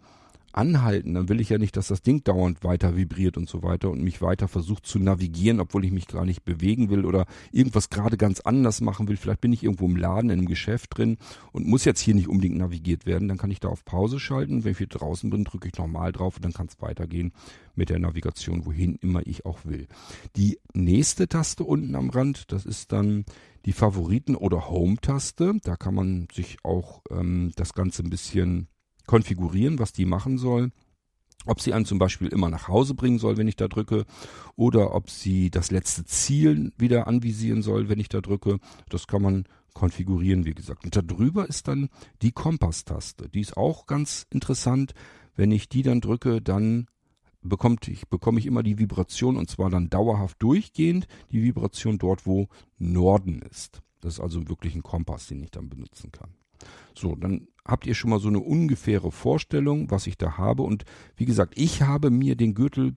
anhalten, 0.53 1.13
dann 1.13 1.29
will 1.29 1.39
ich 1.39 1.49
ja 1.49 1.57
nicht, 1.57 1.77
dass 1.77 1.87
das 1.87 2.01
Ding 2.01 2.23
dauernd 2.23 2.63
weiter 2.63 2.95
vibriert 2.95 3.37
und 3.37 3.49
so 3.49 3.63
weiter 3.63 3.89
und 3.89 4.03
mich 4.03 4.21
weiter 4.21 4.47
versucht 4.47 4.85
zu 4.85 4.99
navigieren, 4.99 5.59
obwohl 5.59 5.85
ich 5.85 5.91
mich 5.91 6.07
gar 6.07 6.25
nicht 6.25 6.43
bewegen 6.43 6.89
will 6.89 7.05
oder 7.05 7.25
irgendwas 7.51 7.89
gerade 7.89 8.17
ganz 8.17 8.39
anders 8.39 8.81
machen 8.81 9.07
will. 9.07 9.17
Vielleicht 9.17 9.41
bin 9.41 9.53
ich 9.53 9.63
irgendwo 9.63 9.85
im 9.85 9.95
Laden, 9.95 10.29
in 10.29 10.39
einem 10.39 10.47
Geschäft 10.47 10.97
drin 10.97 11.17
und 11.51 11.67
muss 11.67 11.85
jetzt 11.85 12.01
hier 12.01 12.15
nicht 12.15 12.27
unbedingt 12.27 12.57
navigiert 12.57 13.05
werden. 13.05 13.27
Dann 13.27 13.37
kann 13.37 13.51
ich 13.51 13.59
da 13.59 13.69
auf 13.69 13.85
Pause 13.85 14.19
schalten. 14.19 14.63
Wenn 14.63 14.71
ich 14.71 14.77
hier 14.77 14.87
draußen 14.87 15.29
bin, 15.29 15.43
drücke 15.43 15.67
ich 15.67 15.77
nochmal 15.77 16.11
drauf 16.11 16.37
und 16.37 16.45
dann 16.45 16.53
kann 16.53 16.67
es 16.67 16.81
weitergehen 16.81 17.31
mit 17.75 17.89
der 17.89 17.99
Navigation, 17.99 18.65
wohin 18.65 18.95
immer 18.95 19.25
ich 19.25 19.45
auch 19.45 19.65
will. 19.65 19.87
Die 20.35 20.59
nächste 20.73 21.27
Taste 21.27 21.63
unten 21.63 21.95
am 21.95 22.09
Rand, 22.09 22.51
das 22.51 22.65
ist 22.65 22.91
dann 22.91 23.25
die 23.65 23.73
Favoriten- 23.73 24.35
oder 24.35 24.69
Home-Taste. 24.69 25.59
Da 25.63 25.75
kann 25.75 25.95
man 25.95 26.27
sich 26.33 26.57
auch 26.63 27.01
ähm, 27.11 27.51
das 27.55 27.73
Ganze 27.73 28.03
ein 28.03 28.09
bisschen 28.09 28.67
konfigurieren, 29.09 29.79
was 29.79 29.91
die 29.91 30.05
machen 30.05 30.37
soll. 30.37 30.71
Ob 31.47 31.61
sie 31.61 31.73
einen 31.73 31.85
zum 31.85 31.97
Beispiel 31.97 32.27
immer 32.27 32.47
nach 32.51 32.67
Hause 32.67 32.93
bringen 32.93 33.17
soll, 33.17 33.37
wenn 33.37 33.47
ich 33.47 33.55
da 33.55 33.67
drücke, 33.67 34.05
oder 34.55 34.93
ob 34.93 35.09
sie 35.09 35.49
das 35.49 35.71
letzte 35.71 36.05
Ziel 36.05 36.71
wieder 36.77 37.07
anvisieren 37.07 37.63
soll, 37.63 37.89
wenn 37.89 37.99
ich 37.99 38.09
da 38.09 38.21
drücke, 38.21 38.59
das 38.87 39.07
kann 39.07 39.23
man 39.23 39.45
konfigurieren, 39.73 40.45
wie 40.45 40.53
gesagt. 40.53 40.85
Und 40.85 40.95
darüber 40.95 41.49
ist 41.49 41.67
dann 41.67 41.89
die 42.21 42.31
Kompass-Taste. 42.31 43.29
Die 43.29 43.39
ist 43.41 43.57
auch 43.57 43.87
ganz 43.87 44.27
interessant. 44.29 44.93
Wenn 45.35 45.51
ich 45.51 45.69
die 45.69 45.81
dann 45.81 46.01
drücke, 46.01 46.39
dann 46.39 46.85
bekommt 47.41 47.87
ich, 47.87 48.09
bekomme 48.09 48.37
ich 48.37 48.45
immer 48.45 48.61
die 48.61 48.77
Vibration 48.77 49.37
und 49.37 49.49
zwar 49.49 49.71
dann 49.71 49.89
dauerhaft 49.89 50.37
durchgehend 50.43 51.07
die 51.31 51.41
Vibration 51.41 51.97
dort, 51.97 52.27
wo 52.27 52.47
Norden 52.77 53.41
ist. 53.41 53.81
Das 54.01 54.15
ist 54.15 54.19
also 54.19 54.47
wirklich 54.49 54.75
ein 54.75 54.83
Kompass, 54.83 55.25
den 55.25 55.41
ich 55.41 55.49
dann 55.49 55.67
benutzen 55.67 56.11
kann. 56.11 56.35
So, 56.93 57.15
dann 57.15 57.47
habt 57.69 57.87
ihr 57.87 57.95
schon 57.95 58.09
mal 58.09 58.19
so 58.19 58.29
eine 58.29 58.39
ungefähre 58.39 59.11
Vorstellung, 59.11 59.91
was 59.91 60.07
ich 60.07 60.17
da 60.17 60.37
habe. 60.37 60.63
Und 60.63 60.85
wie 61.15 61.25
gesagt, 61.25 61.53
ich 61.57 61.81
habe 61.81 62.09
mir 62.09 62.35
den 62.35 62.53
Gürtel 62.53 62.95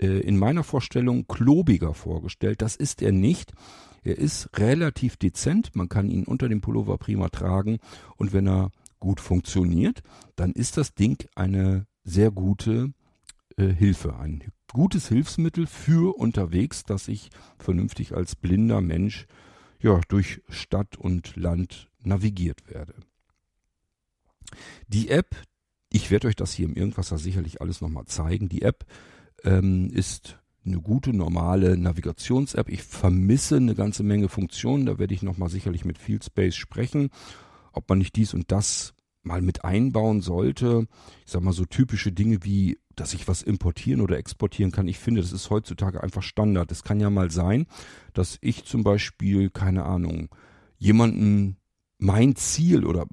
äh, 0.00 0.20
in 0.20 0.38
meiner 0.38 0.64
Vorstellung 0.64 1.26
klobiger 1.26 1.94
vorgestellt. 1.94 2.62
Das 2.62 2.76
ist 2.76 3.02
er 3.02 3.12
nicht. 3.12 3.52
Er 4.02 4.18
ist 4.18 4.50
relativ 4.58 5.16
dezent. 5.16 5.74
Man 5.74 5.88
kann 5.88 6.10
ihn 6.10 6.24
unter 6.24 6.48
dem 6.48 6.60
Pullover 6.60 6.98
prima 6.98 7.28
tragen. 7.28 7.78
Und 8.16 8.32
wenn 8.32 8.46
er 8.46 8.70
gut 9.00 9.20
funktioniert, 9.20 10.02
dann 10.36 10.52
ist 10.52 10.76
das 10.76 10.94
Ding 10.94 11.26
eine 11.34 11.86
sehr 12.04 12.30
gute 12.30 12.92
äh, 13.56 13.68
Hilfe. 13.68 14.16
Ein 14.16 14.44
gutes 14.72 15.08
Hilfsmittel 15.08 15.66
für 15.66 16.18
unterwegs, 16.18 16.84
dass 16.84 17.08
ich 17.08 17.30
vernünftig 17.58 18.14
als 18.14 18.36
blinder 18.36 18.80
Mensch 18.80 19.26
ja, 19.80 20.00
durch 20.08 20.42
Stadt 20.48 20.96
und 20.96 21.36
Land 21.36 21.90
navigiert 22.02 22.68
werde. 22.68 22.94
Die 24.88 25.08
App, 25.08 25.36
ich 25.90 26.10
werde 26.10 26.28
euch 26.28 26.36
das 26.36 26.52
hier 26.52 26.66
im 26.66 26.74
Irgendwasser 26.74 27.18
sicherlich 27.18 27.60
alles 27.60 27.80
nochmal 27.80 28.06
zeigen. 28.06 28.48
Die 28.48 28.62
App 28.62 28.84
ähm, 29.44 29.90
ist 29.90 30.38
eine 30.66 30.80
gute, 30.80 31.12
normale 31.12 31.76
Navigations-App. 31.76 32.68
Ich 32.68 32.82
vermisse 32.82 33.56
eine 33.56 33.74
ganze 33.74 34.02
Menge 34.02 34.28
Funktionen. 34.28 34.86
Da 34.86 34.98
werde 34.98 35.14
ich 35.14 35.22
nochmal 35.22 35.50
sicherlich 35.50 35.84
mit 35.84 35.98
Fieldspace 35.98 36.56
sprechen, 36.56 37.10
ob 37.72 37.88
man 37.88 37.98
nicht 37.98 38.16
dies 38.16 38.34
und 38.34 38.50
das 38.50 38.94
mal 39.22 39.42
mit 39.42 39.64
einbauen 39.64 40.20
sollte. 40.20 40.86
Ich 41.24 41.32
sag 41.32 41.42
mal 41.42 41.52
so 41.52 41.64
typische 41.64 42.12
Dinge 42.12 42.44
wie, 42.44 42.78
dass 42.94 43.14
ich 43.14 43.26
was 43.26 43.42
importieren 43.42 44.00
oder 44.00 44.18
exportieren 44.18 44.72
kann. 44.72 44.88
Ich 44.88 44.98
finde, 44.98 45.20
das 45.20 45.32
ist 45.32 45.50
heutzutage 45.50 46.02
einfach 46.02 46.22
Standard. 46.22 46.70
Es 46.70 46.84
kann 46.84 47.00
ja 47.00 47.10
mal 47.10 47.30
sein, 47.30 47.66
dass 48.12 48.38
ich 48.40 48.64
zum 48.64 48.84
Beispiel, 48.84 49.50
keine 49.50 49.84
Ahnung, 49.84 50.28
jemanden 50.78 51.56
mein 51.98 52.36
Ziel 52.36 52.84
oder 52.84 53.06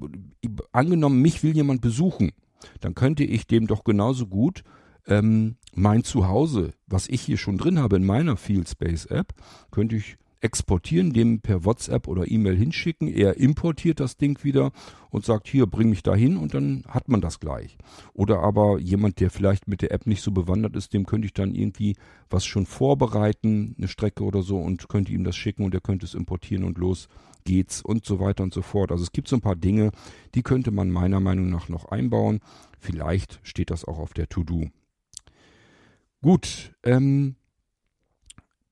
angenommen, 0.71 1.21
mich 1.21 1.43
will 1.43 1.55
jemand 1.55 1.81
besuchen, 1.81 2.31
dann 2.79 2.95
könnte 2.95 3.23
ich 3.23 3.47
dem 3.47 3.67
doch 3.67 3.83
genauso 3.83 4.27
gut 4.27 4.63
ähm, 5.07 5.55
mein 5.73 6.03
Zuhause, 6.03 6.73
was 6.87 7.07
ich 7.07 7.21
hier 7.21 7.37
schon 7.37 7.57
drin 7.57 7.79
habe 7.79 7.95
in 7.95 8.05
meiner 8.05 8.37
Fieldspace 8.37 9.05
App, 9.07 9.33
könnte 9.71 9.95
ich 9.95 10.17
exportieren, 10.41 11.13
dem 11.13 11.39
per 11.39 11.65
WhatsApp 11.65 12.07
oder 12.07 12.29
E-Mail 12.29 12.57
hinschicken. 12.57 13.07
Er 13.07 13.37
importiert 13.37 13.99
das 13.99 14.17
Ding 14.17 14.43
wieder 14.43 14.71
und 15.11 15.23
sagt, 15.23 15.47
hier, 15.47 15.67
bring 15.67 15.89
mich 15.89 16.01
dahin 16.01 16.35
und 16.35 16.55
dann 16.55 16.83
hat 16.87 17.09
man 17.09 17.21
das 17.21 17.39
gleich. 17.39 17.77
Oder 18.13 18.39
aber 18.39 18.79
jemand, 18.79 19.19
der 19.19 19.29
vielleicht 19.29 19.67
mit 19.67 19.83
der 19.83 19.91
App 19.91 20.07
nicht 20.07 20.23
so 20.23 20.31
bewandert 20.31 20.75
ist, 20.75 20.93
dem 20.93 21.05
könnte 21.05 21.27
ich 21.27 21.33
dann 21.33 21.53
irgendwie 21.53 21.95
was 22.29 22.43
schon 22.43 22.65
vorbereiten, 22.65 23.75
eine 23.77 23.87
Strecke 23.87 24.23
oder 24.23 24.41
so 24.41 24.57
und 24.57 24.89
könnte 24.89 25.11
ihm 25.11 25.23
das 25.23 25.35
schicken 25.35 25.63
und 25.63 25.75
er 25.75 25.81
könnte 25.81 26.07
es 26.07 26.15
importieren 26.15 26.63
und 26.63 26.79
los 26.79 27.07
geht's 27.43 27.81
und 27.81 28.05
so 28.05 28.19
weiter 28.19 28.43
und 28.43 28.53
so 28.53 28.61
fort. 28.61 28.91
Also 28.91 29.03
es 29.03 29.11
gibt 29.11 29.27
so 29.27 29.35
ein 29.35 29.41
paar 29.41 29.55
Dinge, 29.55 29.91
die 30.35 30.43
könnte 30.43 30.71
man 30.71 30.89
meiner 30.89 31.19
Meinung 31.19 31.49
nach 31.49 31.69
noch 31.69 31.85
einbauen. 31.85 32.39
Vielleicht 32.79 33.39
steht 33.43 33.69
das 33.69 33.85
auch 33.85 33.99
auf 33.99 34.13
der 34.13 34.27
To-Do. 34.27 34.69
Gut, 36.21 36.73
ähm, 36.83 37.35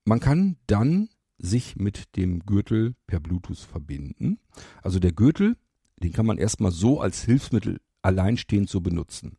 man 0.05 0.19
kann 0.19 0.58
dann 0.67 1.10
sich 1.38 1.77
mit 1.77 2.15
dem 2.15 2.39
Gürtel 2.45 2.95
per 3.08 3.19
Bluetooth 3.19 3.60
verbinden. 3.60 4.39
Also 4.82 4.99
der 4.99 5.13
Gürtel, 5.13 5.55
den 5.97 6.12
kann 6.12 6.25
man 6.25 6.38
erstmal 6.38 6.71
so 6.71 6.99
als 6.99 7.23
Hilfsmittel 7.23 7.79
alleinstehend 8.01 8.69
so 8.69 8.82
benutzen. 8.82 9.38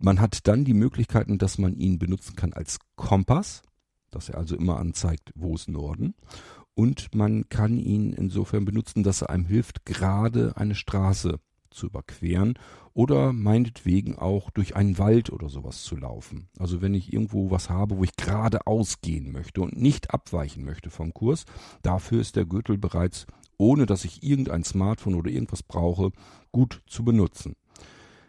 Man 0.00 0.20
hat 0.20 0.46
dann 0.46 0.64
die 0.64 0.74
Möglichkeiten, 0.74 1.38
dass 1.38 1.58
man 1.58 1.76
ihn 1.76 1.98
benutzen 1.98 2.36
kann 2.36 2.52
als 2.52 2.78
Kompass, 2.96 3.62
dass 4.10 4.28
er 4.28 4.38
also 4.38 4.56
immer 4.56 4.78
anzeigt, 4.78 5.32
wo 5.34 5.54
ist 5.54 5.68
Norden. 5.68 6.14
Und 6.78 7.12
man 7.12 7.48
kann 7.48 7.76
ihn 7.76 8.12
insofern 8.12 8.64
benutzen, 8.64 9.02
dass 9.02 9.22
er 9.22 9.30
einem 9.30 9.46
hilft, 9.46 9.84
gerade 9.84 10.56
eine 10.56 10.76
Straße 10.76 11.40
zu 11.70 11.86
überqueren 11.86 12.54
oder 12.94 13.32
meinetwegen 13.32 14.16
auch 14.16 14.50
durch 14.50 14.76
einen 14.76 14.96
Wald 14.96 15.30
oder 15.30 15.48
sowas 15.48 15.82
zu 15.82 15.96
laufen. 15.96 16.46
Also 16.56 16.80
wenn 16.80 16.94
ich 16.94 17.12
irgendwo 17.12 17.50
was 17.50 17.68
habe, 17.68 17.96
wo 17.96 18.04
ich 18.04 18.14
geradeaus 18.14 19.00
gehen 19.00 19.32
möchte 19.32 19.60
und 19.60 19.76
nicht 19.76 20.14
abweichen 20.14 20.64
möchte 20.64 20.88
vom 20.88 21.12
Kurs, 21.12 21.46
dafür 21.82 22.20
ist 22.20 22.36
der 22.36 22.46
Gürtel 22.46 22.78
bereits, 22.78 23.26
ohne 23.56 23.84
dass 23.84 24.04
ich 24.04 24.22
irgendein 24.22 24.62
Smartphone 24.62 25.16
oder 25.16 25.32
irgendwas 25.32 25.64
brauche, 25.64 26.12
gut 26.52 26.80
zu 26.86 27.04
benutzen. 27.04 27.56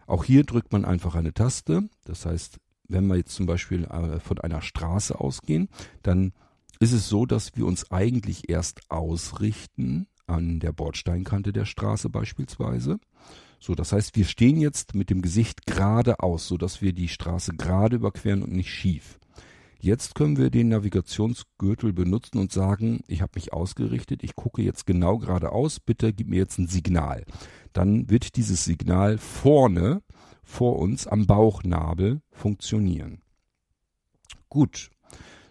Auch 0.07 0.23
hier 0.23 0.43
drückt 0.43 0.71
man 0.71 0.85
einfach 0.85 1.13
eine 1.13 1.35
Taste. 1.35 1.87
Das 2.03 2.25
heißt, 2.25 2.57
wenn 2.87 3.05
wir 3.05 3.17
jetzt 3.17 3.35
zum 3.35 3.45
Beispiel 3.45 3.83
äh, 3.83 4.19
von 4.19 4.39
einer 4.39 4.63
Straße 4.63 5.19
ausgehen, 5.19 5.69
dann 6.01 6.33
ist 6.79 6.93
es 6.93 7.09
so, 7.09 7.25
dass 7.25 7.55
wir 7.55 7.65
uns 7.65 7.91
eigentlich 7.91 8.49
erst 8.49 8.89
ausrichten 8.89 10.07
an 10.27 10.59
der 10.59 10.71
Bordsteinkante 10.71 11.51
der 11.51 11.65
Straße 11.65 12.09
beispielsweise. 12.09 12.99
So, 13.59 13.75
das 13.75 13.91
heißt, 13.91 14.15
wir 14.15 14.25
stehen 14.25 14.61
jetzt 14.61 14.95
mit 14.95 15.09
dem 15.09 15.21
Gesicht 15.21 15.65
geradeaus, 15.65 16.47
so 16.47 16.57
dass 16.57 16.81
wir 16.81 16.93
die 16.93 17.09
Straße 17.09 17.53
gerade 17.55 17.97
überqueren 17.97 18.43
und 18.43 18.53
nicht 18.53 18.71
schief. 18.71 19.19
Jetzt 19.81 20.15
können 20.15 20.37
wir 20.37 20.49
den 20.49 20.69
Navigationsgürtel 20.69 21.93
benutzen 21.93 22.37
und 22.37 22.51
sagen, 22.51 23.01
ich 23.07 23.21
habe 23.21 23.31
mich 23.35 23.53
ausgerichtet, 23.53 24.23
ich 24.23 24.35
gucke 24.35 24.61
jetzt 24.61 24.85
genau 24.85 25.17
geradeaus, 25.17 25.79
bitte 25.79 26.13
gib 26.13 26.27
mir 26.27 26.37
jetzt 26.37 26.57
ein 26.57 26.67
Signal. 26.67 27.25
Dann 27.73 28.09
wird 28.09 28.35
dieses 28.35 28.65
Signal 28.65 29.17
vorne 29.17 30.01
vor 30.43 30.79
uns 30.79 31.07
am 31.07 31.27
Bauchnabel 31.27 32.21
funktionieren. 32.31 33.21
Gut, 34.49 34.89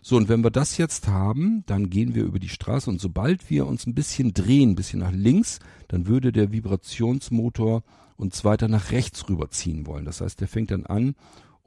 so, 0.01 0.17
und 0.17 0.29
wenn 0.29 0.45
wir 0.45 0.51
das 0.51 0.77
jetzt 0.77 1.09
haben, 1.09 1.65
dann 1.67 1.91
gehen 1.91 2.15
wir 2.15 2.25
über 2.25 2.39
die 2.39 2.49
Straße 2.49 2.89
und 2.89 3.01
sobald 3.01 3.51
wir 3.51 3.67
uns 3.67 3.87
ein 3.87 3.95
bisschen 3.95 4.33
drehen, 4.33 4.71
ein 4.71 4.77
bisschen 4.77 5.01
nach 5.01 5.13
links, 5.13 5.59
dann 5.89 6.07
würde 6.07 6.33
der 6.33 6.53
Vibrationsmotor 6.53 7.83
uns 8.17 8.45
weiter 8.45 8.69
nach 8.69 8.91
rechts 8.91 9.29
rüberziehen 9.29 9.87
wollen. 9.87 10.05
Das 10.05 10.21
heißt, 10.21 10.41
der 10.41 10.49
fängt 10.49 10.71
dann 10.71 10.87
an 10.87 11.15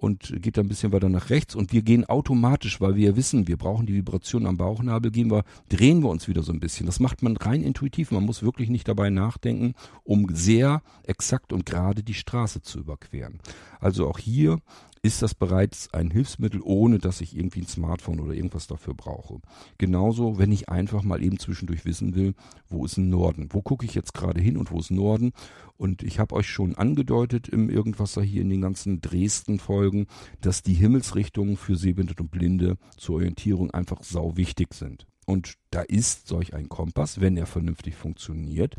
und 0.01 0.33
geht 0.41 0.57
dann 0.57 0.65
ein 0.65 0.69
bisschen 0.69 0.91
weiter 0.91 1.09
nach 1.09 1.29
rechts 1.29 1.53
und 1.53 1.71
wir 1.71 1.83
gehen 1.83 2.05
automatisch, 2.05 2.81
weil 2.81 2.95
wir 2.95 3.11
ja 3.11 3.15
wissen, 3.15 3.47
wir 3.47 3.57
brauchen 3.57 3.85
die 3.85 3.93
Vibration 3.93 4.47
am 4.47 4.57
Bauchnabel, 4.57 5.11
gehen 5.11 5.29
wir, 5.29 5.43
drehen 5.69 6.01
wir 6.01 6.09
uns 6.09 6.27
wieder 6.27 6.41
so 6.41 6.51
ein 6.51 6.59
bisschen. 6.59 6.87
Das 6.87 6.99
macht 6.99 7.21
man 7.21 7.37
rein 7.37 7.61
intuitiv. 7.61 8.09
Man 8.09 8.25
muss 8.25 8.41
wirklich 8.41 8.69
nicht 8.69 8.87
dabei 8.87 9.11
nachdenken, 9.11 9.75
um 10.03 10.27
sehr 10.33 10.81
exakt 11.03 11.53
und 11.53 11.67
gerade 11.67 12.01
die 12.01 12.15
Straße 12.15 12.63
zu 12.63 12.79
überqueren. 12.79 13.39
Also 13.79 14.07
auch 14.07 14.17
hier 14.17 14.59
ist 15.03 15.21
das 15.23 15.33
bereits 15.33 15.91
ein 15.93 16.11
Hilfsmittel, 16.11 16.61
ohne 16.63 16.99
dass 16.99 17.21
ich 17.21 17.35
irgendwie 17.35 17.61
ein 17.61 17.67
Smartphone 17.67 18.19
oder 18.19 18.33
irgendwas 18.33 18.67
dafür 18.67 18.93
brauche. 18.93 19.39
Genauso, 19.79 20.37
wenn 20.37 20.51
ich 20.51 20.69
einfach 20.69 21.01
mal 21.01 21.23
eben 21.23 21.39
zwischendurch 21.39 21.85
wissen 21.85 22.13
will, 22.13 22.35
wo 22.69 22.85
ist 22.85 22.97
ein 22.97 23.09
Norden? 23.09 23.49
Wo 23.51 23.63
gucke 23.63 23.85
ich 23.85 23.95
jetzt 23.95 24.13
gerade 24.13 24.39
hin 24.39 24.57
und 24.57 24.69
wo 24.69 24.79
ist 24.79 24.91
Norden? 24.91 25.31
Und 25.75 26.03
ich 26.03 26.19
habe 26.19 26.35
euch 26.35 26.47
schon 26.47 26.75
angedeutet 26.75 27.47
im 27.47 27.69
Irgendwasser 27.69 28.21
hier 28.21 28.43
in 28.43 28.49
den 28.49 28.61
ganzen 28.61 29.01
Dresden-Folgen, 29.01 30.05
dass 30.39 30.61
die 30.61 30.75
Himmelsrichtungen 30.75 31.57
für 31.57 31.75
Sehbehinderte 31.75 32.21
und 32.21 32.31
Blinde 32.31 32.77
zur 32.97 33.15
Orientierung 33.15 33.71
einfach 33.71 34.03
sau 34.03 34.37
wichtig 34.37 34.75
sind. 34.75 35.07
Und 35.25 35.55
da 35.71 35.81
ist 35.81 36.27
solch 36.27 36.53
ein 36.53 36.69
Kompass, 36.69 37.19
wenn 37.19 37.37
er 37.37 37.47
vernünftig 37.47 37.95
funktioniert, 37.95 38.75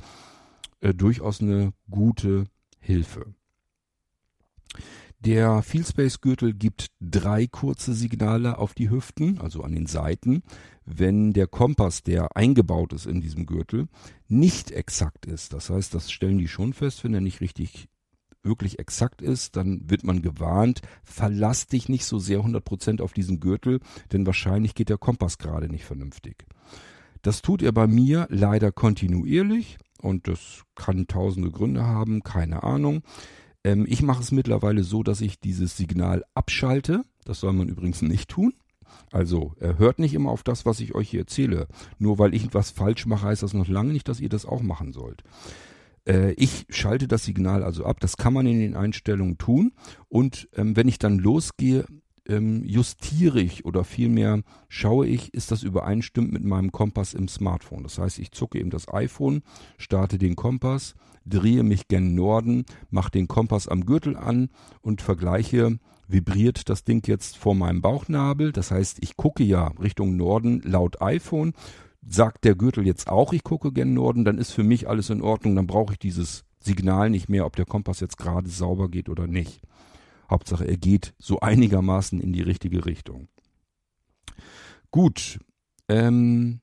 äh, 0.80 0.94
durchaus 0.94 1.40
eine 1.40 1.72
gute 1.90 2.44
Hilfe. 2.78 3.34
Der 5.24 5.62
Fieldspace-Gürtel 5.62 6.52
gibt 6.52 6.88
drei 7.00 7.46
kurze 7.46 7.94
Signale 7.94 8.58
auf 8.58 8.74
die 8.74 8.90
Hüften, 8.90 9.38
also 9.38 9.62
an 9.62 9.72
den 9.72 9.86
Seiten. 9.86 10.42
Wenn 10.84 11.32
der 11.32 11.46
Kompass, 11.46 12.02
der 12.02 12.36
eingebaut 12.36 12.92
ist 12.92 13.06
in 13.06 13.20
diesem 13.20 13.46
Gürtel, 13.46 13.86
nicht 14.26 14.72
exakt 14.72 15.26
ist, 15.26 15.52
das 15.52 15.70
heißt, 15.70 15.94
das 15.94 16.10
stellen 16.10 16.38
die 16.38 16.48
schon 16.48 16.72
fest, 16.72 17.04
wenn 17.04 17.14
er 17.14 17.20
nicht 17.20 17.40
richtig 17.40 17.88
wirklich 18.42 18.80
exakt 18.80 19.22
ist, 19.22 19.54
dann 19.54 19.88
wird 19.88 20.02
man 20.02 20.22
gewarnt, 20.22 20.80
verlass 21.04 21.68
dich 21.68 21.88
nicht 21.88 22.04
so 22.04 22.18
sehr 22.18 22.40
100% 22.40 23.00
auf 23.00 23.12
diesen 23.12 23.38
Gürtel, 23.38 23.78
denn 24.10 24.26
wahrscheinlich 24.26 24.74
geht 24.74 24.88
der 24.88 24.98
Kompass 24.98 25.38
gerade 25.38 25.68
nicht 25.68 25.84
vernünftig. 25.84 26.46
Das 27.22 27.42
tut 27.42 27.62
er 27.62 27.70
bei 27.70 27.86
mir 27.86 28.26
leider 28.28 28.72
kontinuierlich 28.72 29.78
und 30.00 30.26
das 30.26 30.64
kann 30.74 31.06
tausende 31.06 31.52
Gründe 31.52 31.84
haben, 31.84 32.24
keine 32.24 32.64
Ahnung. 32.64 33.04
Ähm, 33.64 33.86
ich 33.88 34.02
mache 34.02 34.22
es 34.22 34.32
mittlerweile 34.32 34.84
so, 34.84 35.02
dass 35.02 35.20
ich 35.20 35.40
dieses 35.40 35.76
Signal 35.76 36.24
abschalte. 36.34 37.04
Das 37.24 37.40
soll 37.40 37.52
man 37.52 37.68
übrigens 37.68 38.02
nicht 38.02 38.28
tun. 38.28 38.54
Also, 39.10 39.54
er 39.58 39.78
hört 39.78 39.98
nicht 39.98 40.14
immer 40.14 40.30
auf 40.30 40.42
das, 40.42 40.66
was 40.66 40.80
ich 40.80 40.94
euch 40.94 41.10
hier 41.10 41.20
erzähle. 41.20 41.68
Nur 41.98 42.18
weil 42.18 42.34
ich 42.34 42.44
etwas 42.44 42.70
falsch 42.70 43.06
mache, 43.06 43.26
heißt 43.26 43.42
das 43.42 43.54
noch 43.54 43.68
lange 43.68 43.92
nicht, 43.92 44.08
dass 44.08 44.20
ihr 44.20 44.28
das 44.28 44.46
auch 44.46 44.62
machen 44.62 44.92
sollt. 44.92 45.22
Äh, 46.06 46.32
ich 46.32 46.66
schalte 46.68 47.08
das 47.08 47.24
Signal 47.24 47.62
also 47.62 47.84
ab. 47.84 48.00
Das 48.00 48.16
kann 48.16 48.32
man 48.32 48.46
in 48.46 48.58
den 48.58 48.76
Einstellungen 48.76 49.38
tun. 49.38 49.72
Und 50.08 50.48
ähm, 50.54 50.76
wenn 50.76 50.88
ich 50.88 50.98
dann 50.98 51.18
losgehe, 51.18 51.86
ähm, 52.28 52.64
justiere 52.64 53.40
ich 53.40 53.64
oder 53.64 53.84
vielmehr 53.84 54.42
schaue 54.68 55.06
ich, 55.06 55.34
ist 55.34 55.50
das 55.50 55.62
übereinstimmt 55.62 56.32
mit 56.32 56.44
meinem 56.44 56.72
Kompass 56.72 57.14
im 57.14 57.28
Smartphone. 57.28 57.82
Das 57.82 57.98
heißt, 57.98 58.18
ich 58.18 58.32
zucke 58.32 58.58
eben 58.58 58.70
das 58.70 58.92
iPhone, 58.92 59.42
starte 59.78 60.18
den 60.18 60.36
Kompass, 60.36 60.94
drehe 61.24 61.62
mich 61.62 61.88
gen 61.88 62.14
Norden, 62.14 62.64
mache 62.90 63.10
den 63.10 63.28
Kompass 63.28 63.68
am 63.68 63.86
Gürtel 63.86 64.16
an 64.16 64.50
und 64.80 65.02
vergleiche, 65.02 65.78
vibriert 66.08 66.68
das 66.68 66.84
Ding 66.84 67.06
jetzt 67.06 67.36
vor 67.36 67.54
meinem 67.54 67.80
Bauchnabel. 67.80 68.52
Das 68.52 68.70
heißt, 68.70 68.98
ich 69.00 69.16
gucke 69.16 69.42
ja 69.42 69.68
Richtung 69.80 70.16
Norden 70.16 70.60
laut 70.64 71.00
iPhone. 71.00 71.54
Sagt 72.06 72.44
der 72.44 72.56
Gürtel 72.56 72.84
jetzt 72.84 73.08
auch, 73.08 73.32
ich 73.32 73.44
gucke 73.44 73.72
gen 73.72 73.94
Norden, 73.94 74.24
dann 74.24 74.38
ist 74.38 74.50
für 74.50 74.64
mich 74.64 74.88
alles 74.88 75.08
in 75.10 75.22
Ordnung, 75.22 75.54
dann 75.54 75.68
brauche 75.68 75.92
ich 75.92 75.98
dieses 76.00 76.44
Signal 76.58 77.10
nicht 77.10 77.28
mehr, 77.28 77.46
ob 77.46 77.54
der 77.56 77.64
Kompass 77.64 78.00
jetzt 78.00 78.18
gerade 78.18 78.48
sauber 78.48 78.88
geht 78.88 79.08
oder 79.08 79.26
nicht. 79.28 79.62
Hauptsache, 80.32 80.66
er 80.66 80.76
geht 80.76 81.14
so 81.18 81.40
einigermaßen 81.40 82.20
in 82.20 82.32
die 82.32 82.42
richtige 82.42 82.84
Richtung. 82.84 83.28
Gut. 84.90 85.38
Ähm, 85.88 86.60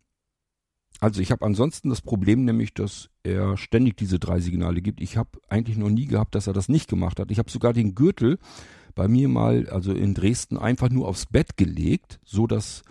also 1.00 1.22
ich 1.22 1.32
habe 1.32 1.46
ansonsten 1.46 1.90
das 1.90 2.02
Problem 2.02 2.44
nämlich, 2.44 2.74
dass 2.74 3.10
er 3.24 3.56
ständig 3.58 3.96
diese 3.96 4.20
drei 4.20 4.40
Signale 4.42 4.82
gibt. 4.82 5.02
Ich 5.02 5.16
habe 5.16 5.40
eigentlich 5.48 5.78
noch 5.78 5.90
nie 5.90 6.08
gehabt, 6.08 6.36
dass 6.36 6.48
er 6.48 6.54
das 6.54 6.68
nicht 6.68 6.90
gemacht 6.90 7.20
hat. 7.20 7.32
Ich 7.32 7.40
habe 7.40 7.50
sogar 7.50 7.72
den 7.72 7.96
Gürtel 7.96 8.38
bei 8.96 9.08
mir 9.08 9.30
mal, 9.30 9.70
also 9.70 9.94
in 9.94 10.14
Dresden, 10.14 10.58
einfach 10.58 10.90
nur 10.90 11.08
aufs 11.08 11.26
Bett 11.26 11.56
gelegt, 11.56 12.20
so 12.26 12.48
dass 12.48 12.84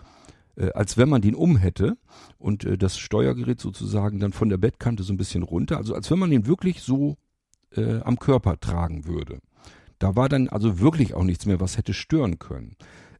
äh, 0.55 0.71
als 0.71 0.97
wenn 0.97 1.09
man 1.09 1.21
den 1.21 1.35
um 1.35 1.57
hätte 1.57 1.97
und 2.37 2.65
äh, 2.65 2.77
das 2.77 2.97
Steuergerät 2.97 3.59
sozusagen 3.59 4.19
dann 4.19 4.33
von 4.33 4.49
der 4.49 4.57
Bettkante 4.57 5.03
so 5.03 5.13
ein 5.13 5.17
bisschen 5.17 5.43
runter, 5.43 5.77
also 5.77 5.93
als 5.93 6.09
wenn 6.09 6.19
man 6.19 6.31
den 6.31 6.47
wirklich 6.47 6.81
so 6.81 7.17
äh, 7.75 7.99
am 8.01 8.17
Körper 8.17 8.59
tragen 8.59 9.05
würde. 9.05 9.39
Da 9.99 10.15
war 10.15 10.29
dann 10.29 10.47
also 10.47 10.79
wirklich 10.79 11.13
auch 11.13 11.23
nichts 11.23 11.45
mehr, 11.45 11.59
was 11.59 11.77
hätte 11.77 11.93
stören 11.93 12.39
können. 12.39 12.75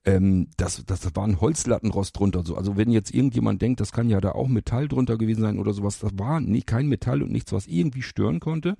Ähm, 0.05 0.47
das, 0.57 0.83
das 0.85 1.15
war 1.15 1.25
ein 1.25 1.41
Holzlattenrost 1.41 2.17
drunter. 2.17 2.43
So. 2.45 2.55
Also 2.55 2.77
wenn 2.77 2.89
jetzt 2.89 3.13
irgendjemand 3.13 3.61
denkt, 3.61 3.81
das 3.81 3.91
kann 3.91 4.09
ja 4.09 4.21
da 4.21 4.31
auch 4.31 4.47
Metall 4.47 4.87
drunter 4.87 5.17
gewesen 5.17 5.41
sein 5.41 5.59
oder 5.59 5.73
sowas, 5.73 5.99
das 5.99 6.11
war 6.15 6.39
nie, 6.39 6.61
kein 6.61 6.87
Metall 6.87 7.21
und 7.21 7.31
nichts, 7.31 7.51
was 7.51 7.67
irgendwie 7.67 8.01
stören 8.01 8.39
konnte. 8.39 8.75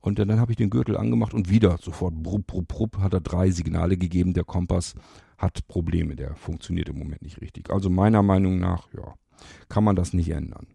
Und 0.00 0.18
dann, 0.18 0.28
dann 0.28 0.40
habe 0.40 0.52
ich 0.52 0.56
den 0.56 0.70
Gürtel 0.70 0.96
angemacht 0.96 1.34
und 1.34 1.48
wieder 1.48 1.78
sofort 1.80 2.14
brupp, 2.14 2.46
brupp, 2.46 2.68
brupp, 2.68 2.98
hat 2.98 3.14
er 3.14 3.20
drei 3.20 3.50
Signale 3.50 3.96
gegeben. 3.96 4.32
Der 4.34 4.44
Kompass 4.44 4.94
hat 5.36 5.66
Probleme, 5.68 6.16
der 6.16 6.34
funktioniert 6.34 6.88
im 6.88 6.98
Moment 6.98 7.22
nicht 7.22 7.40
richtig. 7.40 7.70
Also 7.70 7.90
meiner 7.90 8.22
Meinung 8.22 8.58
nach, 8.58 8.88
ja, 8.92 9.14
kann 9.68 9.84
man 9.84 9.96
das 9.96 10.12
nicht 10.12 10.30
ändern. 10.30 10.66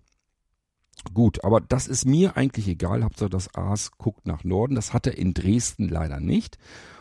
Gut, 1.14 1.44
aber 1.44 1.62
das 1.62 1.88
ist 1.88 2.06
mir 2.06 2.38
eigentlich 2.38 2.68
egal. 2.68 3.04
Hauptsache 3.04 3.30
das 3.30 3.54
Aas 3.56 3.92
guckt 3.98 4.26
nach 4.26 4.44
Norden. 4.44 4.76
Das 4.76 4.94
hat 4.94 5.08
er 5.08 5.18
in 5.18 5.34
Dresden 5.34 5.90
leider 5.90 6.20
nicht. 6.20 6.58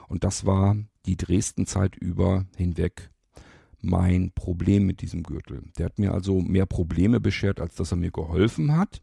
Und 0.08 0.24
das 0.24 0.44
war 0.44 0.76
die 1.06 1.16
Dresden-Zeit 1.16 1.96
über 1.96 2.44
hinweg 2.56 3.10
mein 3.80 4.32
Problem 4.32 4.86
mit 4.86 5.02
diesem 5.02 5.22
Gürtel. 5.22 5.62
Der 5.76 5.86
hat 5.86 5.98
mir 5.98 6.14
also 6.14 6.40
mehr 6.40 6.66
Probleme 6.66 7.20
beschert, 7.20 7.60
als 7.60 7.74
dass 7.74 7.90
er 7.90 7.96
mir 7.96 8.12
geholfen 8.12 8.76
hat. 8.76 9.02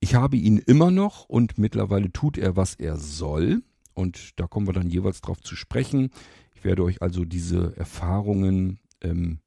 Ich 0.00 0.14
habe 0.14 0.36
ihn 0.36 0.58
immer 0.58 0.90
noch 0.90 1.28
und 1.28 1.58
mittlerweile 1.58 2.10
tut 2.10 2.38
er, 2.38 2.56
was 2.56 2.74
er 2.74 2.96
soll. 2.96 3.62
Und 3.94 4.40
da 4.40 4.46
kommen 4.46 4.66
wir 4.66 4.72
dann 4.72 4.88
jeweils 4.88 5.20
drauf 5.20 5.40
zu 5.40 5.54
sprechen. 5.56 6.10
Ich 6.54 6.64
werde 6.64 6.82
euch 6.84 7.02
also 7.02 7.24
diese 7.24 7.76
Erfahrungen 7.76 8.80
ähm, 9.02 9.38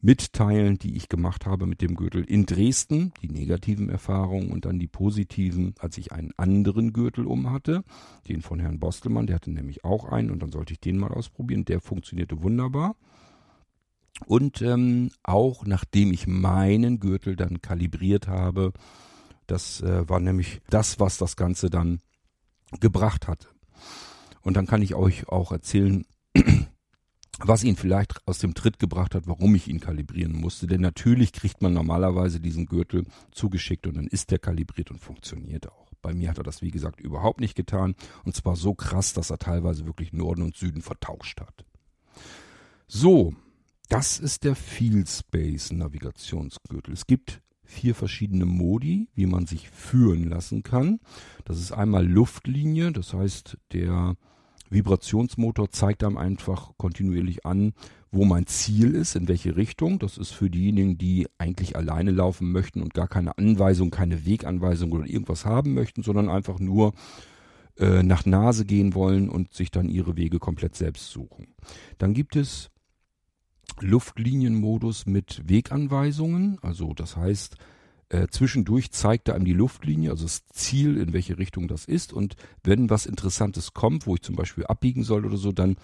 mitteilen, 0.00 0.78
die 0.78 0.96
ich 0.96 1.08
gemacht 1.08 1.44
habe 1.46 1.66
mit 1.66 1.82
dem 1.82 1.96
Gürtel 1.96 2.24
in 2.24 2.46
Dresden, 2.46 3.12
die 3.22 3.28
negativen 3.28 3.88
Erfahrungen 3.88 4.52
und 4.52 4.64
dann 4.64 4.78
die 4.78 4.86
positiven, 4.86 5.74
als 5.78 5.98
ich 5.98 6.12
einen 6.12 6.32
anderen 6.36 6.92
Gürtel 6.92 7.26
um 7.26 7.50
hatte, 7.50 7.82
den 8.28 8.42
von 8.42 8.60
Herrn 8.60 8.78
Bostelmann, 8.78 9.26
der 9.26 9.36
hatte 9.36 9.50
nämlich 9.50 9.84
auch 9.84 10.04
einen 10.04 10.30
und 10.30 10.40
dann 10.40 10.52
sollte 10.52 10.72
ich 10.72 10.80
den 10.80 10.98
mal 10.98 11.12
ausprobieren, 11.12 11.64
der 11.64 11.80
funktionierte 11.80 12.42
wunderbar. 12.42 12.96
Und 14.26 14.62
ähm, 14.62 15.10
auch 15.22 15.64
nachdem 15.64 16.12
ich 16.12 16.26
meinen 16.26 17.00
Gürtel 17.00 17.36
dann 17.36 17.60
kalibriert 17.60 18.28
habe, 18.28 18.72
das 19.46 19.80
äh, 19.80 20.08
war 20.08 20.20
nämlich 20.20 20.60
das, 20.70 21.00
was 21.00 21.18
das 21.18 21.36
Ganze 21.36 21.70
dann 21.70 22.00
gebracht 22.80 23.28
hatte. 23.28 23.48
Und 24.42 24.56
dann 24.56 24.66
kann 24.66 24.82
ich 24.82 24.94
euch 24.94 25.28
auch 25.28 25.52
erzählen, 25.52 26.04
was 27.38 27.64
ihn 27.64 27.76
vielleicht 27.76 28.26
aus 28.26 28.38
dem 28.38 28.54
Tritt 28.54 28.78
gebracht 28.78 29.14
hat, 29.14 29.26
warum 29.26 29.54
ich 29.54 29.68
ihn 29.68 29.80
kalibrieren 29.80 30.32
musste. 30.32 30.66
Denn 30.66 30.80
natürlich 30.80 31.32
kriegt 31.32 31.62
man 31.62 31.72
normalerweise 31.72 32.40
diesen 32.40 32.66
Gürtel 32.66 33.04
zugeschickt 33.32 33.86
und 33.86 33.96
dann 33.96 34.06
ist 34.06 34.30
der 34.30 34.38
kalibriert 34.38 34.90
und 34.90 34.98
funktioniert 34.98 35.68
auch. 35.68 35.88
Bei 36.02 36.14
mir 36.14 36.30
hat 36.30 36.38
er 36.38 36.44
das, 36.44 36.62
wie 36.62 36.70
gesagt, 36.70 37.00
überhaupt 37.00 37.40
nicht 37.40 37.54
getan. 37.54 37.94
Und 38.24 38.34
zwar 38.34 38.56
so 38.56 38.74
krass, 38.74 39.12
dass 39.12 39.30
er 39.30 39.38
teilweise 39.38 39.86
wirklich 39.86 40.12
Norden 40.12 40.42
und 40.42 40.56
Süden 40.56 40.82
vertauscht 40.82 41.40
hat. 41.40 41.64
So, 42.86 43.34
das 43.88 44.18
ist 44.18 44.44
der 44.44 44.54
Field 44.54 45.08
Space 45.08 45.72
Navigationsgürtel. 45.72 46.94
Es 46.94 47.06
gibt 47.06 47.42
vier 47.64 47.94
verschiedene 47.94 48.46
Modi, 48.46 49.08
wie 49.14 49.26
man 49.26 49.46
sich 49.46 49.68
führen 49.70 50.24
lassen 50.24 50.62
kann. 50.62 51.00
Das 51.44 51.58
ist 51.58 51.72
einmal 51.72 52.06
Luftlinie, 52.06 52.92
das 52.92 53.12
heißt, 53.12 53.58
der 53.72 54.16
Vibrationsmotor 54.70 55.70
zeigt 55.70 56.04
einem 56.04 56.16
einfach 56.16 56.72
kontinuierlich 56.76 57.46
an, 57.46 57.72
wo 58.10 58.24
mein 58.24 58.46
Ziel 58.46 58.94
ist, 58.94 59.16
in 59.16 59.28
welche 59.28 59.56
Richtung. 59.56 59.98
Das 59.98 60.16
ist 60.18 60.30
für 60.30 60.50
diejenigen, 60.50 60.98
die 60.98 61.26
eigentlich 61.38 61.76
alleine 61.76 62.10
laufen 62.10 62.52
möchten 62.52 62.82
und 62.82 62.94
gar 62.94 63.08
keine 63.08 63.36
Anweisung, 63.36 63.90
keine 63.90 64.24
Weganweisung 64.24 64.92
oder 64.92 65.06
irgendwas 65.06 65.44
haben 65.44 65.74
möchten, 65.74 66.02
sondern 66.02 66.28
einfach 66.28 66.58
nur 66.58 66.94
äh, 67.78 68.02
nach 68.02 68.26
Nase 68.26 68.64
gehen 68.64 68.94
wollen 68.94 69.28
und 69.28 69.52
sich 69.52 69.70
dann 69.70 69.88
ihre 69.88 70.16
Wege 70.16 70.38
komplett 70.38 70.74
selbst 70.74 71.10
suchen. 71.10 71.54
Dann 71.98 72.14
gibt 72.14 72.36
es 72.36 72.70
Luftlinienmodus 73.80 75.06
mit 75.06 75.42
Weganweisungen, 75.46 76.58
also 76.62 76.94
das 76.94 77.16
heißt, 77.16 77.56
äh, 78.10 78.28
zwischendurch 78.28 78.90
zeigt 78.90 79.28
er 79.28 79.34
einem 79.34 79.44
die 79.44 79.52
Luftlinie, 79.52 80.10
also 80.10 80.24
das 80.24 80.46
Ziel, 80.46 80.96
in 80.96 81.12
welche 81.12 81.38
Richtung 81.38 81.68
das 81.68 81.84
ist. 81.84 82.12
Und 82.12 82.36
wenn 82.62 82.90
was 82.90 83.06
Interessantes 83.06 83.74
kommt, 83.74 84.06
wo 84.06 84.14
ich 84.14 84.22
zum 84.22 84.36
Beispiel 84.36 84.66
abbiegen 84.66 85.04
soll 85.04 85.26
oder 85.26 85.36
so, 85.36 85.52
dann 85.52 85.76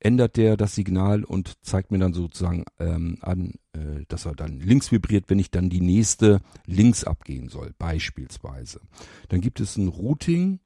ändert 0.00 0.36
der 0.36 0.56
das 0.56 0.74
Signal 0.74 1.24
und 1.24 1.64
zeigt 1.64 1.90
mir 1.90 1.98
dann 1.98 2.12
sozusagen 2.12 2.64
ähm, 2.78 3.18
an, 3.20 3.54
äh, 3.72 4.04
dass 4.08 4.26
er 4.26 4.34
dann 4.34 4.60
links 4.60 4.92
vibriert, 4.92 5.24
wenn 5.28 5.38
ich 5.38 5.50
dann 5.50 5.70
die 5.70 5.80
nächste 5.80 6.40
links 6.66 7.04
abgehen 7.04 7.48
soll, 7.48 7.74
beispielsweise. 7.78 8.80
Dann 9.28 9.40
gibt 9.40 9.60
es 9.60 9.76
ein 9.76 9.88
Routing 9.88 10.60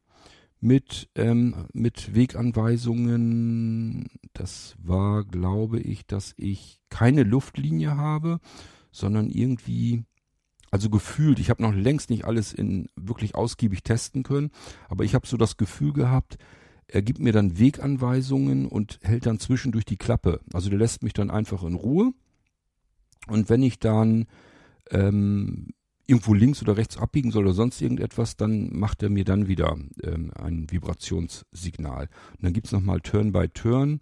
mit, 0.61 1.09
ähm, 1.15 1.67
mit 1.73 2.15
Weganweisungen. 2.15 4.09
Das 4.33 4.77
war, 4.79 5.25
glaube 5.25 5.81
ich, 5.81 6.07
dass 6.07 6.35
ich 6.37 6.81
keine 6.91 7.23
Luftlinie 7.23 7.97
habe, 7.97 8.39
sondern 8.91 9.31
irgendwie 9.31 10.05
also 10.73 10.89
gefühlt, 10.89 11.39
ich 11.39 11.51
habe 11.51 11.63
noch 11.63 11.75
längst 11.75 12.09
nicht 12.09 12.25
alles 12.25 12.53
in 12.53 12.89
wirklich 12.97 13.35
ausgiebig 13.35 13.85
testen 13.85 14.23
können, 14.23 14.51
aber 14.89 15.05
ich 15.05 15.15
habe 15.15 15.27
so 15.27 15.37
das 15.37 15.59
Gefühl 15.59 15.93
gehabt, 15.93 16.39
er 16.89 17.03
gibt 17.03 17.21
mir 17.21 17.33
dann 17.33 17.59
Weganweisungen 17.59 18.67
und 18.67 18.99
hält 19.03 19.27
dann 19.27 19.39
zwischendurch 19.39 19.85
die 19.85 19.99
Klappe. 19.99 20.41
Also 20.53 20.71
der 20.71 20.79
lässt 20.79 21.03
mich 21.03 21.13
dann 21.13 21.31
einfach 21.31 21.63
in 21.63 21.75
Ruhe. 21.75 22.13
Und 23.29 23.51
wenn 23.51 23.63
ich 23.63 23.79
dann 23.79 24.27
ähm, 24.91 25.69
irgendwo 26.07 26.33
links 26.33 26.63
oder 26.63 26.77
rechts 26.77 26.97
abbiegen 26.97 27.31
soll 27.31 27.45
oder 27.45 27.55
sonst 27.55 27.81
irgendetwas, 27.81 28.37
dann 28.37 28.75
macht 28.75 29.03
er 29.03 29.11
mir 29.11 29.25
dann 29.25 29.49
wieder 29.49 29.77
ähm, 30.03 30.33
ein 30.35 30.71
Vibrationssignal. 30.71 32.09
Und 32.33 32.43
dann 32.45 32.53
gibt's 32.55 32.73
nochmal 32.73 33.01
Turn 33.01 33.33
by 33.33 33.49
Turn. 33.49 34.01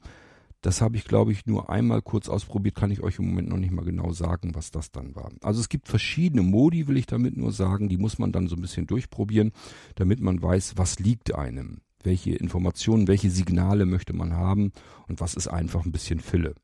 Das 0.62 0.82
habe 0.82 0.96
ich, 0.96 1.04
glaube 1.04 1.32
ich, 1.32 1.46
nur 1.46 1.70
einmal 1.70 2.02
kurz 2.02 2.28
ausprobiert, 2.28 2.74
kann 2.74 2.90
ich 2.90 3.02
euch 3.02 3.18
im 3.18 3.28
Moment 3.28 3.48
noch 3.48 3.56
nicht 3.56 3.72
mal 3.72 3.84
genau 3.84 4.12
sagen, 4.12 4.54
was 4.54 4.70
das 4.70 4.90
dann 4.90 5.14
war. 5.14 5.30
Also 5.40 5.60
es 5.60 5.70
gibt 5.70 5.88
verschiedene 5.88 6.42
Modi, 6.42 6.86
will 6.86 6.98
ich 6.98 7.06
damit 7.06 7.36
nur 7.36 7.52
sagen, 7.52 7.88
die 7.88 7.96
muss 7.96 8.18
man 8.18 8.30
dann 8.30 8.46
so 8.46 8.56
ein 8.56 8.62
bisschen 8.62 8.86
durchprobieren, 8.86 9.52
damit 9.94 10.20
man 10.20 10.42
weiß, 10.42 10.74
was 10.76 10.98
liegt 10.98 11.34
einem, 11.34 11.80
welche 12.02 12.34
Informationen, 12.34 13.08
welche 13.08 13.30
Signale 13.30 13.86
möchte 13.86 14.12
man 14.12 14.34
haben 14.34 14.72
und 15.08 15.20
was 15.20 15.34
ist 15.34 15.48
einfach 15.48 15.86
ein 15.86 15.92
bisschen 15.92 16.20
Fille. 16.20 16.54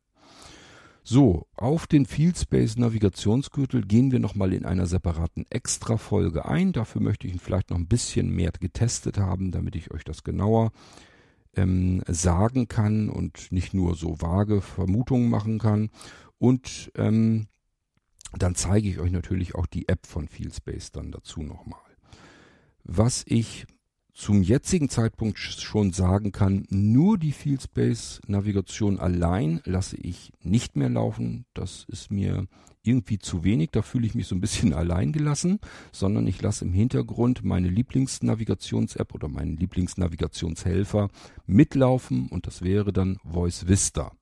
So, 1.09 1.46
auf 1.54 1.87
den 1.87 2.04
Field 2.04 2.37
Space 2.37 2.76
Navigationsgürtel 2.76 3.82
gehen 3.82 4.11
wir 4.11 4.18
nochmal 4.18 4.52
in 4.52 4.66
einer 4.66 4.87
separaten 4.87 5.46
Extra-Folge 5.50 6.46
ein. 6.46 6.72
Dafür 6.72 7.00
möchte 7.00 7.28
ich 7.28 7.32
ihn 7.32 7.38
vielleicht 7.38 7.70
noch 7.70 7.78
ein 7.78 7.87
bisschen 7.87 8.28
mehr 8.28 8.50
getestet 8.50 9.16
haben, 9.16 9.52
damit 9.52 9.76
ich 9.76 9.92
euch 9.92 10.02
das 10.02 10.24
genauer 10.24 10.72
ähm, 11.57 12.03
sagen 12.07 12.69
kann 12.69 13.09
und 13.09 13.51
nicht 13.51 13.75
nur 13.75 13.95
so 13.95 14.21
vage 14.21 14.61
Vermutungen 14.61 15.29
machen 15.31 15.59
kann. 15.59 15.90
Und 16.38 16.92
ähm, 16.95 17.49
dann 18.37 18.55
zeige 18.55 18.88
ich 18.88 18.99
euch 18.99 19.11
natürlich 19.12 19.55
auch 19.55 19.66
die 19.66 19.88
App 19.88 20.07
von 20.07 20.29
FieldSpace 20.29 20.92
dann 20.92 21.11
dazu 21.11 21.42
nochmal. 21.42 21.81
Was 22.85 23.25
ich 23.27 23.66
zum 24.16 24.42
jetzigen 24.42 24.88
Zeitpunkt 24.88 25.38
schon 25.38 25.92
sagen 25.92 26.33
kann, 26.33 26.66
nur 26.70 27.18
die 27.18 27.33
Field 27.33 27.62
Space 27.62 28.22
Navigation 28.26 28.98
allein 28.98 29.61
lasse 29.66 29.98
ich 29.98 30.33
nicht 30.42 30.74
mehr 30.74 30.88
laufen. 30.88 31.44
Das 31.52 31.85
ist 31.88 32.11
mir 32.11 32.46
irgendwie 32.83 33.18
zu 33.18 33.44
wenig, 33.44 33.72
da 33.72 33.83
fühle 33.83 34.07
ich 34.07 34.14
mich 34.14 34.26
so 34.26 34.35
ein 34.35 34.40
bisschen 34.40 34.72
allein 34.72 35.12
gelassen, 35.12 35.59
sondern 35.92 36.26
ich 36.26 36.40
lasse 36.40 36.64
im 36.64 36.72
Hintergrund 36.72 37.44
meine 37.44 37.68
Lieblingsnavigations-App 37.68 39.14
oder 39.14 39.29
meinen 39.29 39.59
Lieblingsnavigationshelfer 39.59 41.11
mitlaufen 41.44 42.29
und 42.29 42.46
das 42.46 42.62
wäre 42.62 42.94
dann 42.94 43.18
Voice 43.22 43.68
Vista. 43.68 44.12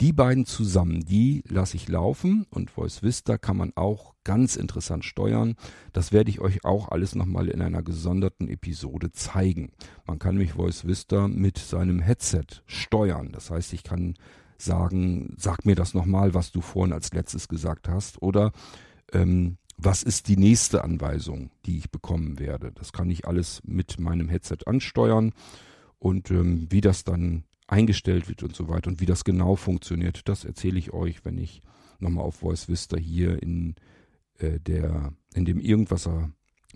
Die 0.00 0.12
beiden 0.12 0.44
zusammen, 0.44 1.04
die 1.04 1.44
lasse 1.48 1.76
ich 1.76 1.88
laufen 1.88 2.46
und 2.50 2.70
Voice 2.70 3.04
Vista 3.04 3.38
kann 3.38 3.56
man 3.56 3.72
auch 3.76 4.14
ganz 4.24 4.56
interessant 4.56 5.04
steuern. 5.04 5.54
Das 5.92 6.10
werde 6.10 6.30
ich 6.30 6.40
euch 6.40 6.64
auch 6.64 6.88
alles 6.88 7.14
nochmal 7.14 7.48
in 7.48 7.62
einer 7.62 7.82
gesonderten 7.82 8.48
Episode 8.48 9.12
zeigen. 9.12 9.70
Man 10.04 10.18
kann 10.18 10.36
mich 10.36 10.54
Voice 10.54 10.84
Vista 10.84 11.28
mit 11.28 11.58
seinem 11.58 12.00
Headset 12.00 12.46
steuern. 12.66 13.30
Das 13.30 13.50
heißt, 13.50 13.72
ich 13.72 13.84
kann 13.84 14.14
sagen, 14.58 15.34
sag 15.38 15.64
mir 15.64 15.76
das 15.76 15.94
nochmal, 15.94 16.34
was 16.34 16.50
du 16.50 16.60
vorhin 16.60 16.92
als 16.92 17.12
letztes 17.12 17.46
gesagt 17.46 17.88
hast 17.88 18.20
oder 18.20 18.50
ähm, 19.12 19.58
was 19.76 20.02
ist 20.02 20.28
die 20.28 20.36
nächste 20.36 20.82
Anweisung, 20.82 21.50
die 21.66 21.78
ich 21.78 21.90
bekommen 21.90 22.38
werde. 22.38 22.72
Das 22.72 22.92
kann 22.92 23.10
ich 23.10 23.26
alles 23.26 23.60
mit 23.64 24.00
meinem 24.00 24.28
Headset 24.28 24.58
ansteuern 24.66 25.32
und 25.98 26.30
ähm, 26.30 26.66
wie 26.70 26.80
das 26.80 27.04
dann 27.04 27.44
eingestellt 27.66 28.28
wird 28.28 28.42
und 28.42 28.54
so 28.54 28.68
weiter 28.68 28.90
und 28.90 29.00
wie 29.00 29.06
das 29.06 29.24
genau 29.24 29.56
funktioniert, 29.56 30.28
das 30.28 30.44
erzähle 30.44 30.78
ich 30.78 30.92
euch, 30.92 31.24
wenn 31.24 31.38
ich 31.38 31.62
nochmal 31.98 32.24
auf 32.24 32.36
Voice 32.36 32.68
Vista 32.68 32.96
hier 32.96 33.42
in 33.42 33.74
äh, 34.38 34.60
der 34.60 35.12
in 35.34 35.44
dem 35.44 35.58
Irgendwasser 35.58 36.30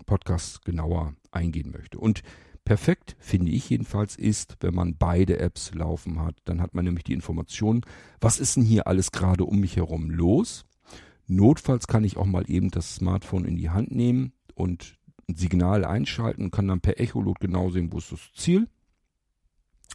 Podcast 0.05 0.65
genauer 0.65 1.13
eingehen 1.31 1.71
möchte. 1.71 1.99
Und 1.99 2.21
perfekt 2.65 3.15
finde 3.19 3.51
ich 3.51 3.69
jedenfalls 3.69 4.15
ist, 4.15 4.57
wenn 4.61 4.73
man 4.73 4.95
beide 4.97 5.39
Apps 5.39 5.73
laufen 5.73 6.21
hat, 6.21 6.35
dann 6.45 6.61
hat 6.61 6.73
man 6.73 6.85
nämlich 6.85 7.03
die 7.03 7.13
Information, 7.13 7.81
was 8.21 8.39
ist 8.39 8.55
denn 8.55 8.63
hier 8.63 8.87
alles 8.87 9.11
gerade 9.11 9.45
um 9.45 9.59
mich 9.59 9.75
herum 9.75 10.09
los? 10.09 10.65
Notfalls 11.27 11.87
kann 11.87 12.03
ich 12.03 12.17
auch 12.17 12.25
mal 12.25 12.49
eben 12.49 12.71
das 12.71 12.95
Smartphone 12.95 13.45
in 13.45 13.55
die 13.55 13.69
Hand 13.69 13.91
nehmen 13.91 14.33
und 14.55 14.97
ein 15.27 15.35
Signal 15.35 15.85
einschalten 15.85 16.45
und 16.45 16.51
kann 16.51 16.67
dann 16.67 16.81
per 16.81 16.99
Echolot 16.99 17.39
genau 17.39 17.69
sehen, 17.69 17.91
wo 17.91 17.99
ist 17.99 18.11
das 18.11 18.31
Ziel 18.33 18.67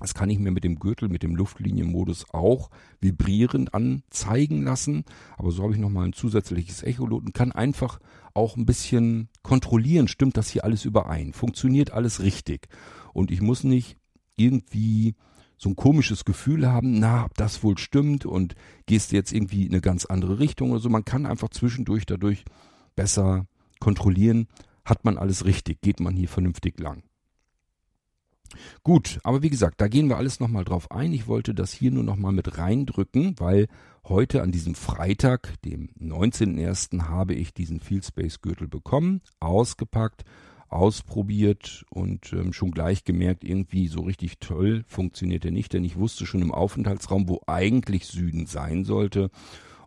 das 0.00 0.14
kann 0.14 0.28
ich 0.28 0.38
mir 0.38 0.50
mit 0.50 0.64
dem 0.64 0.78
Gürtel, 0.80 1.08
mit 1.08 1.22
dem 1.22 1.36
Luftlinienmodus 1.36 2.26
auch 2.32 2.70
vibrierend 3.00 3.74
anzeigen 3.74 4.64
lassen. 4.64 5.04
Aber 5.36 5.52
so 5.52 5.62
habe 5.62 5.72
ich 5.72 5.78
nochmal 5.78 6.06
ein 6.06 6.12
zusätzliches 6.12 6.82
Echolot 6.82 7.24
und 7.24 7.34
kann 7.34 7.52
einfach 7.52 8.00
auch 8.34 8.56
ein 8.56 8.66
bisschen 8.66 9.28
kontrollieren, 9.42 10.08
stimmt 10.08 10.36
das 10.36 10.48
hier 10.48 10.64
alles 10.64 10.84
überein? 10.84 11.32
Funktioniert 11.32 11.92
alles 11.92 12.20
richtig? 12.20 12.68
Und 13.12 13.30
ich 13.30 13.40
muss 13.40 13.62
nicht 13.62 13.96
irgendwie 14.36 15.14
so 15.56 15.68
ein 15.68 15.76
komisches 15.76 16.24
Gefühl 16.24 16.66
haben, 16.66 16.98
na, 16.98 17.26
ob 17.26 17.34
das 17.34 17.62
wohl 17.62 17.78
stimmt 17.78 18.26
und 18.26 18.56
gehst 18.86 19.12
jetzt 19.12 19.32
irgendwie 19.32 19.64
in 19.64 19.72
eine 19.72 19.80
ganz 19.80 20.04
andere 20.04 20.40
Richtung 20.40 20.72
oder 20.72 20.80
so. 20.80 20.88
Man 20.88 21.04
kann 21.04 21.24
einfach 21.24 21.50
zwischendurch 21.50 22.04
dadurch 22.04 22.44
besser 22.96 23.46
kontrollieren, 23.78 24.48
hat 24.84 25.04
man 25.04 25.18
alles 25.18 25.44
richtig, 25.44 25.80
geht 25.80 26.00
man 26.00 26.16
hier 26.16 26.28
vernünftig 26.28 26.80
lang. 26.80 27.04
Gut, 28.82 29.18
aber 29.24 29.42
wie 29.42 29.50
gesagt, 29.50 29.80
da 29.80 29.88
gehen 29.88 30.08
wir 30.08 30.16
alles 30.16 30.40
nochmal 30.40 30.64
drauf 30.64 30.90
ein. 30.90 31.12
Ich 31.12 31.26
wollte 31.26 31.54
das 31.54 31.72
hier 31.72 31.90
nur 31.90 32.04
nochmal 32.04 32.32
mit 32.32 32.58
reindrücken, 32.58 33.34
weil 33.38 33.66
heute 34.06 34.42
an 34.42 34.52
diesem 34.52 34.74
Freitag, 34.74 35.60
dem 35.62 35.88
19.01., 36.00 37.08
habe 37.08 37.34
ich 37.34 37.54
diesen 37.54 37.80
Field 37.80 38.04
Space 38.04 38.40
Gürtel 38.40 38.68
bekommen, 38.68 39.22
ausgepackt, 39.40 40.24
ausprobiert 40.68 41.84
und 41.90 42.32
ähm, 42.32 42.52
schon 42.52 42.72
gleich 42.72 43.04
gemerkt, 43.04 43.44
irgendwie 43.44 43.88
so 43.88 44.00
richtig 44.00 44.38
toll 44.40 44.84
funktioniert 44.86 45.44
er 45.44 45.52
nicht, 45.52 45.72
denn 45.72 45.84
ich 45.84 45.96
wusste 45.96 46.26
schon 46.26 46.42
im 46.42 46.52
Aufenthaltsraum, 46.52 47.28
wo 47.28 47.40
eigentlich 47.46 48.06
Süden 48.06 48.46
sein 48.46 48.84
sollte. 48.84 49.30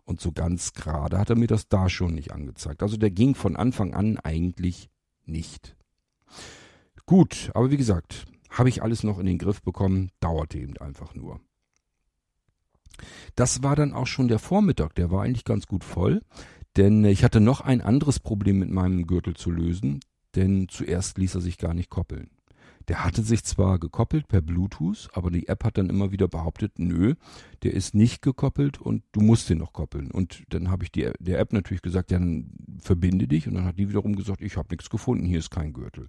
Und 0.04 0.22
so 0.22 0.32
ganz 0.32 0.72
gerade 0.72 1.18
hat 1.18 1.28
er 1.28 1.36
mir 1.36 1.48
das 1.48 1.68
da 1.68 1.90
schon 1.90 2.14
nicht 2.14 2.32
angezeigt. 2.32 2.82
Also 2.82 2.96
der 2.96 3.10
ging 3.10 3.34
von 3.34 3.56
Anfang 3.56 3.92
an 3.92 4.16
eigentlich 4.18 4.88
nicht. 5.26 5.76
Gut, 7.04 7.50
aber 7.52 7.70
wie 7.70 7.76
gesagt, 7.76 8.26
habe 8.50 8.68
ich 8.68 8.82
alles 8.82 9.02
noch 9.02 9.18
in 9.18 9.26
den 9.26 9.38
Griff 9.38 9.62
bekommen, 9.62 10.10
dauerte 10.20 10.58
eben 10.58 10.76
einfach 10.78 11.14
nur. 11.14 11.40
Das 13.36 13.62
war 13.62 13.76
dann 13.76 13.92
auch 13.92 14.06
schon 14.06 14.28
der 14.28 14.38
Vormittag, 14.38 14.94
der 14.94 15.10
war 15.10 15.22
eigentlich 15.22 15.44
ganz 15.44 15.66
gut 15.66 15.84
voll, 15.84 16.22
denn 16.76 17.04
ich 17.04 17.24
hatte 17.24 17.40
noch 17.40 17.60
ein 17.60 17.80
anderes 17.80 18.18
Problem 18.18 18.58
mit 18.58 18.70
meinem 18.70 19.06
Gürtel 19.06 19.34
zu 19.34 19.50
lösen, 19.50 20.00
denn 20.34 20.68
zuerst 20.68 21.18
ließ 21.18 21.36
er 21.36 21.40
sich 21.40 21.58
gar 21.58 21.74
nicht 21.74 21.90
koppeln. 21.90 22.30
Der 22.88 23.04
hatte 23.04 23.22
sich 23.22 23.44
zwar 23.44 23.78
gekoppelt 23.78 24.28
per 24.28 24.40
Bluetooth, 24.40 25.10
aber 25.12 25.30
die 25.30 25.46
App 25.46 25.62
hat 25.62 25.76
dann 25.76 25.90
immer 25.90 26.10
wieder 26.10 26.26
behauptet, 26.26 26.78
nö, 26.78 27.14
der 27.62 27.74
ist 27.74 27.94
nicht 27.94 28.22
gekoppelt 28.22 28.80
und 28.80 29.02
du 29.12 29.20
musst 29.20 29.50
den 29.50 29.58
noch 29.58 29.74
koppeln. 29.74 30.10
Und 30.10 30.42
dann 30.48 30.70
habe 30.70 30.84
ich 30.84 30.92
die, 30.92 31.10
der 31.18 31.38
App 31.38 31.52
natürlich 31.52 31.82
gesagt, 31.82 32.10
ja, 32.10 32.18
dann 32.18 32.50
verbinde 32.80 33.28
dich. 33.28 33.46
Und 33.46 33.54
dann 33.54 33.64
hat 33.64 33.78
die 33.78 33.90
wiederum 33.90 34.16
gesagt, 34.16 34.40
ich 34.40 34.56
habe 34.56 34.68
nichts 34.70 34.88
gefunden, 34.88 35.26
hier 35.26 35.38
ist 35.38 35.50
kein 35.50 35.74
Gürtel. 35.74 36.08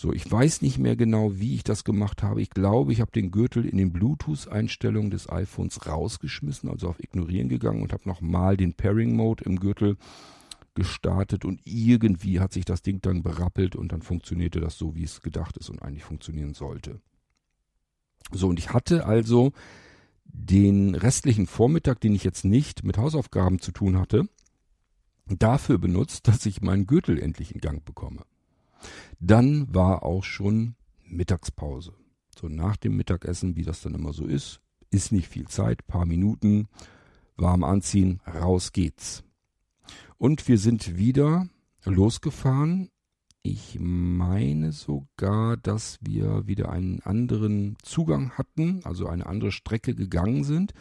So, 0.00 0.14
ich 0.14 0.32
weiß 0.32 0.62
nicht 0.62 0.78
mehr 0.78 0.96
genau, 0.96 1.38
wie 1.38 1.56
ich 1.56 1.62
das 1.62 1.84
gemacht 1.84 2.22
habe. 2.22 2.40
Ich 2.40 2.48
glaube, 2.48 2.90
ich 2.90 3.02
habe 3.02 3.10
den 3.10 3.30
Gürtel 3.30 3.66
in 3.66 3.76
den 3.76 3.92
Bluetooth-Einstellungen 3.92 5.10
des 5.10 5.28
iPhones 5.28 5.86
rausgeschmissen, 5.86 6.70
also 6.70 6.88
auf 6.88 7.04
Ignorieren 7.04 7.50
gegangen 7.50 7.82
und 7.82 7.92
habe 7.92 8.08
nochmal 8.08 8.56
den 8.56 8.72
Pairing-Mode 8.72 9.44
im 9.44 9.60
Gürtel 9.60 9.98
gestartet 10.72 11.44
und 11.44 11.60
irgendwie 11.66 12.40
hat 12.40 12.54
sich 12.54 12.64
das 12.64 12.80
Ding 12.80 13.02
dann 13.02 13.22
berappelt 13.22 13.76
und 13.76 13.92
dann 13.92 14.00
funktionierte 14.00 14.58
das 14.58 14.78
so, 14.78 14.94
wie 14.94 15.04
es 15.04 15.20
gedacht 15.20 15.58
ist 15.58 15.68
und 15.68 15.82
eigentlich 15.82 16.04
funktionieren 16.04 16.54
sollte. 16.54 17.02
So, 18.32 18.48
und 18.48 18.58
ich 18.58 18.72
hatte 18.72 19.04
also 19.04 19.52
den 20.24 20.94
restlichen 20.94 21.46
Vormittag, 21.46 22.00
den 22.00 22.14
ich 22.14 22.24
jetzt 22.24 22.46
nicht 22.46 22.84
mit 22.84 22.96
Hausaufgaben 22.96 23.58
zu 23.58 23.70
tun 23.70 23.98
hatte, 23.98 24.30
dafür 25.26 25.76
benutzt, 25.76 26.26
dass 26.26 26.46
ich 26.46 26.62
meinen 26.62 26.86
Gürtel 26.86 27.20
endlich 27.20 27.54
in 27.54 27.60
Gang 27.60 27.84
bekomme. 27.84 28.24
Dann 29.18 29.72
war 29.74 30.02
auch 30.02 30.24
schon 30.24 30.74
Mittagspause. 31.04 31.92
So 32.38 32.48
nach 32.48 32.76
dem 32.76 32.96
Mittagessen, 32.96 33.56
wie 33.56 33.64
das 33.64 33.82
dann 33.82 33.94
immer 33.94 34.12
so 34.12 34.24
ist, 34.24 34.60
ist 34.90 35.12
nicht 35.12 35.28
viel 35.28 35.46
Zeit, 35.46 35.86
paar 35.86 36.06
Minuten, 36.06 36.68
warm 37.36 37.64
anziehen, 37.64 38.20
raus 38.26 38.72
geht's. 38.72 39.22
Und 40.18 40.46
wir 40.48 40.58
sind 40.58 40.98
wieder 40.98 41.48
losgefahren. 41.84 42.90
Ich 43.42 43.78
meine 43.80 44.72
sogar, 44.72 45.56
dass 45.56 45.98
wir 46.02 46.46
wieder 46.46 46.70
einen 46.70 47.00
anderen 47.00 47.76
Zugang 47.82 48.32
hatten, 48.32 48.82
also 48.84 49.06
eine 49.06 49.26
andere 49.26 49.50
Strecke 49.50 49.94
gegangen 49.94 50.44
sind. 50.44 50.74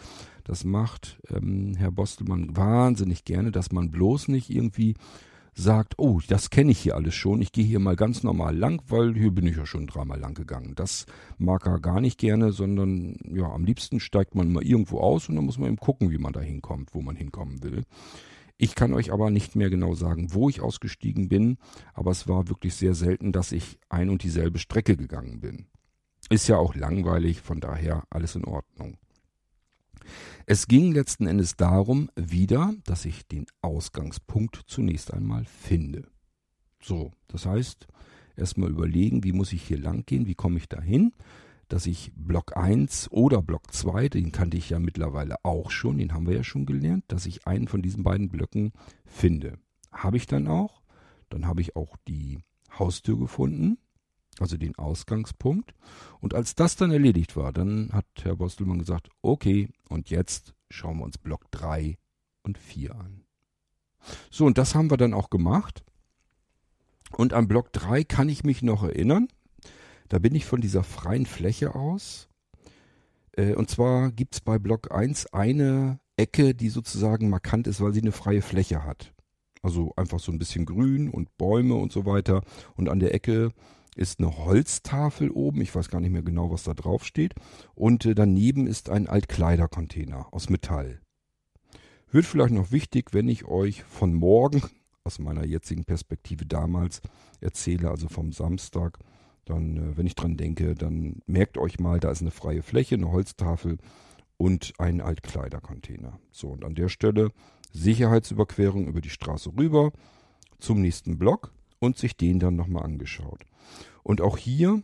Das 0.43 0.65
macht 0.65 1.21
ähm, 1.29 1.75
Herr 1.77 1.91
Bostelmann 1.91 2.57
wahnsinnig 2.57 3.23
gerne, 3.23 3.51
dass 3.51 3.71
man 3.71 3.91
bloß 3.91 4.27
nicht 4.27 4.49
irgendwie 4.49 4.95
sagt, 5.59 5.95
oh, 5.97 6.19
das 6.27 6.49
kenne 6.49 6.71
ich 6.71 6.79
hier 6.79 6.95
alles 6.95 7.15
schon, 7.15 7.41
ich 7.41 7.51
gehe 7.51 7.65
hier 7.65 7.79
mal 7.79 7.95
ganz 7.95 8.23
normal 8.23 8.57
lang, 8.57 8.81
weil 8.87 9.13
hier 9.13 9.31
bin 9.31 9.45
ich 9.45 9.57
ja 9.57 9.65
schon 9.65 9.87
dreimal 9.87 10.19
lang 10.19 10.33
gegangen. 10.33 10.73
Das 10.75 11.05
mag 11.37 11.65
er 11.65 11.79
gar 11.79 12.01
nicht 12.01 12.17
gerne, 12.17 12.51
sondern 12.51 13.17
ja, 13.31 13.45
am 13.51 13.65
liebsten 13.65 13.99
steigt 13.99 14.35
man 14.35 14.51
mal 14.51 14.63
irgendwo 14.63 14.99
aus 14.99 15.29
und 15.29 15.35
dann 15.35 15.45
muss 15.45 15.57
man 15.57 15.67
eben 15.67 15.77
gucken, 15.77 16.11
wie 16.11 16.17
man 16.17 16.33
da 16.33 16.39
hinkommt, 16.39 16.93
wo 16.93 17.01
man 17.01 17.15
hinkommen 17.15 17.61
will. 17.63 17.83
Ich 18.57 18.75
kann 18.75 18.93
euch 18.93 19.13
aber 19.13 19.29
nicht 19.29 19.55
mehr 19.55 19.69
genau 19.69 19.93
sagen, 19.93 20.33
wo 20.33 20.49
ich 20.49 20.61
ausgestiegen 20.61 21.29
bin, 21.29 21.57
aber 21.93 22.11
es 22.11 22.27
war 22.27 22.49
wirklich 22.49 22.75
sehr 22.75 22.93
selten, 22.93 23.31
dass 23.31 23.51
ich 23.51 23.79
ein 23.87 24.09
und 24.09 24.23
dieselbe 24.23 24.59
Strecke 24.59 24.97
gegangen 24.97 25.39
bin. 25.39 25.67
Ist 26.29 26.47
ja 26.47 26.57
auch 26.57 26.75
langweilig, 26.75 27.41
von 27.41 27.61
daher 27.61 28.03
alles 28.09 28.35
in 28.35 28.45
Ordnung. 28.45 28.97
Es 30.45 30.67
ging 30.67 30.91
letzten 30.91 31.27
Endes 31.27 31.55
darum, 31.55 32.09
wieder, 32.15 32.73
dass 32.85 33.05
ich 33.05 33.27
den 33.27 33.45
Ausgangspunkt 33.61 34.61
zunächst 34.67 35.13
einmal 35.13 35.45
finde. 35.45 36.07
So, 36.81 37.11
das 37.27 37.45
heißt, 37.45 37.87
erstmal 38.35 38.69
überlegen, 38.69 39.23
wie 39.23 39.33
muss 39.33 39.53
ich 39.53 39.63
hier 39.63 39.79
lang 39.79 40.05
gehen, 40.05 40.27
wie 40.27 40.35
komme 40.35 40.57
ich 40.57 40.69
dahin, 40.69 41.13
dass 41.67 41.85
ich 41.85 42.11
Block 42.15 42.57
1 42.57 43.11
oder 43.11 43.41
Block 43.41 43.71
2, 43.71 44.09
den 44.09 44.31
kannte 44.31 44.57
ich 44.57 44.71
ja 44.71 44.79
mittlerweile 44.79 45.35
auch 45.43 45.71
schon, 45.71 45.97
den 45.97 46.13
haben 46.13 46.27
wir 46.27 46.35
ja 46.35 46.43
schon 46.43 46.65
gelernt, 46.65 47.05
dass 47.07 47.25
ich 47.25 47.45
einen 47.47 47.67
von 47.67 47.81
diesen 47.81 48.03
beiden 48.03 48.29
Blöcken 48.29 48.71
finde. 49.05 49.59
Habe 49.91 50.17
ich 50.17 50.25
dann 50.25 50.47
auch, 50.47 50.81
dann 51.29 51.45
habe 51.45 51.61
ich 51.61 51.75
auch 51.75 51.95
die 52.07 52.39
Haustür 52.77 53.19
gefunden, 53.19 53.77
also 54.41 54.57
den 54.57 54.75
Ausgangspunkt. 54.77 55.73
Und 56.19 56.33
als 56.33 56.55
das 56.55 56.75
dann 56.75 56.91
erledigt 56.91 57.35
war, 57.35 57.51
dann 57.53 57.89
hat 57.91 58.05
Herr 58.21 58.35
Bostelmann 58.35 58.79
gesagt, 58.79 59.09
okay, 59.21 59.69
und 59.87 60.09
jetzt 60.09 60.53
schauen 60.69 60.97
wir 60.97 61.05
uns 61.05 61.17
Block 61.17 61.49
3 61.51 61.97
und 62.43 62.57
4 62.57 62.95
an. 62.95 63.23
So, 64.29 64.45
und 64.45 64.57
das 64.57 64.75
haben 64.75 64.89
wir 64.89 64.97
dann 64.97 65.13
auch 65.13 65.29
gemacht. 65.29 65.83
Und 67.11 67.33
an 67.33 67.47
Block 67.47 67.73
3 67.73 68.03
kann 68.03 68.29
ich 68.29 68.43
mich 68.43 68.61
noch 68.61 68.83
erinnern. 68.83 69.27
Da 70.07 70.19
bin 70.19 70.35
ich 70.35 70.45
von 70.45 70.61
dieser 70.61 70.83
freien 70.83 71.25
Fläche 71.25 71.75
aus. 71.75 72.29
Äh, 73.33 73.55
und 73.55 73.69
zwar 73.69 74.11
gibt 74.11 74.35
es 74.35 74.41
bei 74.41 74.59
Block 74.59 74.91
1 74.91 75.33
eine 75.33 75.99
Ecke, 76.17 76.53
die 76.53 76.69
sozusagen 76.69 77.29
markant 77.29 77.67
ist, 77.67 77.81
weil 77.81 77.93
sie 77.93 78.01
eine 78.01 78.11
freie 78.11 78.41
Fläche 78.41 78.83
hat. 78.83 79.13
Also 79.61 79.93
einfach 79.95 80.19
so 80.19 80.31
ein 80.31 80.39
bisschen 80.39 80.65
Grün 80.65 81.09
und 81.09 81.37
Bäume 81.37 81.75
und 81.75 81.91
so 81.91 82.05
weiter. 82.05 82.41
Und 82.75 82.89
an 82.89 82.99
der 82.99 83.13
Ecke 83.13 83.51
ist 83.95 84.19
eine 84.19 84.37
Holztafel 84.37 85.29
oben. 85.31 85.61
Ich 85.61 85.73
weiß 85.73 85.89
gar 85.89 85.99
nicht 85.99 86.11
mehr 86.11 86.21
genau, 86.21 86.51
was 86.51 86.63
da 86.63 86.73
drauf 86.73 87.05
steht. 87.05 87.33
Und 87.75 88.05
äh, 88.05 88.15
daneben 88.15 88.67
ist 88.67 88.89
ein 88.89 89.07
Altkleidercontainer 89.07 90.33
aus 90.33 90.49
Metall. 90.49 91.01
Wird 92.11 92.25
vielleicht 92.25 92.53
noch 92.53 92.71
wichtig, 92.71 93.13
wenn 93.13 93.27
ich 93.27 93.45
euch 93.45 93.83
von 93.83 94.13
morgen, 94.13 94.63
aus 95.03 95.19
meiner 95.19 95.45
jetzigen 95.45 95.85
Perspektive 95.85 96.45
damals, 96.45 97.01
erzähle, 97.39 97.89
also 97.89 98.07
vom 98.07 98.31
Samstag. 98.31 98.99
Dann, 99.45 99.77
äh, 99.77 99.97
wenn 99.97 100.07
ich 100.07 100.15
dran 100.15 100.37
denke, 100.37 100.75
dann 100.75 101.21
merkt 101.25 101.57
euch 101.57 101.79
mal, 101.79 101.99
da 101.99 102.11
ist 102.11 102.21
eine 102.21 102.31
freie 102.31 102.63
Fläche, 102.63 102.95
eine 102.95 103.11
Holztafel 103.11 103.77
und 104.37 104.73
ein 104.77 105.01
Altkleidercontainer. 105.01 106.19
So, 106.31 106.49
und 106.49 106.63
an 106.63 106.75
der 106.75 106.89
Stelle 106.89 107.31
Sicherheitsüberquerung 107.73 108.87
über 108.87 109.01
die 109.01 109.09
Straße 109.09 109.51
rüber 109.57 109.91
zum 110.59 110.81
nächsten 110.81 111.17
Block 111.17 111.53
und 111.79 111.97
sich 111.97 112.15
den 112.17 112.39
dann 112.39 112.55
nochmal 112.55 112.83
angeschaut. 112.83 113.45
Und 114.03 114.21
auch 114.21 114.37
hier 114.37 114.81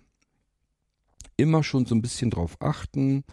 immer 1.38 1.64
schon 1.64 1.86
so 1.86 1.96
ein 1.96 2.02
bisschen 2.02 2.30
drauf 2.30 2.58
achten, 2.60 3.24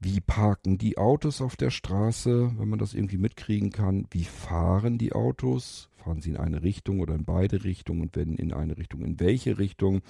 wie 0.00 0.20
parken 0.20 0.76
die 0.76 0.98
Autos 0.98 1.40
auf 1.40 1.56
der 1.56 1.70
Straße, 1.70 2.52
wenn 2.58 2.68
man 2.68 2.78
das 2.78 2.92
irgendwie 2.92 3.16
mitkriegen 3.16 3.70
kann, 3.70 4.06
wie 4.10 4.24
fahren 4.24 4.98
die 4.98 5.12
Autos, 5.12 5.88
fahren 5.96 6.20
sie 6.20 6.30
in 6.30 6.36
eine 6.36 6.62
Richtung 6.62 7.00
oder 7.00 7.14
in 7.14 7.24
beide 7.24 7.64
Richtungen? 7.64 8.02
Und 8.02 8.16
wenn 8.16 8.34
in 8.34 8.52
eine 8.52 8.76
Richtung, 8.76 9.02
in 9.02 9.18
welche 9.18 9.58
Richtung, 9.58 10.02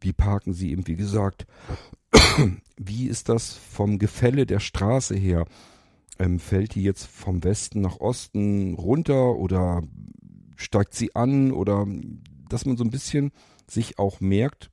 wie 0.00 0.12
parken 0.12 0.52
sie 0.52 0.70
eben, 0.70 0.86
wie 0.86 0.96
gesagt, 0.96 1.46
wie 2.76 3.06
ist 3.06 3.30
das 3.30 3.54
vom 3.54 3.98
Gefälle 3.98 4.44
der 4.44 4.60
Straße 4.60 5.16
her, 5.16 5.46
ähm, 6.18 6.38
fällt 6.38 6.74
die 6.74 6.82
jetzt 6.82 7.06
vom 7.06 7.42
Westen 7.42 7.80
nach 7.80 8.00
Osten 8.00 8.74
runter 8.74 9.36
oder 9.36 9.82
steigt 10.56 10.94
sie 10.94 11.14
an 11.14 11.52
oder 11.52 11.86
dass 12.48 12.66
man 12.66 12.76
so 12.76 12.84
ein 12.84 12.90
bisschen 12.90 13.32
sich 13.68 13.98
auch 13.98 14.20
merkt, 14.20 14.70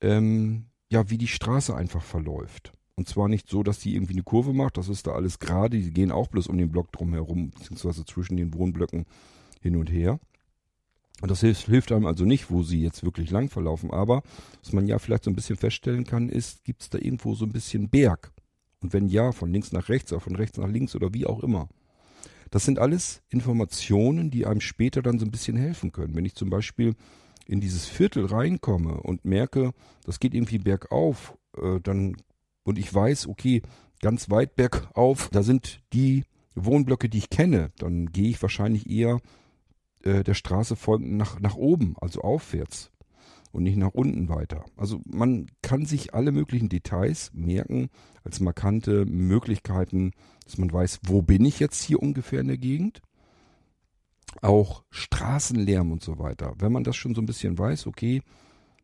ähm, 0.00 0.66
ja, 0.90 1.08
wie 1.10 1.18
die 1.18 1.28
Straße 1.28 1.74
einfach 1.74 2.02
verläuft. 2.02 2.72
Und 2.94 3.08
zwar 3.08 3.28
nicht 3.28 3.48
so, 3.48 3.62
dass 3.62 3.78
die 3.78 3.94
irgendwie 3.94 4.14
eine 4.14 4.22
Kurve 4.22 4.52
macht, 4.52 4.76
das 4.76 4.88
ist 4.88 5.06
da 5.06 5.12
alles 5.12 5.38
gerade, 5.38 5.78
die 5.78 5.90
gehen 5.90 6.12
auch 6.12 6.28
bloß 6.28 6.46
um 6.48 6.58
den 6.58 6.70
Block 6.70 6.92
drumherum, 6.92 7.50
beziehungsweise 7.50 8.04
zwischen 8.04 8.36
den 8.36 8.52
Wohnblöcken 8.54 9.06
hin 9.60 9.76
und 9.76 9.90
her. 9.90 10.20
Und 11.20 11.30
das 11.30 11.40
hilft, 11.40 11.66
hilft 11.66 11.92
einem 11.92 12.06
also 12.06 12.24
nicht, 12.24 12.50
wo 12.50 12.62
sie 12.62 12.82
jetzt 12.82 13.04
wirklich 13.04 13.30
lang 13.30 13.48
verlaufen. 13.48 13.90
Aber 13.90 14.22
was 14.62 14.72
man 14.72 14.86
ja 14.86 14.98
vielleicht 14.98 15.24
so 15.24 15.30
ein 15.30 15.36
bisschen 15.36 15.56
feststellen 15.56 16.04
kann, 16.04 16.28
ist, 16.28 16.64
gibt 16.64 16.82
es 16.82 16.90
da 16.90 16.98
irgendwo 16.98 17.34
so 17.34 17.44
ein 17.44 17.52
bisschen 17.52 17.88
Berg? 17.88 18.32
Und 18.80 18.92
wenn 18.92 19.06
ja, 19.06 19.30
von 19.30 19.52
links 19.52 19.72
nach 19.72 19.88
rechts 19.88 20.12
oder 20.12 20.20
von 20.20 20.34
rechts 20.34 20.58
nach 20.58 20.68
links 20.68 20.96
oder 20.96 21.14
wie 21.14 21.26
auch 21.26 21.40
immer. 21.42 21.68
Das 22.52 22.66
sind 22.66 22.78
alles 22.78 23.22
Informationen, 23.30 24.30
die 24.30 24.44
einem 24.44 24.60
später 24.60 25.00
dann 25.00 25.18
so 25.18 25.24
ein 25.24 25.30
bisschen 25.30 25.56
helfen 25.56 25.90
können. 25.90 26.14
Wenn 26.14 26.26
ich 26.26 26.34
zum 26.34 26.50
Beispiel 26.50 26.94
in 27.46 27.62
dieses 27.62 27.86
Viertel 27.86 28.26
reinkomme 28.26 29.00
und 29.00 29.24
merke, 29.24 29.72
das 30.04 30.20
geht 30.20 30.34
irgendwie 30.34 30.58
bergauf, 30.58 31.36
äh, 31.56 31.80
dann 31.82 32.14
und 32.62 32.78
ich 32.78 32.92
weiß, 32.92 33.26
okay, 33.26 33.62
ganz 34.02 34.28
weit 34.30 34.54
bergauf, 34.54 35.30
da 35.32 35.42
sind 35.42 35.80
die 35.94 36.24
Wohnblöcke, 36.54 37.08
die 37.08 37.18
ich 37.18 37.30
kenne, 37.30 37.72
dann 37.78 38.12
gehe 38.12 38.28
ich 38.28 38.42
wahrscheinlich 38.42 38.88
eher 38.88 39.18
äh, 40.04 40.22
der 40.22 40.34
Straße 40.34 40.76
folgend 40.76 41.14
nach, 41.14 41.40
nach 41.40 41.56
oben, 41.56 41.96
also 42.02 42.20
aufwärts 42.20 42.91
und 43.52 43.62
nicht 43.62 43.76
nach 43.76 43.92
unten 43.92 44.28
weiter. 44.28 44.64
Also 44.76 45.00
man 45.04 45.46
kann 45.60 45.84
sich 45.84 46.14
alle 46.14 46.32
möglichen 46.32 46.68
Details 46.68 47.30
merken 47.34 47.90
als 48.24 48.40
markante 48.40 49.04
Möglichkeiten, 49.04 50.12
dass 50.44 50.58
man 50.58 50.72
weiß, 50.72 51.00
wo 51.04 51.22
bin 51.22 51.44
ich 51.44 51.60
jetzt 51.60 51.82
hier 51.82 52.02
ungefähr 52.02 52.40
in 52.40 52.48
der 52.48 52.58
Gegend. 52.58 53.02
Auch 54.40 54.82
Straßenlärm 54.90 55.92
und 55.92 56.02
so 56.02 56.18
weiter. 56.18 56.54
Wenn 56.58 56.72
man 56.72 56.84
das 56.84 56.96
schon 56.96 57.14
so 57.14 57.20
ein 57.20 57.26
bisschen 57.26 57.58
weiß, 57.58 57.86
okay, 57.86 58.22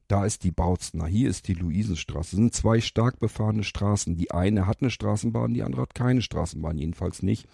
da 0.07 0.25
ist 0.25 0.45
die 0.45 0.51
Bautzner, 0.51 1.07
hier 1.07 1.29
ist 1.29 1.49
die 1.49 1.55
Luisenstraße. 1.55 2.31
Das 2.31 2.39
sind 2.39 2.55
zwei 2.55 2.81
stark 2.81 3.19
befahrene 3.19 3.65
Straßen. 3.65 4.17
Die 4.17 4.31
eine 4.31 4.67
hat 4.67 4.81
eine 4.81 4.91
Straßenbahn, 4.91 5.55
die 5.55 5.63
andere 5.63 5.83
hat 5.83 5.95
keine 5.95 6.23
Straßenbahn, 6.23 6.79
jedenfalls 6.79 7.23
nicht 7.23 7.47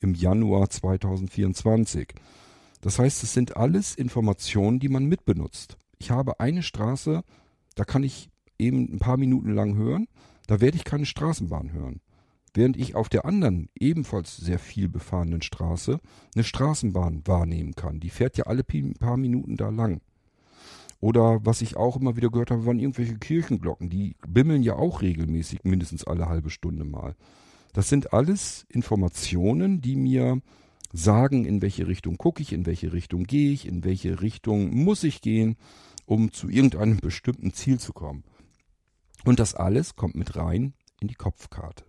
im 0.00 0.14
Januar 0.14 0.70
2024. 0.70 2.14
Das 2.80 2.98
heißt, 2.98 3.22
es 3.22 3.34
sind 3.34 3.56
alles 3.56 3.94
Informationen, 3.94 4.78
die 4.78 4.88
man 4.88 5.06
mitbenutzt 5.06 5.79
ich 6.00 6.10
habe 6.10 6.40
eine 6.40 6.62
Straße, 6.62 7.22
da 7.76 7.84
kann 7.84 8.02
ich 8.02 8.30
eben 8.58 8.94
ein 8.94 8.98
paar 8.98 9.16
Minuten 9.16 9.54
lang 9.54 9.76
hören, 9.76 10.08
da 10.46 10.60
werde 10.60 10.76
ich 10.76 10.84
keine 10.84 11.06
Straßenbahn 11.06 11.72
hören. 11.72 12.00
Während 12.52 12.76
ich 12.76 12.96
auf 12.96 13.08
der 13.08 13.26
anderen, 13.26 13.68
ebenfalls 13.78 14.36
sehr 14.36 14.58
viel 14.58 14.88
befahrenen 14.88 15.42
Straße, 15.42 16.00
eine 16.34 16.42
Straßenbahn 16.42 17.22
wahrnehmen 17.26 17.74
kann. 17.76 18.00
Die 18.00 18.10
fährt 18.10 18.36
ja 18.36 18.46
alle 18.46 18.64
paar 18.64 19.16
Minuten 19.16 19.56
da 19.56 19.68
lang. 19.68 20.00
Oder 20.98 21.44
was 21.44 21.62
ich 21.62 21.76
auch 21.76 21.96
immer 21.96 22.16
wieder 22.16 22.28
gehört 22.30 22.50
habe, 22.50 22.66
waren 22.66 22.80
irgendwelche 22.80 23.16
Kirchenglocken. 23.18 23.88
Die 23.88 24.16
bimmeln 24.26 24.62
ja 24.62 24.74
auch 24.74 25.00
regelmäßig, 25.00 25.60
mindestens 25.62 26.04
alle 26.04 26.28
halbe 26.28 26.50
Stunde 26.50 26.84
mal. 26.84 27.14
Das 27.72 27.88
sind 27.88 28.12
alles 28.12 28.66
Informationen, 28.68 29.80
die 29.80 29.94
mir 29.94 30.42
sagen, 30.92 31.44
in 31.44 31.62
welche 31.62 31.86
Richtung 31.86 32.18
gucke 32.18 32.42
ich, 32.42 32.52
in 32.52 32.66
welche 32.66 32.92
Richtung 32.92 33.24
gehe 33.24 33.52
ich, 33.52 33.66
in 33.66 33.84
welche 33.84 34.20
Richtung 34.22 34.74
muss 34.74 35.04
ich 35.04 35.22
gehen 35.22 35.56
um 36.10 36.32
zu 36.32 36.48
irgendeinem 36.48 36.96
bestimmten 36.96 37.52
Ziel 37.52 37.78
zu 37.78 37.92
kommen. 37.92 38.24
Und 39.24 39.38
das 39.38 39.54
alles 39.54 39.94
kommt 39.94 40.16
mit 40.16 40.34
rein 40.34 40.74
in 40.98 41.06
die 41.06 41.14
Kopfkarte. 41.14 41.84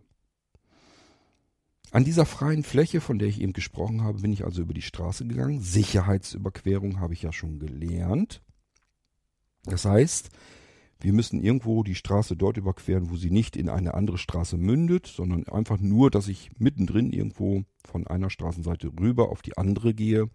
An 1.90 2.04
dieser 2.04 2.28
freien 2.28 2.64
Fläche, 2.64 3.02
von 3.02 3.18
der 3.18 3.28
ich 3.28 3.42
eben 3.42 3.54
gesprochen 3.54 4.04
habe, 4.04 4.20
bin 4.20 4.32
ich 4.32 4.46
also 4.46 4.62
über 4.62 4.76
die 4.76 4.84
Straße 4.84 5.26
gegangen. 5.26 5.60
Sicherheitsüberquerung 5.62 7.00
habe 7.00 7.16
ich 7.16 7.24
ja 7.24 7.34
schon 7.34 7.58
gelernt. 7.58 8.44
Das 9.64 9.86
heißt, 9.86 10.30
wir 11.00 11.14
müssen 11.14 11.42
irgendwo 11.42 11.82
die 11.82 11.96
Straße 11.96 12.36
dort 12.36 12.58
überqueren, 12.58 13.10
wo 13.10 13.16
sie 13.16 13.32
nicht 13.32 13.58
in 13.58 13.70
eine 13.70 13.96
andere 13.96 14.20
Straße 14.20 14.56
mündet, 14.56 15.08
sondern 15.08 15.48
einfach 15.48 15.80
nur, 15.80 16.12
dass 16.12 16.28
ich 16.28 16.52
mittendrin 16.60 17.12
irgendwo 17.12 17.64
von 17.84 18.06
einer 18.06 18.30
Straßenseite 18.30 18.92
rüber 19.00 19.30
auf 19.30 19.42
die 19.42 19.58
andere 19.58 19.96
gehe 19.96 20.30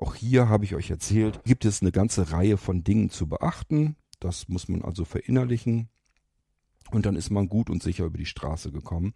auch 0.00 0.14
hier 0.14 0.48
habe 0.48 0.64
ich 0.64 0.74
euch 0.74 0.90
erzählt, 0.90 1.42
gibt 1.44 1.64
es 1.64 1.82
eine 1.82 1.92
ganze 1.92 2.32
Reihe 2.32 2.56
von 2.56 2.84
Dingen 2.84 3.10
zu 3.10 3.28
beachten. 3.28 3.96
Das 4.18 4.48
muss 4.48 4.68
man 4.68 4.82
also 4.82 5.04
verinnerlichen. 5.04 5.88
Und 6.90 7.06
dann 7.06 7.16
ist 7.16 7.30
man 7.30 7.48
gut 7.48 7.70
und 7.70 7.82
sicher 7.82 8.04
über 8.04 8.18
die 8.18 8.26
Straße 8.26 8.72
gekommen 8.72 9.14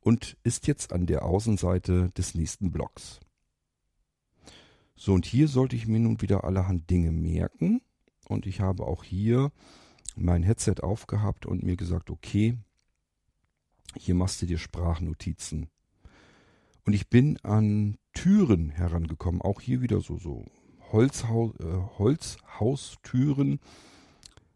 und 0.00 0.36
ist 0.42 0.66
jetzt 0.66 0.92
an 0.92 1.06
der 1.06 1.24
Außenseite 1.24 2.10
des 2.10 2.34
nächsten 2.34 2.70
Blocks. 2.70 3.20
So, 4.96 5.14
und 5.14 5.24
hier 5.24 5.48
sollte 5.48 5.76
ich 5.76 5.86
mir 5.86 6.00
nun 6.00 6.20
wieder 6.20 6.44
allerhand 6.44 6.90
Dinge 6.90 7.12
merken. 7.12 7.80
Und 8.28 8.46
ich 8.46 8.60
habe 8.60 8.86
auch 8.86 9.02
hier 9.02 9.50
mein 10.14 10.42
Headset 10.42 10.76
aufgehabt 10.82 11.46
und 11.46 11.62
mir 11.62 11.76
gesagt, 11.76 12.10
okay, 12.10 12.58
hier 13.96 14.14
machst 14.14 14.40
du 14.42 14.46
dir 14.46 14.58
Sprachnotizen. 14.58 15.68
Und 16.84 16.92
ich 16.92 17.08
bin 17.08 17.38
an 17.42 17.96
Türen 18.12 18.70
herangekommen. 18.70 19.40
Auch 19.40 19.60
hier 19.60 19.80
wieder 19.80 20.00
so, 20.00 20.18
so 20.18 20.44
Holzhaus, 20.92 21.54
äh, 21.60 21.98
Holzhaustüren 21.98 23.60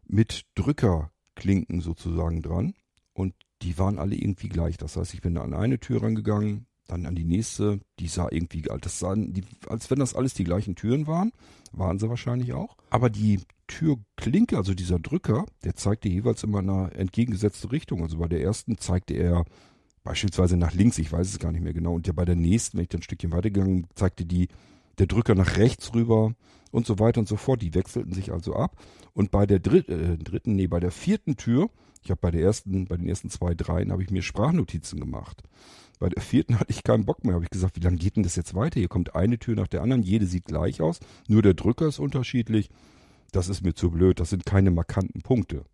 mit 0.07 0.45
Drückerklinken 0.55 1.81
sozusagen 1.81 2.41
dran. 2.41 2.73
Und 3.13 3.33
die 3.61 3.77
waren 3.77 3.99
alle 3.99 4.15
irgendwie 4.15 4.49
gleich. 4.49 4.77
Das 4.77 4.97
heißt, 4.97 5.13
ich 5.13 5.21
bin 5.21 5.37
an 5.37 5.53
eine 5.53 5.79
Tür 5.79 6.03
rangegangen, 6.03 6.67
dann 6.87 7.05
an 7.05 7.15
die 7.15 7.23
nächste. 7.23 7.79
Die 7.99 8.07
sah 8.07 8.27
irgendwie, 8.29 8.61
das 8.61 8.99
sahen, 8.99 9.33
die, 9.33 9.43
als 9.67 9.89
wenn 9.89 9.99
das 9.99 10.15
alles 10.15 10.33
die 10.33 10.43
gleichen 10.43 10.75
Türen 10.75 11.07
waren. 11.07 11.31
Waren 11.71 11.99
sie 11.99 12.09
wahrscheinlich 12.09 12.53
auch. 12.53 12.77
Aber 12.89 13.09
die 13.09 13.39
Türklinke, 13.67 14.57
also 14.57 14.73
dieser 14.73 14.99
Drücker, 14.99 15.45
der 15.63 15.75
zeigte 15.75 16.09
jeweils 16.09 16.43
immer 16.43 16.59
in 16.59 16.69
eine 16.69 16.91
entgegengesetzte 16.91 17.71
Richtung. 17.71 18.01
Also 18.01 18.17
bei 18.17 18.27
der 18.27 18.41
ersten 18.41 18.77
zeigte 18.77 19.15
er 19.15 19.45
beispielsweise 20.05 20.55
nach 20.55 20.73
links, 20.73 20.97
ich 20.99 21.11
weiß 21.11 21.27
es 21.27 21.39
gar 21.39 21.51
nicht 21.51 21.63
mehr 21.63 21.73
genau. 21.73 21.95
Und 21.95 22.07
ja 22.07 22.13
bei 22.13 22.23
der 22.23 22.35
nächsten, 22.35 22.77
wenn 22.77 22.83
ich 22.83 22.89
dann 22.89 22.99
ein 22.99 23.03
Stückchen 23.03 23.33
weitergegangen, 23.33 23.87
zeigte 23.95 24.25
die 24.25 24.47
der 24.99 25.07
Drücker 25.07 25.35
nach 25.35 25.57
rechts 25.57 25.93
rüber 25.93 26.35
und 26.71 26.85
so 26.85 26.99
weiter 26.99 27.19
und 27.19 27.27
so 27.27 27.35
fort. 27.35 27.61
Die 27.61 27.73
wechselten 27.73 28.13
sich 28.13 28.31
also 28.31 28.55
ab. 28.55 28.77
Und 29.13 29.31
bei 29.31 29.45
der 29.45 29.59
dritt, 29.59 29.89
äh, 29.89 30.17
dritten, 30.17 30.55
nee, 30.55 30.67
bei 30.67 30.79
der 30.79 30.91
vierten 30.91 31.35
Tür, 31.35 31.69
ich 32.03 32.11
habe 32.11 32.21
bei 32.21 32.31
der 32.31 32.41
ersten, 32.41 32.85
bei 32.85 32.95
den 32.95 33.09
ersten 33.09 33.29
zwei, 33.29 33.55
dreien, 33.55 33.91
habe 33.91 34.03
ich 34.03 34.11
mir 34.11 34.21
Sprachnotizen 34.21 34.99
gemacht. 34.99 35.41
Bei 35.99 36.07
der 36.07 36.21
vierten 36.21 36.59
hatte 36.59 36.71
ich 36.71 36.83
keinen 36.83 37.05
Bock 37.05 37.25
mehr. 37.25 37.33
Habe 37.33 37.45
ich 37.45 37.49
gesagt, 37.49 37.75
wie 37.75 37.83
lange 37.83 37.97
geht 37.97 38.15
denn 38.15 38.23
das 38.23 38.35
jetzt 38.35 38.53
weiter? 38.53 38.79
Hier 38.79 38.89
kommt 38.89 39.15
eine 39.15 39.39
Tür 39.39 39.55
nach 39.55 39.67
der 39.67 39.81
anderen, 39.81 40.03
jede 40.03 40.27
sieht 40.27 40.45
gleich 40.45 40.81
aus, 40.81 40.99
nur 41.27 41.41
der 41.41 41.55
Drücker 41.55 41.87
ist 41.87 41.99
unterschiedlich. 41.99 42.69
Das 43.31 43.49
ist 43.49 43.63
mir 43.63 43.73
zu 43.73 43.89
blöd, 43.89 44.19
das 44.19 44.29
sind 44.29 44.45
keine 44.45 44.69
markanten 44.69 45.21
Punkte. 45.21 45.65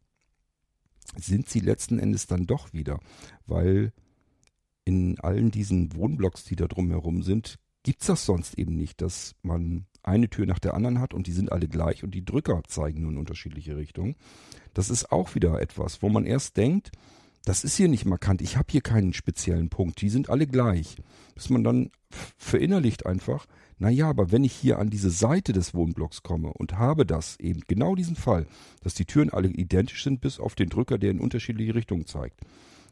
Sind 1.18 1.50
sie 1.50 1.60
letzten 1.60 2.00
Endes 2.00 2.28
dann 2.28 2.48
doch 2.48 2.72
wieder, 2.72 3.00
weil 3.46 3.92
in 4.86 5.20
allen 5.20 5.52
diesen 5.52 5.96
Wohnblocks, 5.96 6.44
die 6.44 6.56
da 6.56 6.68
drumherum 6.68 7.24
sind, 7.24 7.58
gibt 7.84 8.02
es 8.02 8.08
das 8.08 8.26
sonst 8.26 8.58
eben 8.58 8.76
nicht, 8.76 9.02
dass 9.02 9.36
man 9.42 9.86
eine 10.04 10.30
Tür 10.30 10.46
nach 10.46 10.60
der 10.60 10.74
anderen 10.74 11.00
hat 11.00 11.14
und 11.14 11.28
die 11.28 11.32
sind 11.32 11.52
alle 11.52 11.68
gleich 11.68 12.04
und 12.04 12.12
die 12.12 12.26
Drücker 12.26 12.62
zeigen 12.68 13.04
nun 13.04 13.18
unterschiedliche 13.18 13.76
Richtungen. 13.76 14.16
Das 14.74 14.90
ist 14.90 15.12
auch 15.12 15.36
wieder 15.36 15.62
etwas, 15.62 16.02
wo 16.02 16.10
man 16.10 16.26
erst 16.26 16.58
denkt, 16.58 16.92
das 17.44 17.64
ist 17.64 17.76
hier 17.76 17.88
nicht 17.88 18.06
markant, 18.06 18.42
ich 18.42 18.56
habe 18.58 18.68
hier 18.70 18.82
keinen 18.82 19.14
speziellen 19.14 19.70
Punkt, 19.70 20.02
die 20.02 20.10
sind 20.10 20.30
alle 20.30 20.46
gleich. 20.46 20.96
Bis 21.34 21.50
man 21.50 21.64
dann 21.64 21.90
verinnerlicht 22.38 23.06
einfach, 23.06 23.48
naja, 23.80 24.10
aber 24.10 24.32
wenn 24.32 24.44
ich 24.44 24.54
hier 24.54 24.78
an 24.78 24.92
diese 24.92 25.10
Seite 25.10 25.54
des 25.54 25.74
Wohnblocks 25.74 26.22
komme 26.22 26.54
und 26.54 26.78
habe 26.78 27.06
das 27.06 27.40
eben 27.40 27.62
genau 27.68 27.96
diesen 27.96 28.16
Fall, 28.16 28.46
dass 28.82 28.94
die 28.94 29.06
Türen 29.06 29.32
alle 29.32 29.48
identisch 29.48 30.04
sind, 30.04 30.22
bis 30.22 30.40
auf 30.40 30.54
den 30.54 30.70
Drücker, 30.70 31.00
der 31.00 31.10
in 31.10 31.20
unterschiedliche 31.20 31.74
Richtungen 31.74 32.06
zeigt, 32.06 32.42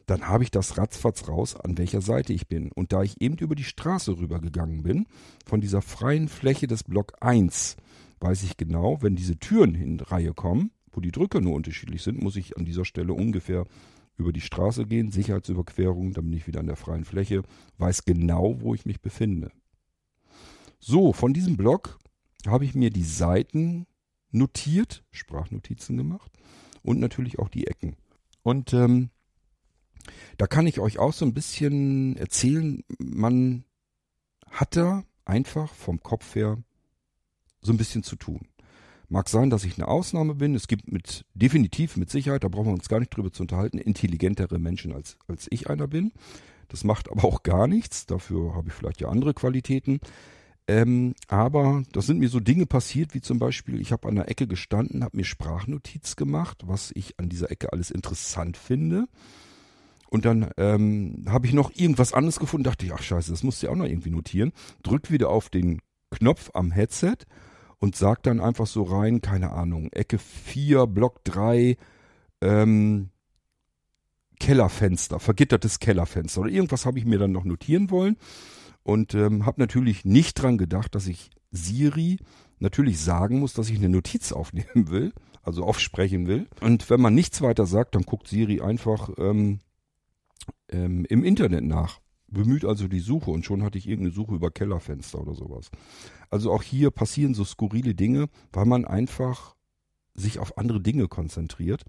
dann 0.06 0.26
habe 0.26 0.44
ich 0.44 0.50
das 0.50 0.78
ratzfatz 0.78 1.28
raus, 1.28 1.56
an 1.56 1.78
welcher 1.78 2.00
Seite 2.00 2.32
ich 2.32 2.48
bin. 2.48 2.72
Und 2.72 2.92
da 2.92 3.02
ich 3.02 3.20
eben 3.20 3.36
über 3.38 3.54
die 3.54 3.64
Straße 3.64 4.18
rübergegangen 4.18 4.82
bin, 4.82 5.06
von 5.46 5.60
dieser 5.60 5.82
freien 5.82 6.28
Fläche 6.28 6.66
des 6.66 6.84
Block 6.84 7.14
1, 7.20 7.76
weiß 8.20 8.42
ich 8.42 8.56
genau, 8.56 9.02
wenn 9.02 9.16
diese 9.16 9.38
Türen 9.38 9.74
in 9.74 10.00
Reihe 10.00 10.34
kommen, 10.34 10.70
wo 10.92 11.00
die 11.00 11.12
Drücker 11.12 11.40
nur 11.40 11.54
unterschiedlich 11.54 12.02
sind, 12.02 12.22
muss 12.22 12.36
ich 12.36 12.56
an 12.56 12.64
dieser 12.64 12.84
Stelle 12.84 13.14
ungefähr 13.14 13.66
über 14.16 14.32
die 14.32 14.40
Straße 14.40 14.86
gehen, 14.86 15.10
Sicherheitsüberquerung, 15.10 16.12
dann 16.12 16.24
bin 16.24 16.34
ich 16.34 16.46
wieder 16.46 16.60
an 16.60 16.66
der 16.66 16.76
freien 16.76 17.04
Fläche, 17.04 17.42
weiß 17.78 18.04
genau, 18.04 18.60
wo 18.60 18.74
ich 18.74 18.84
mich 18.84 19.00
befinde. 19.00 19.50
So, 20.78 21.12
von 21.12 21.32
diesem 21.32 21.56
Blog 21.56 21.98
habe 22.46 22.64
ich 22.64 22.74
mir 22.74 22.90
die 22.90 23.04
Seiten 23.04 23.86
notiert, 24.30 25.04
Sprachnotizen 25.10 25.96
gemacht 25.96 26.32
und 26.82 27.00
natürlich 27.00 27.38
auch 27.38 27.48
die 27.48 27.66
Ecken. 27.66 27.96
Und 28.42 28.72
ähm, 28.72 29.10
da 30.38 30.46
kann 30.46 30.66
ich 30.66 30.80
euch 30.80 30.98
auch 30.98 31.12
so 31.12 31.24
ein 31.24 31.34
bisschen 31.34 32.16
erzählen, 32.16 32.82
man 32.98 33.64
hat 34.50 34.76
da 34.76 35.04
einfach 35.24 35.72
vom 35.74 36.02
Kopf 36.02 36.34
her 36.34 36.58
so 37.62 37.72
ein 37.72 37.76
bisschen 37.76 38.02
zu 38.02 38.16
tun. 38.16 38.48
Mag 39.08 39.28
sein, 39.28 39.50
dass 39.50 39.64
ich 39.64 39.76
eine 39.76 39.88
Ausnahme 39.88 40.36
bin. 40.36 40.54
Es 40.54 40.68
gibt 40.68 40.90
mit 40.92 41.24
definitiv 41.34 41.96
mit 41.96 42.10
Sicherheit, 42.10 42.44
da 42.44 42.48
brauchen 42.48 42.66
wir 42.66 42.74
uns 42.74 42.88
gar 42.88 43.00
nicht 43.00 43.14
drüber 43.14 43.32
zu 43.32 43.42
unterhalten, 43.42 43.78
intelligentere 43.78 44.58
Menschen 44.58 44.92
als, 44.92 45.16
als 45.26 45.48
ich 45.50 45.68
einer 45.68 45.88
bin. 45.88 46.12
Das 46.68 46.84
macht 46.84 47.10
aber 47.10 47.24
auch 47.24 47.42
gar 47.42 47.66
nichts. 47.66 48.06
Dafür 48.06 48.54
habe 48.54 48.68
ich 48.68 48.74
vielleicht 48.74 49.00
ja 49.00 49.08
andere 49.08 49.34
Qualitäten. 49.34 49.98
Ähm, 50.68 51.14
aber 51.26 51.82
das 51.90 52.06
sind 52.06 52.20
mir 52.20 52.28
so 52.28 52.38
Dinge 52.38 52.66
passiert, 52.66 53.12
wie 53.12 53.20
zum 53.20 53.40
Beispiel, 53.40 53.80
ich 53.80 53.90
habe 53.90 54.06
an 54.06 54.14
der 54.14 54.28
Ecke 54.28 54.46
gestanden, 54.46 55.02
habe 55.02 55.16
mir 55.16 55.24
Sprachnotiz 55.24 56.14
gemacht, 56.14 56.62
was 56.64 56.92
ich 56.94 57.18
an 57.18 57.28
dieser 57.28 57.50
Ecke 57.50 57.72
alles 57.72 57.90
interessant 57.90 58.56
finde. 58.56 59.08
Und 60.10 60.24
dann 60.24 60.50
ähm, 60.56 61.24
habe 61.28 61.46
ich 61.46 61.52
noch 61.52 61.72
irgendwas 61.74 62.12
anderes 62.12 62.40
gefunden, 62.40 62.64
dachte 62.64 62.84
ich, 62.84 62.92
ach 62.92 63.02
scheiße, 63.02 63.30
das 63.30 63.44
musst 63.44 63.62
du 63.62 63.66
ja 63.66 63.72
auch 63.72 63.76
noch 63.76 63.86
irgendwie 63.86 64.10
notieren. 64.10 64.52
Drück 64.82 65.10
wieder 65.10 65.30
auf 65.30 65.48
den 65.48 65.80
Knopf 66.10 66.50
am 66.52 66.72
Headset 66.72 67.16
und 67.78 67.96
sag 67.96 68.22
dann 68.24 68.40
einfach 68.40 68.66
so 68.66 68.82
rein, 68.82 69.20
keine 69.20 69.52
Ahnung, 69.52 69.90
Ecke 69.92 70.18
4, 70.18 70.88
Block 70.88 71.24
3, 71.24 71.76
ähm, 72.40 73.10
Kellerfenster, 74.40 75.20
vergittertes 75.20 75.78
Kellerfenster 75.78 76.40
oder 76.40 76.50
irgendwas 76.50 76.86
habe 76.86 76.98
ich 76.98 77.04
mir 77.04 77.18
dann 77.18 77.32
noch 77.32 77.44
notieren 77.44 77.90
wollen 77.90 78.16
und 78.82 79.14
ähm, 79.14 79.46
habe 79.46 79.60
natürlich 79.60 80.04
nicht 80.04 80.34
dran 80.34 80.58
gedacht, 80.58 80.94
dass 80.94 81.06
ich 81.06 81.30
Siri 81.52 82.18
natürlich 82.58 83.00
sagen 83.00 83.38
muss, 83.38 83.52
dass 83.52 83.70
ich 83.70 83.78
eine 83.78 83.88
Notiz 83.88 84.32
aufnehmen 84.32 84.90
will, 84.90 85.12
also 85.42 85.64
aufsprechen 85.64 86.26
will. 86.26 86.48
Und 86.60 86.90
wenn 86.90 87.00
man 87.00 87.14
nichts 87.14 87.42
weiter 87.42 87.66
sagt, 87.66 87.94
dann 87.94 88.02
guckt 88.02 88.28
Siri 88.28 88.60
einfach 88.60 89.10
ähm, 89.18 89.60
ähm, 90.70 91.04
im 91.08 91.24
Internet 91.24 91.64
nach. 91.64 92.00
Bemüht 92.28 92.64
also 92.64 92.86
die 92.86 93.00
Suche 93.00 93.30
und 93.30 93.44
schon 93.44 93.62
hatte 93.62 93.76
ich 93.78 93.88
irgendeine 93.88 94.14
Suche 94.14 94.34
über 94.34 94.50
Kellerfenster 94.50 95.20
oder 95.20 95.34
sowas. 95.34 95.70
Also 96.30 96.52
auch 96.52 96.62
hier 96.62 96.92
passieren 96.92 97.34
so 97.34 97.44
skurrile 97.44 97.94
Dinge, 97.94 98.28
weil 98.52 98.66
man 98.66 98.84
einfach 98.84 99.56
sich 100.14 100.38
auf 100.38 100.56
andere 100.56 100.80
Dinge 100.80 101.08
konzentriert 101.08 101.84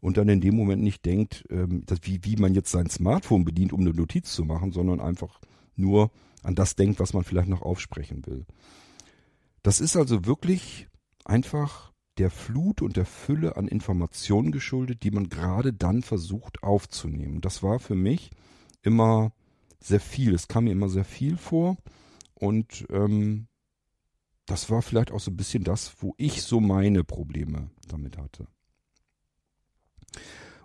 und 0.00 0.18
dann 0.18 0.28
in 0.28 0.40
dem 0.40 0.54
Moment 0.54 0.82
nicht 0.82 1.04
denkt, 1.06 1.44
ähm, 1.50 1.84
dass, 1.86 2.00
wie, 2.02 2.20
wie 2.24 2.36
man 2.36 2.54
jetzt 2.54 2.70
sein 2.70 2.90
Smartphone 2.90 3.44
bedient, 3.44 3.72
um 3.72 3.80
eine 3.80 3.90
Notiz 3.90 4.32
zu 4.32 4.44
machen, 4.44 4.72
sondern 4.72 5.00
einfach 5.00 5.40
nur 5.76 6.10
an 6.42 6.54
das 6.54 6.76
denkt, 6.76 7.00
was 7.00 7.12
man 7.12 7.24
vielleicht 7.24 7.48
noch 7.48 7.62
aufsprechen 7.62 8.26
will. 8.26 8.44
Das 9.62 9.80
ist 9.80 9.96
also 9.96 10.26
wirklich 10.26 10.88
einfach 11.24 11.92
der 12.18 12.30
Flut 12.30 12.82
und 12.82 12.96
der 12.96 13.06
Fülle 13.06 13.56
an 13.56 13.68
Informationen 13.68 14.52
geschuldet, 14.52 15.02
die 15.02 15.10
man 15.10 15.28
gerade 15.28 15.72
dann 15.72 16.02
versucht 16.02 16.62
aufzunehmen. 16.62 17.40
Das 17.40 17.62
war 17.62 17.78
für 17.78 17.94
mich 17.94 18.30
immer 18.82 19.32
sehr 19.80 20.00
viel. 20.00 20.34
Es 20.34 20.48
kam 20.48 20.64
mir 20.64 20.72
immer 20.72 20.88
sehr 20.88 21.04
viel 21.04 21.36
vor 21.36 21.76
und 22.34 22.86
ähm, 22.90 23.48
das 24.46 24.70
war 24.70 24.80
vielleicht 24.80 25.10
auch 25.10 25.20
so 25.20 25.30
ein 25.30 25.36
bisschen 25.36 25.64
das, 25.64 25.96
wo 26.00 26.14
ich 26.16 26.42
so 26.42 26.60
meine 26.60 27.04
Probleme 27.04 27.70
damit 27.88 28.16
hatte. 28.16 28.46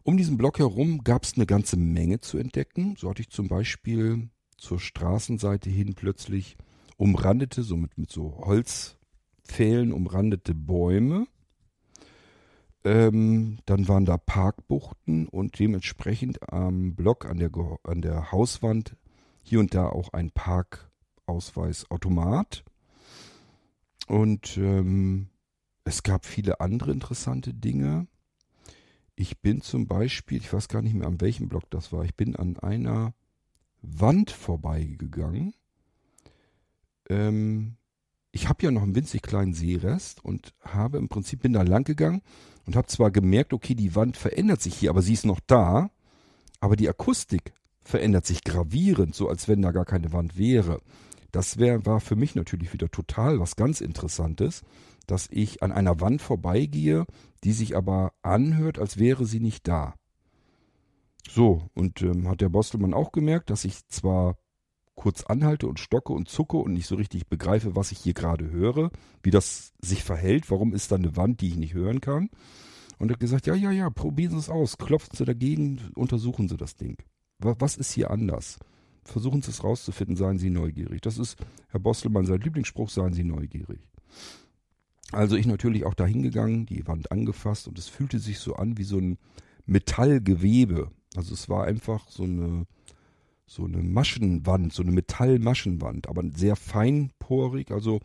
Um 0.04 0.18
diesen 0.18 0.38
Block 0.38 0.60
herum 0.60 1.04
gab 1.04 1.24
es 1.24 1.36
eine 1.36 1.46
ganze 1.46 1.78
Menge 1.78 2.20
zu 2.22 2.38
entdecken. 2.38 2.96
So 2.98 3.10
hatte 3.10 3.22
ich 3.22 3.30
zum 3.30 3.48
Beispiel 3.48 4.30
zur 4.58 4.80
Straßenseite 4.80 5.70
hin 5.70 5.94
plötzlich 5.96 6.58
umrandete, 6.98 7.64
so 7.64 7.78
mit, 7.78 7.98
mit 7.98 8.12
so 8.12 8.38
Holzpfählen 8.46 9.92
umrandete 9.92 10.54
Bäume. 10.56 11.28
Ähm, 12.84 13.60
dann 13.66 13.88
waren 13.88 14.06
da 14.06 14.18
Parkbuchten 14.18 15.28
und 15.28 15.60
dementsprechend 15.60 16.52
am 16.52 16.96
Block 16.96 17.26
an 17.26 17.38
der, 17.38 17.52
an 17.84 18.02
der 18.02 18.32
Hauswand 18.32 18.96
hier 19.44 19.60
und 19.60 19.76
da 19.76 19.88
auch 19.88 20.14
ein 20.14 20.32
Parkausweisautomat. 20.32 22.64
Und 24.08 24.58
ähm, 24.58 25.30
es 25.84 26.02
gab 26.04 26.26
viele 26.26 26.60
andere 26.60 26.92
interessante 26.92 27.54
Dinge. 27.54 28.08
Ich 29.16 29.40
bin 29.40 29.62
zum 29.62 29.88
Beispiel, 29.88 30.40
ich 30.40 30.52
weiß 30.52 30.68
gar 30.68 30.82
nicht 30.82 30.96
mehr, 30.96 31.08
an 31.08 31.22
welchem 31.22 31.48
Block 31.50 31.70
das 31.70 31.94
war, 31.94 32.04
ich 32.04 32.16
bin 32.16 32.36
an 32.36 32.58
einer 32.58 33.14
Wand 33.82 34.32
vorbeigegangen. 34.32 35.54
Ähm, 37.10 37.78
ich 38.32 38.48
habe 38.48 38.64
ja 38.64 38.72
noch 38.72 38.84
einen 38.84 38.96
winzig 38.96 39.22
kleinen 39.22 39.54
Seerest 39.54 40.24
und 40.24 40.54
habe 40.62 40.98
im 40.98 41.10
Prinzip 41.10 41.42
bin 41.42 41.54
da 41.54 41.64
lang 41.64 41.84
gegangen 41.84 42.22
und 42.66 42.76
habe 42.76 42.88
zwar 42.88 43.12
gemerkt, 43.12 43.54
okay, 43.54 43.76
die 43.76 43.96
Wand 43.96 44.18
verändert 44.18 44.62
sich 44.62 44.76
hier, 44.76 44.90
aber 44.90 45.02
sie 45.02 45.14
ist 45.14 45.26
noch 45.26 45.40
da, 45.48 45.92
aber 46.60 46.76
die 46.76 46.90
Akustik 46.90 47.54
verändert 47.84 48.26
sich 48.26 48.44
gravierend, 48.44 49.16
so 49.16 49.28
als 49.28 49.48
wenn 49.48 49.62
da 49.62 49.72
gar 49.72 49.86
keine 49.86 50.14
Wand 50.14 50.38
wäre. 50.38 50.82
Das 51.32 51.58
wär, 51.58 51.86
war 51.86 52.00
für 52.00 52.16
mich 52.16 52.36
natürlich 52.36 52.74
wieder 52.74 52.90
total 52.90 53.40
was 53.40 53.56
ganz 53.56 53.82
Interessantes, 53.82 54.62
dass 55.08 55.28
ich 55.32 55.64
an 55.64 55.72
einer 55.72 56.00
Wand 56.00 56.22
vorbeigehe, 56.22 57.06
die 57.44 57.54
sich 57.54 57.76
aber 57.76 58.14
anhört, 58.22 58.80
als 58.80 58.98
wäre 58.98 59.26
sie 59.26 59.40
nicht 59.40 59.68
da. 59.68 59.96
So, 61.30 61.70
und 61.74 62.02
ähm, 62.02 62.28
hat 62.28 62.42
der 62.42 62.50
Bostelmann 62.50 62.94
auch 62.94 63.12
gemerkt, 63.12 63.50
dass 63.50 63.66
ich 63.66 63.88
zwar 63.88 64.38
kurz 65.02 65.24
anhalte 65.24 65.66
und 65.66 65.80
stocke 65.80 66.14
und 66.14 66.30
zucke 66.30 66.58
und 66.58 66.74
nicht 66.74 66.86
so 66.86 66.94
richtig 66.94 67.26
begreife, 67.26 67.76
was 67.76 67.92
ich 67.92 67.98
hier 67.98 68.14
gerade 68.14 68.52
höre, 68.52 68.92
wie 69.24 69.32
das 69.32 69.74
sich 69.82 70.04
verhält, 70.04 70.52
warum 70.52 70.76
ist 70.76 70.92
da 70.92 70.96
eine 70.96 71.18
Wand, 71.18 71.42
die 71.42 71.48
ich 71.48 71.56
nicht 71.56 71.74
hören 71.74 72.02
kann. 72.02 72.30
Und 73.00 73.10
er 73.10 73.14
hat 73.14 73.20
gesagt, 73.20 73.48
ja, 73.48 73.56
ja, 73.56 73.72
ja, 73.72 73.90
probieren 73.90 74.34
Sie 74.34 74.38
es 74.38 74.52
aus, 74.52 74.78
klopfen 74.78 75.18
Sie 75.18 75.26
dagegen, 75.26 75.80
untersuchen 75.96 76.48
Sie 76.48 76.56
das 76.56 76.76
Ding. 76.76 76.98
Was 77.40 77.78
ist 77.78 77.92
hier 77.94 78.12
anders? 78.12 78.60
Versuchen 79.04 79.42
Sie 79.42 79.50
es 79.50 79.64
rauszufinden, 79.64 80.16
seien 80.16 80.38
Sie 80.38 80.52
neugierig. 80.52 81.02
Das 81.02 81.18
ist, 81.18 81.36
Herr 81.70 81.80
Bostelmann, 81.80 82.28
sein 82.28 82.42
Lieblingsspruch, 82.42 82.92
seien 82.92 83.14
Sie 83.14 83.24
neugierig. 83.24 83.80
Also 85.12 85.36
ich 85.36 85.48
natürlich 85.48 85.84
auch 85.84 85.96
da 85.96 86.06
hingegangen, 86.06 86.68
die 86.68 86.86
Wand 86.86 87.12
angefasst 87.12 87.68
und 87.68 87.80
es 87.80 87.88
fühlte 87.88 88.20
sich 88.20 88.38
so 88.38 88.54
an 88.54 88.78
wie 88.78 88.84
so 88.84 89.00
ein 89.00 89.18
Metallgewebe. 89.66 90.92
Also 91.16 91.34
es 91.34 91.50
war 91.50 91.64
einfach 91.64 92.08
so 92.08 92.22
eine, 92.22 92.68
so 93.52 93.66
eine 93.66 93.84
Maschenwand, 93.84 94.72
so 94.72 94.82
eine 94.82 94.94
Metallmaschenwand, 94.94 96.08
aber 96.08 96.24
sehr 96.34 96.56
feinporig, 96.56 97.72
also 97.72 98.00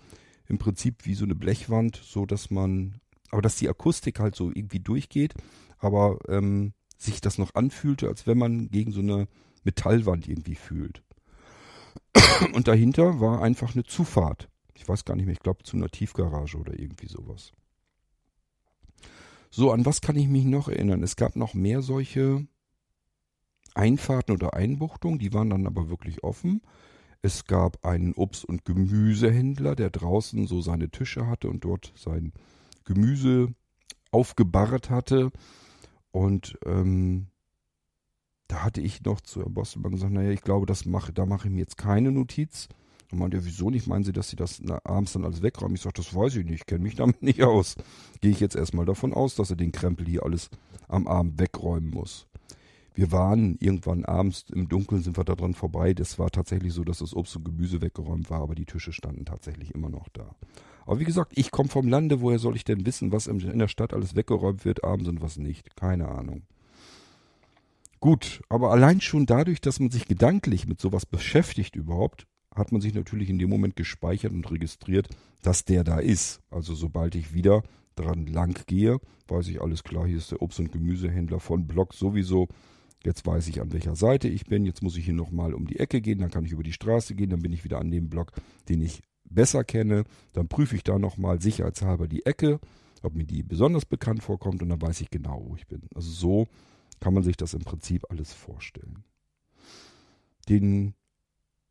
im 0.49 0.59
Prinzip 0.59 1.07
wie 1.07 1.14
so 1.14 1.24
eine 1.24 1.36
Blechwand, 1.36 2.01
so 2.03 2.26
dass 2.26 2.51
man, 2.51 2.97
aber 3.30 3.42
dass 3.42 3.55
die 3.55 3.68
Akustik 3.68 4.18
halt 4.18 4.34
so 4.34 4.51
irgendwie 4.53 4.80
durchgeht, 4.80 5.34
aber 5.78 6.18
ähm, 6.28 6.72
sich 6.99 7.20
das 7.20 7.38
noch 7.38 7.55
anfühlte, 7.55 8.09
als 8.09 8.26
wenn 8.26 8.38
man 8.38 8.70
gegen 8.70 8.90
so 8.90 9.01
eine 9.01 9.28
Metallwand 9.62 10.28
irgendwie 10.28 10.57
fühlt. 10.57 11.05
Und 12.53 12.66
dahinter 12.66 13.20
war 13.20 13.40
einfach 13.40 13.74
eine 13.74 13.84
Zufahrt. 13.84 14.49
Ich 14.74 14.88
weiß 14.88 15.05
gar 15.05 15.14
nicht 15.14 15.26
mehr, 15.26 15.34
ich 15.34 15.40
glaube 15.40 15.62
zu 15.62 15.76
einer 15.76 15.90
Tiefgarage 15.90 16.59
oder 16.59 16.76
irgendwie 16.76 17.07
sowas. 17.07 17.53
So, 19.51 19.70
an 19.70 19.86
was 19.86 20.01
kann 20.01 20.16
ich 20.16 20.26
mich 20.26 20.44
noch 20.44 20.68
erinnern? 20.68 21.05
Es 21.05 21.14
gab 21.14 21.36
noch 21.36 21.55
mehr 21.55 21.82
solche 21.82 22.49
Einfahrten 23.77 24.33
oder 24.35 24.55
Einbuchtungen, 24.55 25.18
die 25.18 25.33
waren 25.33 25.51
dann 25.51 25.66
aber 25.66 25.89
wirklich 25.89 26.24
offen. 26.24 26.62
Es 27.22 27.45
gab 27.45 27.85
einen 27.85 28.14
Obst- 28.14 28.45
und 28.45 28.64
Gemüsehändler, 28.64 29.74
der 29.74 29.91
draußen 29.91 30.47
so 30.47 30.61
seine 30.61 30.91
Tische 30.91 31.27
hatte 31.27 31.49
und 31.49 31.64
dort 31.64 31.93
sein 31.97 32.33
Gemüse 32.85 33.55
aufgebarrt 34.11 34.91
hatte. 34.91 35.31
Und 36.11 36.59
ähm, 36.64 37.27
da 38.49 38.62
hatte 38.62 38.81
ich 38.81 39.03
noch 39.03 39.20
zu 39.20 39.41
Herrn 39.41 39.55
Bostelmann 39.55 39.93
gesagt, 39.93 40.12
naja, 40.12 40.31
ich 40.31 40.43
glaube, 40.43 40.66
das 40.66 40.87
mache, 40.87 41.12
da 41.12 41.27
mache 41.27 41.49
ich 41.49 41.55
mir 41.55 41.61
jetzt 41.61 41.77
keine 41.77 42.12
Notiz. 42.12 42.68
Und 43.12 43.18
meinte, 43.18 43.37
ja, 43.37 43.45
wieso 43.45 43.70
nicht? 43.70 43.87
Meinen 43.87 44.05
Sie, 44.05 44.12
dass 44.12 44.31
Sie 44.31 44.37
das 44.37 44.61
na, 44.61 44.81
abends 44.85 45.12
dann 45.12 45.24
alles 45.24 45.43
wegräumen? 45.43 45.77
Ich 45.77 45.83
sage, 45.83 45.95
das 45.95 46.14
weiß 46.14 46.37
ich 46.37 46.45
nicht, 46.45 46.66
kenne 46.66 46.83
mich 46.83 46.97
damit 46.97 47.22
nicht 47.24 47.43
aus. 47.43 47.77
Gehe 48.20 48.31
ich 48.31 48.41
jetzt 48.41 48.57
erstmal 48.57 48.87
davon 48.87 49.12
aus, 49.12 49.35
dass 49.35 49.51
er 49.51 49.57
den 49.57 49.72
Krempel 49.72 50.07
hier 50.07 50.24
alles 50.24 50.51
am 50.89 51.07
Abend 51.07 51.39
wegräumen 51.39 51.91
muss. 51.91 52.27
Wir 52.97 53.12
waren 53.12 53.59
irgendwann 53.61 54.07
abends 54.07 54.47
im 54.51 54.70
Dunkeln, 54.70 55.03
sind 55.03 55.18
wir 55.18 55.24
da 55.24 55.34
dran 55.34 55.53
vorbei. 55.53 55.92
Das 55.92 56.18
war 56.18 56.30
tatsächlich 56.30 56.72
so, 56.72 56.82
dass 56.82 57.01
das 57.01 57.14
Obst 57.14 57.36
und 57.36 57.44
Gemüse 57.44 57.82
weggeräumt 57.82 58.30
war, 58.30 58.40
aber 58.40 58.55
die 58.55 58.64
Tische 58.64 58.90
standen 58.90 59.26
tatsächlich 59.26 59.74
immer 59.74 59.90
noch 59.90 60.09
da. 60.09 60.34
Aber 60.86 60.99
wie 60.99 61.05
gesagt, 61.05 61.32
ich 61.34 61.51
komme 61.51 61.68
vom 61.68 61.88
Lande, 61.88 62.22
woher 62.22 62.38
soll 62.38 62.57
ich 62.57 62.64
denn 62.64 62.86
wissen, 62.86 63.12
was 63.12 63.26
in 63.26 63.59
der 63.59 63.68
Stadt 63.68 63.92
alles 63.92 64.16
weggeräumt 64.16 64.64
wird 64.64 64.82
abends 64.82 65.11
und 65.11 65.20
was 65.20 65.36
nicht? 65.36 65.76
Keine 65.76 66.09
Ahnung. 66.09 66.44
Gut, 68.01 68.40
aber 68.49 68.70
allein 68.70 69.03
schon 69.03 69.26
dadurch, 69.26 69.61
dass 69.61 69.78
man 69.78 69.90
sich 69.90 70.07
gedanklich 70.07 70.66
mit 70.66 70.80
sowas 70.80 71.05
beschäftigt 71.05 71.76
überhaupt, 71.76 72.26
hat 72.55 72.72
man 72.72 72.80
sich 72.80 72.94
natürlich 72.94 73.28
in 73.28 73.38
dem 73.38 73.51
Moment 73.51 73.76
gespeichert 73.76 74.32
und 74.32 74.51
registriert, 74.51 75.09
dass 75.42 75.66
der 75.66 75.84
da 75.84 75.99
ist. 75.99 76.40
Also 76.51 76.74
sobald 76.74 77.14
ich 77.14 77.34
wieder 77.34 77.62
dran 77.94 78.26
lang 78.26 78.59
gehe, 78.66 79.01
weiß 79.28 79.49
ich 79.49 79.61
alles 79.61 79.84
klar, 79.84 80.07
hier 80.07 80.16
ist 80.16 80.30
der 80.30 80.40
Obst- 80.40 80.61
und 80.61 80.72
Gemüsehändler 80.72 81.40
von 81.40 81.66
Block 81.66 81.92
sowieso. 81.92 82.49
Jetzt 83.07 83.24
weiß 83.24 83.46
ich, 83.46 83.61
an 83.61 83.72
welcher 83.72 83.94
Seite 83.94 84.26
ich 84.26 84.46
bin. 84.46 84.66
Jetzt 84.66 84.82
muss 84.82 84.96
ich 84.96 85.04
hier 85.04 85.14
nochmal 85.14 85.54
um 85.54 85.68
die 85.68 85.78
Ecke 85.78 86.00
gehen, 86.00 86.18
dann 86.18 86.32
kann 86.32 86.44
ich 86.44 86.50
über 86.50 86.64
die 86.64 86.72
Straße 86.72 87.14
gehen, 87.14 87.30
dann 87.30 87.40
bin 87.40 87.52
ich 87.52 87.62
wieder 87.62 87.78
an 87.78 87.88
dem 87.88 88.11
Block, 88.11 88.32
den 88.68 88.82
ich 88.82 89.00
besser 89.24 89.62
kenne. 89.62 90.02
Dann 90.32 90.48
prüfe 90.48 90.74
ich 90.74 90.82
da 90.82 90.98
nochmal 90.98 91.40
sicherheitshalber 91.40 92.09
die 92.09 92.26
Ecke, 92.26 92.59
ob 93.04 93.14
mir 93.14 93.24
die 93.24 93.44
besonders 93.44 93.84
bekannt 93.84 94.24
vorkommt 94.24 94.61
und 94.61 94.70
dann 94.70 94.82
weiß 94.82 95.00
ich 95.02 95.11
genau, 95.11 95.44
wo 95.46 95.54
ich 95.54 95.68
bin. 95.68 95.82
Also 95.94 96.11
so 96.11 96.48
kann 96.98 97.14
man 97.14 97.22
sich 97.22 97.36
das 97.36 97.54
im 97.54 97.62
Prinzip 97.62 98.11
alles 98.11 98.32
vorstellen. 98.32 99.04
Den 100.48 100.94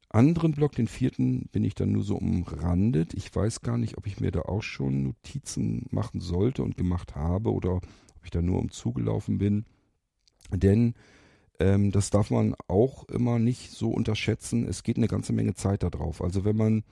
anderen 0.08 0.54
Block, 0.54 0.72
den 0.72 0.88
vierten, 0.88 1.50
bin 1.52 1.66
ich 1.66 1.76
dann 1.76 1.92
nur 1.92 2.04
so 2.04 2.16
umrandet. 2.16 3.14
Ich 3.14 3.36
weiß 3.36 3.60
gar 3.60 3.78
nicht, 3.78 3.98
ob 3.98 4.08
ich 4.08 4.22
mir 4.22 4.32
da 4.32 4.44
auch 4.44 4.64
schon 4.64 5.04
Notizen 5.04 5.88
machen 5.92 6.22
sollte 6.22 6.64
und 6.64 6.78
gemacht 6.78 7.14
habe 7.14 7.52
oder 7.52 7.74
ob 7.74 8.24
ich 8.24 8.32
da 8.32 8.42
nur 8.42 8.60
umzugelaufen 8.60 9.38
bin. 9.38 9.66
Denn 10.54 10.94
ähm, 11.60 11.92
das 11.92 12.10
darf 12.10 12.32
man 12.32 12.56
auch 12.68 13.06
immer 13.06 13.40
nicht 13.40 13.72
so 13.72 13.92
unterschätzen. 13.92 14.68
Es 14.68 14.84
geht 14.84 14.98
eine 14.98 15.08
ganze 15.08 15.34
Menge 15.34 15.54
Zeit 15.54 15.84
darauf. 15.84 16.22
Also 16.22 16.46
wenn 16.46 16.58
man 16.58 16.84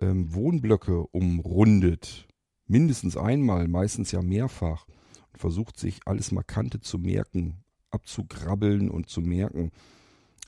ähm, 0.00 0.34
Wohnblöcke 0.34 1.06
umrundet, 1.08 2.26
mindestens 2.66 3.16
einmal, 3.16 3.68
meistens 3.68 4.12
ja 4.12 4.22
mehrfach, 4.22 4.86
und 5.32 5.40
versucht 5.40 5.78
sich 5.78 6.00
alles 6.06 6.32
Markante 6.32 6.80
zu 6.80 6.98
merken, 6.98 7.64
abzugrabbeln 7.90 8.90
und 8.90 9.08
zu 9.08 9.20
merken, 9.20 9.72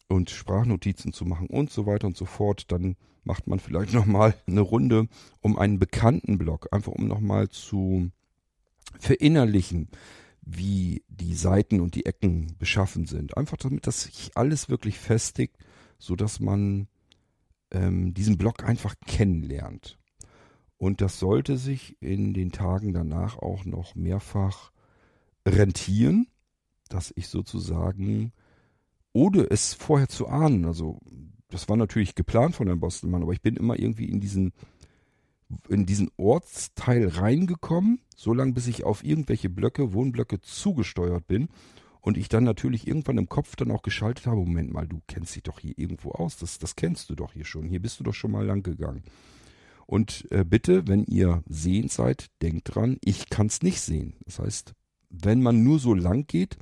und 0.09 0.31
Sprachnotizen 0.31 1.13
zu 1.13 1.25
machen 1.25 1.49
und 1.49 1.71
so 1.71 1.87
weiter 1.87 2.07
und 2.07 2.17
so 2.17 2.27
fort, 2.27 2.71
dann 2.71 2.97
macht 3.25 3.47
man 3.47 3.59
vielleicht 3.59 3.93
nochmal 3.95 4.35
eine 4.47 4.61
Runde 4.61 5.09
um 5.41 5.59
einen 5.59 5.79
bekannten 5.79 6.39
Block, 6.39 6.69
einfach 6.71 6.93
um 6.93 7.07
nochmal 7.07 7.49
zu 7.49 8.11
verinnerlichen, 8.99 9.89
wie 10.47 11.05
die 11.09 11.35
Seiten 11.35 11.81
und 11.81 11.97
die 11.97 12.07
Ecken 12.07 12.57
beschaffen 12.59 13.05
sind. 13.05 13.37
Einfach 13.37 13.57
damit 13.57 13.87
das 13.87 14.05
sich 14.05 14.31
alles 14.37 14.69
wirklich 14.69 14.99
festigt, 14.99 15.59
so 15.99 16.15
dass 16.15 16.39
man 16.41 16.87
ähm, 17.73 18.15
diesen 18.15 18.39
Block 18.39 18.65
einfach 18.65 18.95
kennenlernt. 19.07 19.99
Und 20.79 21.01
das 21.01 21.19
sollte 21.19 21.57
sich 21.57 22.01
in 22.01 22.33
den 22.33 22.53
Tagen 22.53 22.93
danach 22.93 23.39
auch 23.39 23.65
noch 23.65 23.97
mehrfach 23.97 24.71
rentieren, 25.47 26.29
dass 26.89 27.13
ich 27.17 27.29
sozusagen 27.29 28.33
ohne 29.13 29.51
es 29.51 29.75
vorher 29.75 30.09
zu 30.09 30.29
ahnen. 30.29 30.65
Also 30.65 31.01
das 31.49 31.69
war 31.69 31.77
natürlich 31.77 32.15
geplant 32.15 32.55
von 32.55 32.69
Herrn 32.69 32.81
Bostelmann, 32.81 33.23
aber 33.23 33.33
ich 33.33 33.43
bin 33.43 33.57
immer 33.57 33.79
irgendwie 33.79 34.09
in 34.09 34.21
diesen 34.21 34.53
in 35.69 35.87
diesen 35.87 36.11
Ortsteil 36.17 37.09
reingekommen, 37.09 38.01
so 38.17 38.35
lange 38.35 38.53
bis 38.53 38.67
ich 38.67 38.85
auf 38.85 39.05
irgendwelche 39.05 39.49
Blöcke, 39.49 39.93
Wohnblöcke 39.93 40.41
zugesteuert 40.41 41.27
bin 41.27 41.49
und 42.01 42.17
ich 42.17 42.29
dann 42.29 42.45
natürlich 42.45 42.87
irgendwann 42.87 43.19
im 43.19 43.29
Kopf 43.29 43.57
dann 43.57 43.71
auch 43.71 43.83
geschaltet 43.83 44.27
habe, 44.27 44.37
Moment 44.37 44.73
mal, 44.73 44.87
du 44.87 45.01
kennst 45.07 45.37
dich 45.37 45.45
doch 45.45 45.61
hier 45.61 45.75
irgendwo 45.77 46.13
aus, 46.13 46.37
das, 46.37 46.59
das 46.59 46.77
kennst 46.77 47.11
du 47.11 47.15
doch 47.15 47.33
hier 47.33 47.45
schon, 47.45 47.69
hier 47.69 47.81
bist 47.81 48.01
du 48.01 48.05
doch 48.05 48.15
schon 48.15 48.33
mal 48.33 48.45
lang 48.45 48.63
gegangen. 48.63 49.03
Und 49.87 50.27
äh, 50.33 50.45
bitte, 50.45 50.89
wenn 50.89 51.05
ihr 51.05 51.43
sehend 51.49 51.93
seid, 51.93 52.27
denkt 52.43 52.75
dran, 52.75 52.99
ich 53.05 53.31
kann 53.31 53.47
es 53.47 53.63
nicht 53.63 53.81
sehen. 53.81 54.15
Das 54.25 54.41
heißt, 54.41 54.75
wenn 55.11 55.43
man 55.43 55.63
nur 55.63 55.79
so 55.79 55.95
lang 55.95 56.27
geht, 56.27 56.59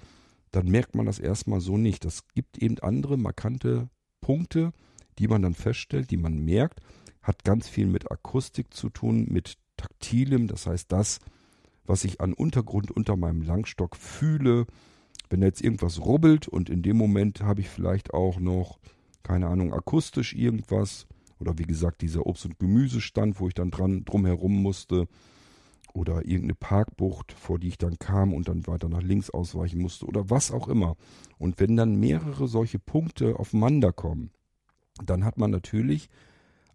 dann 0.51 0.69
merkt 0.69 0.95
man 0.95 1.07
das 1.07 1.19
erstmal 1.19 1.61
so 1.61 1.79
nicht. 1.79 2.05
Das 2.05 2.29
gibt 2.35 2.59
eben 2.59 2.79
andere 2.81 3.17
markante 3.17 3.89
Punkte, 4.21 4.73
die 5.19 5.27
man 5.27 5.43
dann 5.43 5.55
feststellt, 5.55 6.11
die 6.11 6.17
man 6.17 6.45
merkt. 6.45 6.81
Hat 7.25 7.43
ganz 7.43 7.69
viel 7.69 7.87
mit 7.87 8.13
Akustik 8.13 8.73
zu 8.73 8.89
tun, 8.89 9.27
mit 9.29 9.59
Taktilem, 9.77 10.47
das 10.47 10.69
heißt 10.69 10.93
das, 10.93 11.19
was 11.85 12.05
ich 12.05 12.21
an 12.21 12.33
Untergrund 12.33 12.93
unter 12.93 13.17
meinem 13.17 13.43
Langstock 13.43 13.97
fühle. 13.97 14.67
Wenn 15.31 15.43
jetzt 15.43 15.61
irgendwas 15.61 16.01
rubbelt 16.01 16.47
und 16.47 16.71
in 16.71 16.83
dem 16.83 16.97
Moment 16.97 17.43
habe 17.43 17.61
ich 17.63 17.69
vielleicht 17.69 18.15
auch 18.15 18.39
noch, 18.39 18.79
keine 19.25 19.49
Ahnung, 19.49 19.75
akustisch 19.75 20.35
irgendwas 20.35 21.09
oder 21.41 21.59
wie 21.59 21.65
gesagt 21.65 22.03
dieser 22.03 22.27
Obst- 22.27 22.45
und 22.45 22.61
Gemüsestand, 22.61 23.41
wo 23.41 23.49
ich 23.49 23.55
dann 23.55 23.73
dran 23.73 24.05
drumherum 24.05 24.63
musste, 24.63 25.09
oder 25.95 26.25
irgendeine 26.27 26.55
Parkbucht, 26.55 27.33
vor 27.33 27.59
die 27.59 27.69
ich 27.69 27.79
dann 27.79 27.99
kam 27.99 28.35
und 28.35 28.49
dann 28.49 28.67
weiter 28.67 28.89
nach 28.89 29.01
links 29.01 29.31
ausweichen 29.31 29.81
musste 29.81 30.07
oder 30.07 30.29
was 30.29 30.51
auch 30.51 30.69
immer. 30.69 30.97
Und 31.39 31.61
wenn 31.61 31.77
dann 31.77 31.95
mehrere 31.95 32.49
solche 32.49 32.81
Punkte 32.81 33.39
aufeinander 33.39 33.93
kommen, 33.93 34.31
dann 35.05 35.25
hat 35.25 35.39
man 35.39 35.53
natürlich 35.53 36.11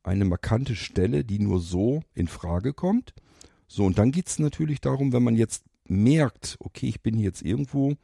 eine 0.03 0.25
markante 0.25 0.75
Stelle, 0.75 1.23
die 1.23 1.39
nur 1.39 1.59
so 1.59 2.01
in 2.13 2.27
Frage 2.27 2.73
kommt. 2.73 3.13
So, 3.67 3.85
und 3.85 3.97
dann 3.97 4.11
geht 4.11 4.27
es 4.27 4.39
natürlich 4.39 4.81
darum, 4.81 5.13
wenn 5.13 5.23
man 5.23 5.35
jetzt 5.35 5.63
merkt, 5.87 6.57
okay, 6.59 6.87
ich 6.87 7.01
bin 7.01 7.19
jetzt 7.19 7.41
irgendwo, 7.41 7.95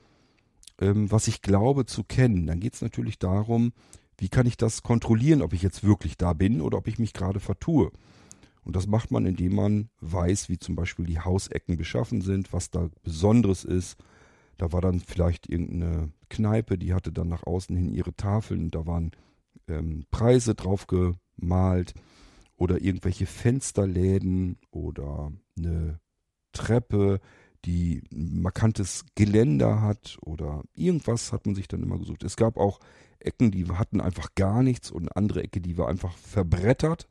ähm, 0.80 1.12
was 1.12 1.28
ich 1.28 1.42
glaube 1.42 1.86
zu 1.86 2.04
kennen, 2.04 2.48
dann 2.48 2.60
geht 2.60 2.76
es 2.76 2.82
natürlich 2.82 3.20
darum, 3.20 3.74
wie 4.18 4.30
kann 4.30 4.48
ich 4.48 4.58
das 4.58 4.84
kontrollieren, 4.84 5.42
ob 5.42 5.54
ich 5.54 5.62
jetzt 5.62 5.84
wirklich 5.84 6.18
da 6.18 6.34
bin 6.34 6.62
oder 6.62 6.78
ob 6.78 6.88
ich 6.88 7.00
mich 7.00 7.14
gerade 7.14 7.40
vertue. 7.40 7.92
Und 8.64 8.76
das 8.76 8.88
macht 8.88 9.12
man, 9.12 9.26
indem 9.26 9.56
man 9.56 9.90
weiß, 10.02 10.50
wie 10.50 10.58
zum 10.58 10.76
Beispiel 10.76 11.06
die 11.06 11.20
Hausecken 11.20 11.78
beschaffen 11.78 12.22
sind, 12.22 12.52
was 12.52 12.72
da 12.72 12.90
Besonderes 13.04 13.64
ist. 13.64 13.98
Da 14.58 14.72
war 14.72 14.82
dann 14.82 15.00
vielleicht 15.00 15.48
irgendeine 15.48 16.12
Kneipe, 16.30 16.78
die 16.78 16.94
hatte 16.94 17.12
dann 17.12 17.28
nach 17.28 17.44
außen 17.44 17.76
hin 17.76 17.94
ihre 17.94 18.16
Tafeln, 18.16 18.72
da 18.72 18.88
waren 18.88 19.12
ähm, 19.68 20.06
Preise 20.10 20.56
drauf 20.56 20.88
gemalt 21.38 21.94
oder 22.58 22.82
irgendwelche 22.82 23.26
Fensterläden 23.26 24.58
oder 24.72 25.32
eine 25.58 26.00
Treppe, 26.52 27.20
die 27.66 28.04
ein 28.12 28.42
markantes 28.42 29.06
Geländer 29.16 29.82
hat 29.82 30.18
oder 30.22 30.64
irgendwas 30.74 31.34
hat 31.34 31.46
man 31.46 31.56
sich 31.56 31.68
dann 31.68 31.84
immer 31.84 31.98
gesucht. 31.98 32.24
Es 32.24 32.38
gab 32.38 32.58
auch 32.58 32.80
Ecken, 33.20 33.52
die 33.52 33.68
hatten 33.68 34.02
einfach 34.02 34.36
gar 34.36 34.62
nichts 34.62 34.92
und 34.92 35.16
andere 35.16 35.44
Ecke, 35.44 35.62
die 35.62 35.78
war 35.78 35.88
einfach 35.88 36.16
verbrettert. 36.18 37.08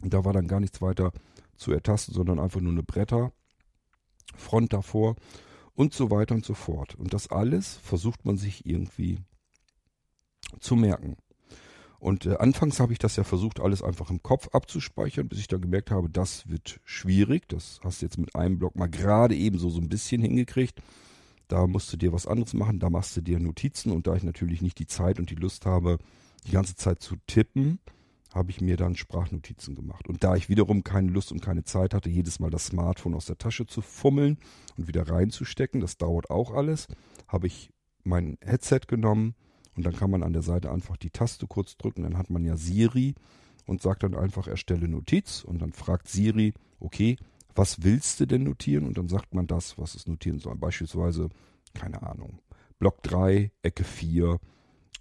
Und 0.00 0.14
da 0.14 0.24
war 0.24 0.32
dann 0.32 0.48
gar 0.48 0.60
nichts 0.60 0.80
weiter 0.80 1.12
zu 1.56 1.72
ertasten, 1.72 2.14
sondern 2.14 2.38
einfach 2.38 2.60
nur 2.60 2.72
eine 2.72 2.82
Bretterfront 2.82 4.72
davor 4.72 5.16
und 5.74 5.92
so 5.94 6.10
weiter 6.10 6.34
und 6.34 6.44
so 6.44 6.54
fort. 6.54 6.94
Und 6.94 7.12
das 7.14 7.30
alles 7.30 7.76
versucht 7.76 8.24
man 8.24 8.36
sich 8.36 8.66
irgendwie 8.66 9.18
zu 10.60 10.76
merken. 10.76 11.16
Und 12.02 12.26
äh, 12.26 12.34
anfangs 12.38 12.80
habe 12.80 12.92
ich 12.92 12.98
das 12.98 13.14
ja 13.14 13.22
versucht, 13.22 13.60
alles 13.60 13.80
einfach 13.80 14.10
im 14.10 14.24
Kopf 14.24 14.48
abzuspeichern, 14.48 15.28
bis 15.28 15.38
ich 15.38 15.46
dann 15.46 15.60
gemerkt 15.60 15.92
habe, 15.92 16.10
das 16.10 16.48
wird 16.48 16.80
schwierig. 16.82 17.48
Das 17.48 17.78
hast 17.84 18.02
du 18.02 18.06
jetzt 18.06 18.18
mit 18.18 18.34
einem 18.34 18.58
Block 18.58 18.74
mal 18.74 18.88
gerade 18.88 19.36
ebenso 19.36 19.70
so 19.70 19.80
ein 19.80 19.88
bisschen 19.88 20.20
hingekriegt. 20.20 20.82
Da 21.46 21.68
musst 21.68 21.92
du 21.92 21.96
dir 21.96 22.12
was 22.12 22.26
anderes 22.26 22.54
machen, 22.54 22.80
da 22.80 22.90
machst 22.90 23.16
du 23.16 23.20
dir 23.20 23.38
Notizen 23.38 23.92
und 23.92 24.08
da 24.08 24.16
ich 24.16 24.24
natürlich 24.24 24.62
nicht 24.62 24.80
die 24.80 24.88
Zeit 24.88 25.20
und 25.20 25.30
die 25.30 25.36
Lust 25.36 25.64
habe, 25.64 25.98
die 26.44 26.50
ganze 26.50 26.74
Zeit 26.74 27.00
zu 27.00 27.14
tippen, 27.28 27.78
habe 28.34 28.50
ich 28.50 28.60
mir 28.60 28.76
dann 28.76 28.96
Sprachnotizen 28.96 29.76
gemacht. 29.76 30.08
Und 30.08 30.24
da 30.24 30.34
ich 30.34 30.48
wiederum 30.48 30.82
keine 30.82 31.12
Lust 31.12 31.30
und 31.30 31.40
keine 31.40 31.62
Zeit 31.62 31.94
hatte, 31.94 32.10
jedes 32.10 32.40
Mal 32.40 32.50
das 32.50 32.66
Smartphone 32.66 33.14
aus 33.14 33.26
der 33.26 33.38
Tasche 33.38 33.68
zu 33.68 33.80
fummeln 33.80 34.38
und 34.76 34.88
wieder 34.88 35.08
reinzustecken, 35.08 35.80
das 35.80 35.98
dauert 35.98 36.30
auch 36.30 36.52
alles, 36.52 36.88
habe 37.28 37.46
ich 37.46 37.70
mein 38.02 38.38
Headset 38.40 38.80
genommen 38.88 39.36
und 39.76 39.86
dann 39.86 39.94
kann 39.94 40.10
man 40.10 40.22
an 40.22 40.32
der 40.32 40.42
Seite 40.42 40.70
einfach 40.70 40.96
die 40.96 41.10
Taste 41.10 41.46
kurz 41.46 41.76
drücken, 41.76 42.02
dann 42.02 42.18
hat 42.18 42.30
man 42.30 42.44
ja 42.44 42.56
Siri 42.56 43.14
und 43.66 43.82
sagt 43.82 44.02
dann 44.02 44.14
einfach 44.14 44.48
erstelle 44.48 44.88
Notiz 44.88 45.44
und 45.44 45.60
dann 45.60 45.72
fragt 45.72 46.08
Siri, 46.08 46.52
okay, 46.80 47.16
was 47.54 47.82
willst 47.82 48.20
du 48.20 48.26
denn 48.26 48.44
notieren? 48.44 48.86
Und 48.86 48.98
dann 48.98 49.08
sagt 49.08 49.34
man 49.34 49.46
das, 49.46 49.78
was 49.78 49.94
es 49.94 50.06
notieren 50.06 50.38
soll. 50.38 50.56
Beispielsweise, 50.56 51.28
keine 51.74 52.02
Ahnung, 52.02 52.40
Block 52.78 53.02
3, 53.02 53.50
Ecke 53.62 53.84
4, 53.84 54.38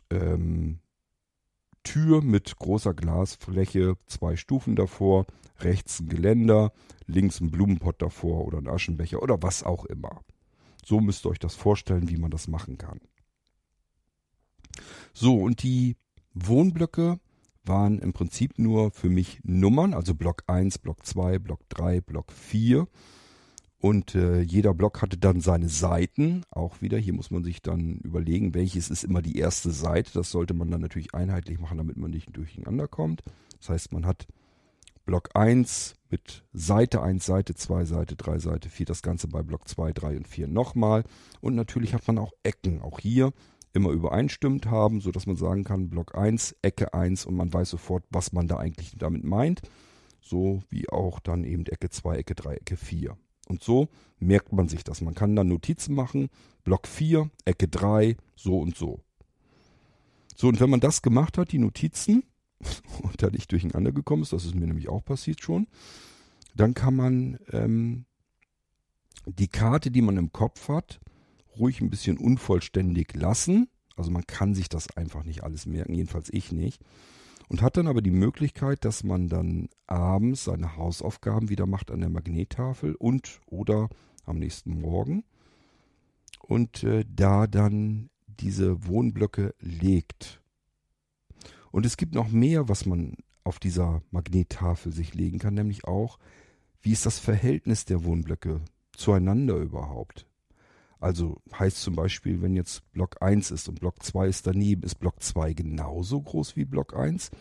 ähm, 0.10 0.80
Tür 1.84 2.22
mit 2.22 2.58
großer 2.58 2.94
Glasfläche, 2.94 3.98
zwei 4.06 4.36
Stufen 4.36 4.76
davor, 4.76 5.26
rechts 5.60 6.00
ein 6.00 6.10
Geländer, 6.10 6.74
links 7.08 7.40
ein 7.40 7.50
Blumenpott 7.50 8.02
davor 8.02 8.46
oder 8.46 8.60
ein 8.60 8.68
Aschenbecher 8.68 9.22
oder 9.22 9.42
was 9.42 9.64
auch 9.64 9.86
immer. 9.86 10.22
So 10.86 11.00
müsst 11.00 11.26
ihr 11.26 11.30
euch 11.30 11.40
das 11.40 11.56
vorstellen, 11.56 12.10
wie 12.10 12.18
man 12.18 12.32
das 12.32 12.48
machen 12.48 12.78
kann. 12.78 13.00
So, 15.14 15.36
und 15.38 15.64
die 15.64 15.96
Wohnblöcke 16.34 17.20
waren 17.64 18.00
im 18.00 18.14
Prinzip 18.14 18.58
nur 18.58 18.92
für 18.92 19.10
mich 19.10 19.40
Nummern, 19.44 19.94
also 19.94 20.16
Block 20.16 20.44
1, 20.48 20.80
Block 20.80 21.06
2, 21.06 21.40
Block 21.40 21.62
3, 21.70 22.02
Block 22.02 22.32
4. 22.32 22.88
Und 23.82 24.14
äh, 24.14 24.42
jeder 24.42 24.76
Block 24.76 25.02
hatte 25.02 25.18
dann 25.18 25.42
seine 25.42 25.68
Seiten. 25.68 26.44
Auch 26.52 26.82
wieder, 26.82 27.00
hier 27.00 27.14
muss 27.14 27.32
man 27.32 27.44
sich 27.44 27.64
dann 27.64 27.98
überlegen, 27.98 28.54
welches 28.54 28.92
ist 28.92 29.04
immer 29.04 29.24
die 29.24 29.38
erste 29.38 29.72
Seite. 29.72 30.12
Das 30.14 30.30
sollte 30.30 30.54
man 30.54 30.70
dann 30.70 30.82
natürlich 30.82 31.16
einheitlich 31.16 31.60
machen, 31.60 31.80
damit 31.80 31.98
man 31.98 32.12
nicht 32.12 32.36
durcheinander 32.36 32.88
kommt. 32.88 33.24
Das 33.60 33.70
heißt, 33.70 33.92
man 33.92 34.06
hat 34.06 34.28
Block 35.06 35.30
1 35.34 35.96
mit 36.12 36.44
Seite 36.54 37.02
1, 37.02 37.26
Seite 37.26 37.56
2, 37.56 37.86
Seite 37.86 38.16
3, 38.16 38.38
Seite 38.38 38.70
4. 38.70 38.86
Das 38.86 39.02
Ganze 39.02 39.28
bei 39.28 39.42
Block 39.42 39.68
2, 39.68 39.94
3 39.94 40.18
und 40.18 40.28
4 40.28 40.48
nochmal. 40.48 41.04
Und 41.42 41.56
natürlich 41.56 41.96
hat 41.96 42.06
man 42.08 42.20
auch 42.20 42.34
Ecken. 42.44 42.82
Auch 42.82 43.00
hier 43.00 43.34
immer 43.74 43.90
übereinstimmt 43.92 44.66
haben, 44.68 45.02
sodass 45.02 45.28
man 45.28 45.36
sagen 45.36 45.64
kann, 45.64 45.90
Block 45.90 46.16
1, 46.16 46.58
Ecke 46.62 46.94
1 46.94 47.26
und 47.26 47.36
man 47.36 47.54
weiß 47.54 47.70
sofort, 47.70 48.04
was 48.10 48.34
man 48.34 48.48
da 48.48 48.58
eigentlich 48.58 48.96
damit 48.98 49.24
meint. 49.24 49.62
So 50.22 50.62
wie 50.70 50.90
auch 50.90 51.20
dann 51.20 51.44
eben 51.44 51.66
Ecke 51.66 51.90
2, 51.90 52.18
Ecke 52.18 52.36
3, 52.36 52.56
Ecke 52.56 52.78
4. 52.78 53.18
Und 53.48 53.64
so 53.64 53.90
merkt 54.20 54.54
man 54.54 54.68
sich 54.68 54.84
das. 54.84 55.02
Man 55.02 55.16
kann 55.16 55.36
dann 55.36 55.48
Notizen 55.48 55.96
machen, 55.96 56.30
Block 56.64 56.88
4, 56.88 57.30
Ecke 57.46 57.68
3, 57.68 58.18
so 58.36 58.60
und 58.60 58.76
so. 58.76 59.02
So, 60.36 60.48
und 60.48 60.60
wenn 60.60 60.70
man 60.70 60.80
das 60.80 61.02
gemacht 61.02 61.38
hat, 61.38 61.52
die 61.52 61.60
Notizen, 61.60 62.24
und 63.02 63.22
da 63.22 63.30
nicht 63.30 63.52
durcheinander 63.52 63.92
gekommen 63.92 64.24
ist, 64.24 64.34
das 64.34 64.46
ist 64.46 64.56
mir 64.56 64.68
nämlich 64.68 64.90
auch 64.90 65.04
passiert 65.04 65.42
schon, 65.42 65.68
dann 66.56 66.74
kann 66.74 66.96
man 66.96 67.40
ähm, 67.52 68.06
die 69.26 69.48
Karte, 69.48 69.92
die 69.92 70.02
man 70.02 70.18
im 70.18 70.32
Kopf 70.32 70.68
hat, 70.68 71.00
ruhig 71.58 71.82
ein 71.82 71.90
bisschen 71.90 72.18
unvollständig 72.18 73.14
lassen. 73.14 73.70
Also 73.96 74.12
man 74.12 74.26
kann 74.26 74.56
sich 74.56 74.70
das 74.70 74.96
einfach 74.96 75.24
nicht 75.24 75.44
alles 75.44 75.66
merken, 75.66 75.94
jedenfalls 75.94 76.30
ich 76.32 76.52
nicht 76.52 76.82
und 77.52 77.62
hat 77.62 77.76
dann 77.76 77.88
aber 77.88 78.02
die 78.02 78.12
Möglichkeit, 78.12 78.86
dass 78.86 79.04
man 79.04 79.28
dann 79.28 79.68
abends 79.86 80.46
seine 80.46 80.78
Hausaufgaben 80.78 81.50
wieder 81.50 81.66
macht 81.66 81.92
an 81.92 82.00
der 82.00 82.10
Magnettafel 82.10 82.96
und 82.96 83.42
oder 83.46 83.90
am 84.24 84.40
nächsten 84.40 84.80
Morgen 84.80 85.26
und 86.40 86.86
äh, 86.86 87.04
da 87.14 87.48
dann 87.48 88.10
diese 88.26 88.88
Wohnblöcke 88.88 89.54
legt. 89.60 90.42
Und 91.72 91.86
es 91.86 91.98
gibt 91.98 92.16
noch 92.16 92.30
mehr, 92.30 92.70
was 92.70 92.86
man 92.86 93.18
auf 93.44 93.60
dieser 93.60 94.02
Magnettafel 94.12 94.94
sich 94.94 95.14
legen 95.14 95.38
kann, 95.38 95.56
nämlich 95.56 95.84
auch, 95.84 96.20
wie 96.82 96.94
ist 96.94 97.06
das 97.06 97.20
Verhältnis 97.20 97.84
der 97.84 98.06
Wohnblöcke 98.06 98.62
zueinander 98.96 99.58
überhaupt? 99.58 100.26
Also 101.02 101.42
heißt 101.58 101.82
zum 101.82 101.96
Beispiel, 101.96 102.44
wenn 102.44 102.56
jetzt 102.56 102.90
Block 102.92 103.22
1 103.22 103.50
ist 103.50 103.68
und 103.68 103.80
Block 103.80 104.04
2 104.04 104.28
ist 104.28 104.46
daneben, 104.46 104.84
ist 104.84 105.00
Block 105.00 105.22
2 105.22 105.54
genauso 105.54 106.22
groß 106.22 106.56
wie 106.56 106.64
Block 106.64 106.96
1? 106.96 107.32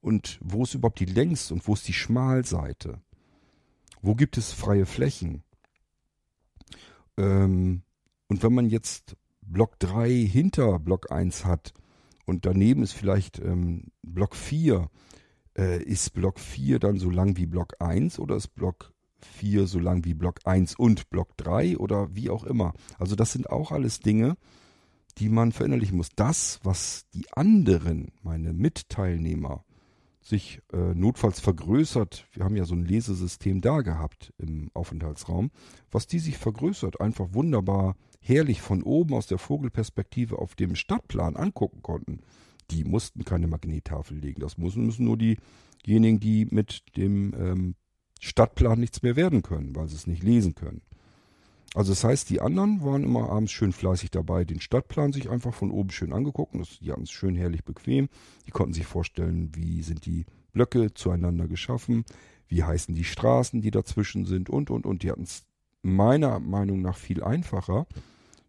Und 0.00 0.38
wo 0.40 0.62
ist 0.62 0.74
überhaupt 0.74 1.00
die 1.00 1.04
Längs- 1.04 1.50
und 1.50 1.66
wo 1.66 1.74
ist 1.74 1.88
die 1.88 1.92
Schmalseite? 1.92 3.02
Wo 4.00 4.14
gibt 4.14 4.38
es 4.38 4.52
freie 4.52 4.86
Flächen? 4.86 5.42
Ähm, 7.16 7.82
und 8.28 8.44
wenn 8.44 8.54
man 8.54 8.70
jetzt 8.70 9.16
Block 9.40 9.80
3 9.80 10.08
hinter 10.10 10.78
Block 10.78 11.10
1 11.10 11.44
hat 11.44 11.74
und 12.24 12.46
daneben 12.46 12.84
ist 12.84 12.92
vielleicht 12.92 13.40
ähm, 13.40 13.86
Block 14.02 14.36
4, 14.36 14.88
äh, 15.56 15.82
ist 15.82 16.12
Block 16.12 16.38
4 16.38 16.78
dann 16.78 16.98
so 16.98 17.10
lang 17.10 17.36
wie 17.36 17.46
Block 17.46 17.74
1 17.80 18.20
oder 18.20 18.36
ist 18.36 18.54
Block 18.54 18.92
4 19.24 19.66
so 19.66 19.78
lang 19.78 20.04
wie 20.04 20.14
Block 20.14 20.40
1 20.44 20.76
und 20.76 21.10
Block 21.10 21.36
3 21.36 21.78
oder 21.78 22.14
wie 22.14 22.30
auch 22.30 22.44
immer. 22.44 22.74
Also 22.98 23.16
das 23.16 23.32
sind 23.32 23.50
auch 23.50 23.72
alles 23.72 24.00
Dinge, 24.00 24.36
die 25.18 25.28
man 25.28 25.52
verinnerlichen 25.52 25.96
muss. 25.96 26.10
Das, 26.14 26.60
was 26.62 27.06
die 27.12 27.26
anderen, 27.32 28.12
meine 28.22 28.52
Mitteilnehmer, 28.52 29.64
sich 30.20 30.60
äh, 30.72 30.94
notfalls 30.94 31.40
vergrößert, 31.40 32.26
wir 32.32 32.44
haben 32.44 32.56
ja 32.56 32.64
so 32.64 32.74
ein 32.74 32.84
Lesesystem 32.84 33.60
da 33.60 33.80
gehabt 33.80 34.32
im 34.38 34.70
Aufenthaltsraum, 34.74 35.50
was 35.90 36.06
die 36.06 36.18
sich 36.18 36.36
vergrößert, 36.36 37.00
einfach 37.00 37.32
wunderbar 37.32 37.96
herrlich 38.20 38.60
von 38.60 38.82
oben 38.82 39.14
aus 39.14 39.26
der 39.26 39.38
Vogelperspektive 39.38 40.38
auf 40.38 40.54
dem 40.54 40.74
Stadtplan 40.74 41.36
angucken 41.36 41.82
konnten, 41.82 42.20
die 42.70 42.84
mussten 42.84 43.24
keine 43.24 43.46
Magnettafel 43.46 44.18
legen. 44.18 44.40
Das 44.40 44.58
müssen, 44.58 44.84
müssen 44.84 45.06
nur 45.06 45.16
diejenigen, 45.16 46.20
die 46.20 46.46
mit 46.50 46.96
dem 46.96 47.32
ähm, 47.34 47.74
Stadtplan 48.18 48.80
nichts 48.80 49.02
mehr 49.02 49.16
werden 49.16 49.42
können, 49.42 49.74
weil 49.76 49.88
sie 49.88 49.96
es 49.96 50.06
nicht 50.06 50.22
lesen 50.22 50.54
können. 50.54 50.82
Also 51.74 51.92
das 51.92 52.02
heißt, 52.02 52.30
die 52.30 52.40
anderen 52.40 52.82
waren 52.82 53.04
immer 53.04 53.28
abends 53.30 53.52
schön 53.52 53.72
fleißig 53.72 54.10
dabei, 54.10 54.44
den 54.44 54.60
Stadtplan 54.60 55.12
sich 55.12 55.28
einfach 55.28 55.52
von 55.52 55.70
oben 55.70 55.90
schön 55.90 56.12
angeguckt. 56.12 56.54
die 56.80 56.90
hatten 56.90 57.02
es 57.02 57.10
schön 57.10 57.36
herrlich 57.36 57.64
bequem. 57.64 58.08
Die 58.46 58.50
konnten 58.50 58.72
sich 58.72 58.86
vorstellen, 58.86 59.52
wie 59.54 59.82
sind 59.82 60.06
die 60.06 60.24
Blöcke 60.52 60.94
zueinander 60.94 61.46
geschaffen, 61.46 62.04
wie 62.48 62.64
heißen 62.64 62.94
die 62.94 63.04
Straßen, 63.04 63.60
die 63.60 63.70
dazwischen 63.70 64.24
sind 64.24 64.48
und, 64.48 64.70
und, 64.70 64.86
und. 64.86 65.02
Die 65.02 65.10
hatten 65.10 65.24
es 65.24 65.44
meiner 65.82 66.40
Meinung 66.40 66.80
nach 66.80 66.96
viel 66.96 67.22
einfacher. 67.22 67.86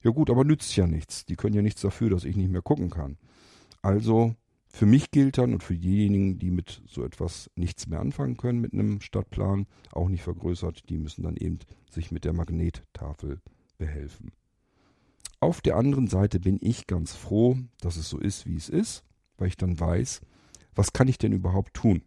Ja 0.01 0.11
gut, 0.11 0.29
aber 0.29 0.45
nützt 0.45 0.75
ja 0.77 0.87
nichts. 0.87 1.25
Die 1.25 1.35
können 1.35 1.55
ja 1.55 1.61
nichts 1.61 1.81
dafür, 1.81 2.09
dass 2.09 2.23
ich 2.23 2.37
nicht 2.37 2.49
mehr 2.49 2.61
gucken 2.61 2.89
kann. 2.89 3.17
Also 3.81 4.33
für 4.71 4.85
mich 4.85 5.11
gilt 5.11 5.37
dann 5.37 5.53
und 5.53 5.63
für 5.63 5.75
diejenigen, 5.75 6.37
die 6.37 6.51
mit 6.51 6.81
so 6.87 7.03
etwas 7.03 7.49
nichts 7.55 7.87
mehr 7.87 7.99
anfangen 7.99 8.37
können, 8.37 8.61
mit 8.61 8.73
einem 8.73 9.01
Stadtplan, 9.01 9.65
auch 9.91 10.09
nicht 10.09 10.23
vergrößert, 10.23 10.89
die 10.89 10.97
müssen 10.97 11.23
dann 11.23 11.37
eben 11.37 11.59
sich 11.89 12.11
mit 12.11 12.23
der 12.23 12.33
Magnettafel 12.33 13.41
behelfen. 13.77 14.31
Auf 15.39 15.61
der 15.61 15.77
anderen 15.77 16.07
Seite 16.07 16.39
bin 16.39 16.59
ich 16.61 16.85
ganz 16.85 17.15
froh, 17.15 17.57
dass 17.81 17.97
es 17.97 18.09
so 18.09 18.19
ist, 18.19 18.45
wie 18.45 18.57
es 18.57 18.69
ist, 18.69 19.03
weil 19.37 19.47
ich 19.47 19.57
dann 19.57 19.79
weiß, 19.79 20.21
was 20.75 20.93
kann 20.93 21.07
ich 21.07 21.17
denn 21.17 21.31
überhaupt 21.31 21.73
tun? 21.73 22.03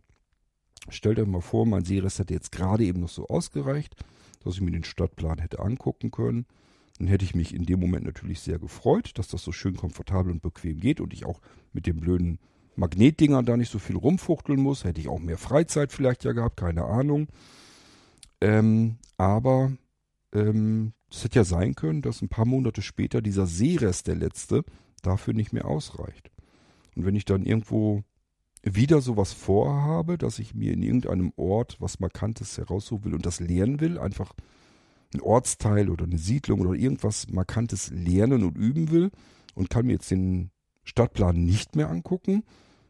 Stellt 0.88 1.18
euch 1.18 1.26
mal 1.26 1.40
vor, 1.40 1.66
mein 1.66 1.84
Seerest 1.84 2.18
hätte 2.18 2.34
jetzt 2.34 2.52
gerade 2.52 2.84
eben 2.84 3.00
noch 3.00 3.08
so 3.08 3.26
ausgereicht, 3.28 3.96
dass 4.44 4.54
ich 4.54 4.60
mir 4.60 4.70
den 4.70 4.84
Stadtplan 4.84 5.38
hätte 5.38 5.60
angucken 5.60 6.10
können. 6.10 6.46
Dann 6.98 7.06
hätte 7.06 7.24
ich 7.24 7.34
mich 7.34 7.54
in 7.54 7.64
dem 7.64 7.80
Moment 7.80 8.04
natürlich 8.04 8.40
sehr 8.40 8.58
gefreut, 8.58 9.12
dass 9.18 9.28
das 9.28 9.42
so 9.42 9.52
schön 9.52 9.76
komfortabel 9.76 10.30
und 10.30 10.42
bequem 10.42 10.78
geht 10.78 11.00
und 11.00 11.12
ich 11.12 11.24
auch 11.24 11.40
mit 11.72 11.86
dem 11.86 11.98
blöden 11.98 12.38
Magnetdinger 12.76 13.42
da 13.42 13.56
nicht 13.56 13.70
so 13.70 13.78
viel 13.78 13.96
rumfuchteln 13.96 14.60
muss. 14.60 14.84
Hätte 14.84 15.00
ich 15.00 15.08
auch 15.08 15.18
mehr 15.18 15.38
Freizeit 15.38 15.92
vielleicht 15.92 16.24
ja 16.24 16.32
gehabt, 16.32 16.56
keine 16.56 16.84
Ahnung. 16.84 17.28
Ähm, 18.40 18.96
aber 19.16 19.72
ähm, 20.34 20.92
es 21.10 21.24
hätte 21.24 21.40
ja 21.40 21.44
sein 21.44 21.74
können, 21.74 22.02
dass 22.02 22.22
ein 22.22 22.28
paar 22.28 22.46
Monate 22.46 22.82
später 22.82 23.20
dieser 23.20 23.46
Seerest, 23.46 24.06
der 24.06 24.16
letzte, 24.16 24.64
dafür 25.02 25.34
nicht 25.34 25.52
mehr 25.52 25.66
ausreicht. 25.66 26.30
Und 26.96 27.04
wenn 27.04 27.14
ich 27.14 27.24
dann 27.24 27.44
irgendwo 27.44 28.02
wieder 28.62 29.00
sowas 29.00 29.32
vorhabe, 29.32 30.18
dass 30.18 30.38
ich 30.38 30.54
mir 30.54 30.72
in 30.72 30.82
irgendeinem 30.82 31.32
Ort 31.36 31.76
was 31.80 32.00
Markantes 32.00 32.56
heraussuchen 32.58 33.04
will 33.06 33.14
und 33.14 33.26
das 33.26 33.40
lernen 33.40 33.80
will, 33.80 33.98
einfach 33.98 34.32
ein 35.14 35.20
Ortsteil 35.20 35.90
oder 35.90 36.04
eine 36.04 36.18
Siedlung 36.18 36.60
oder 36.60 36.72
irgendwas 36.72 37.28
Markantes 37.28 37.90
lernen 37.90 38.44
und 38.44 38.56
üben 38.56 38.90
will 38.90 39.10
und 39.54 39.68
kann 39.68 39.86
mir 39.86 39.94
jetzt 39.94 40.10
den 40.10 40.50
Stadtplan 40.84 41.44
nicht 41.44 41.76
mehr 41.76 41.90
angucken, 41.90 42.44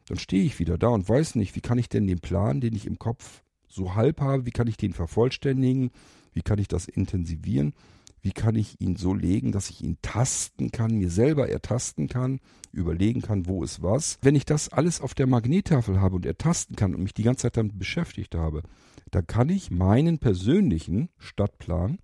dann 0.09 0.19
stehe 0.19 0.45
ich 0.45 0.59
wieder 0.59 0.79
da 0.79 0.89
und 0.89 1.09
weiß 1.09 1.37
nicht, 1.37 1.55
wie 1.55 1.61
kann 1.61 1.79
ich 1.79 1.89
denn 1.89 2.07
den 2.07 2.21
Plan, 2.21 2.61
den 2.61 2.75
ich 2.75 2.87
im 2.87 2.99
Kopf 2.99 3.43
so 3.69 3.95
halb 3.95 4.21
habe, 4.21 4.47
wie 4.47 4.51
kann 4.51 4.67
ich 4.67 4.77
den 4.77 4.93
vervollständigen, 4.93 5.91
wie 6.33 6.43
kann 6.43 6.59
ich 6.59 6.69
das 6.69 6.87
intensivieren, 6.87 7.75
wie 8.21 8.33
kann 8.33 8.55
ich 8.55 8.81
ihn 8.81 8.97
so 8.97 9.15
legen, 9.15 9.53
dass 9.53 9.71
ich 9.71 9.83
ihn 9.83 9.99
tasten 10.01 10.71
kann, 10.71 10.97
mir 10.97 11.11
selber 11.11 11.49
ertasten 11.49 12.09
kann, 12.09 12.41
überlegen 12.71 13.21
kann, 13.21 13.47
wo 13.47 13.65
ist 13.65 13.83
was. 13.83 14.19
Wenn 14.23 14.37
ich 14.37 14.45
das 14.45 14.69
alles 14.69 15.01
auf 15.01 15.15
der 15.15 15.27
Magnettafel 15.27 16.01
habe 16.01 16.17
und 16.17 16.27
ertasten 16.27 16.77
kann 16.77 16.95
und 16.95 17.03
mich 17.03 17.15
die 17.15 17.25
ganze 17.25 17.43
Zeit 17.43 17.57
damit 17.57 17.79
beschäftigt 17.79 18.35
habe, 18.35 18.63
dann 19.11 19.27
kann 19.27 19.49
ich 19.49 19.71
meinen 19.71 20.19
persönlichen 20.19 21.09
Stadtplan 21.19 21.99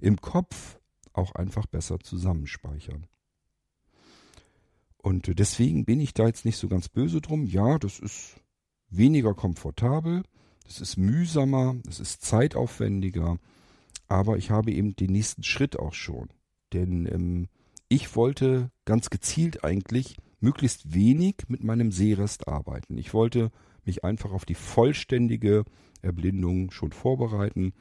im 0.00 0.20
Kopf 0.20 0.78
auch 1.12 1.34
einfach 1.34 1.66
besser 1.66 2.00
zusammenspeichern. 2.00 3.06
Und 5.06 5.38
deswegen 5.38 5.84
bin 5.84 6.00
ich 6.00 6.14
da 6.14 6.26
jetzt 6.26 6.44
nicht 6.44 6.56
so 6.56 6.66
ganz 6.66 6.88
böse 6.88 7.20
drum. 7.20 7.46
Ja, 7.46 7.78
das 7.78 8.00
ist 8.00 8.40
weniger 8.88 9.34
komfortabel, 9.34 10.24
das 10.64 10.80
ist 10.80 10.96
mühsamer, 10.96 11.76
das 11.84 12.00
ist 12.00 12.22
zeitaufwendiger, 12.22 13.38
aber 14.08 14.36
ich 14.36 14.50
habe 14.50 14.72
eben 14.72 14.96
den 14.96 15.12
nächsten 15.12 15.44
Schritt 15.44 15.78
auch 15.78 15.94
schon. 15.94 16.30
Denn 16.72 17.06
ähm, 17.06 17.46
ich 17.88 18.16
wollte 18.16 18.72
ganz 18.84 19.08
gezielt 19.08 19.62
eigentlich 19.62 20.16
möglichst 20.40 20.92
wenig 20.92 21.36
mit 21.46 21.62
meinem 21.62 21.92
Sehrest 21.92 22.48
arbeiten. 22.48 22.98
Ich 22.98 23.14
wollte 23.14 23.52
mich 23.84 24.02
einfach 24.02 24.32
auf 24.32 24.44
die 24.44 24.56
vollständige 24.56 25.62
Erblindung 26.02 26.72
schon 26.72 26.90
vorbereiten 26.90 27.74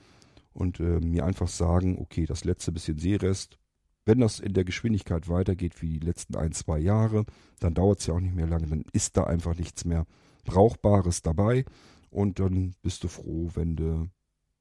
und 0.54 0.80
äh, 0.80 1.00
mir 1.00 1.26
einfach 1.26 1.48
sagen, 1.48 1.98
okay, 1.98 2.28
das 2.28 2.44
letzte 2.44 2.72
bisschen 2.72 3.00
Seerest 3.00 3.58
wenn 4.06 4.20
das 4.20 4.40
in 4.40 4.54
der 4.54 4.64
Geschwindigkeit 4.64 5.28
weitergeht 5.28 5.82
wie 5.82 6.00
die 6.00 6.06
letzten 6.06 6.36
ein, 6.36 6.52
zwei 6.52 6.80
Jahre, 6.80 7.26
dann 7.60 7.74
dauert 7.74 8.00
es 8.00 8.08
ja 8.08 8.14
auch 8.14 8.20
nicht 8.20 8.36
mehr 8.36 8.48
lange, 8.48 8.68
dann 8.68 8.86
ist 8.94 9.18
da 9.18 9.24
einfach 9.24 9.58
nichts 9.58 9.86
mehr 9.86 10.06
Brauchbares 10.46 11.22
dabei 11.22 11.66
und 12.12 12.40
dann 12.40 12.76
bist 12.82 13.04
du 13.04 13.08
froh, 13.08 13.50
wenn 13.56 13.76
du 13.76 14.10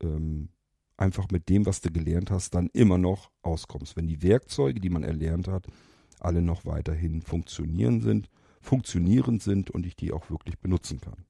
ähm, 0.03 0.49
einfach 0.97 1.29
mit 1.31 1.49
dem, 1.49 1.67
was 1.67 1.81
du 1.81 1.91
gelernt 1.91 2.31
hast, 2.31 2.55
dann 2.55 2.69
immer 2.73 2.99
noch 2.99 3.31
auskommst. 3.43 3.97
Wenn 3.97 4.07
die 4.07 4.23
Werkzeuge, 4.23 4.81
die 4.81 4.91
man 4.91 5.05
erlernt 5.05 5.49
hat, 5.49 5.67
alle 6.21 6.43
noch 6.43 6.65
weiterhin 6.65 7.21
funktionieren 7.23 8.01
sind, 8.01 8.31
funktionierend 8.61 9.43
sind 9.43 9.71
und 9.71 9.85
ich 9.87 9.97
die 9.97 10.13
auch 10.13 10.31
wirklich 10.31 10.59
benutzen 10.59 11.01
kann. 11.01 11.27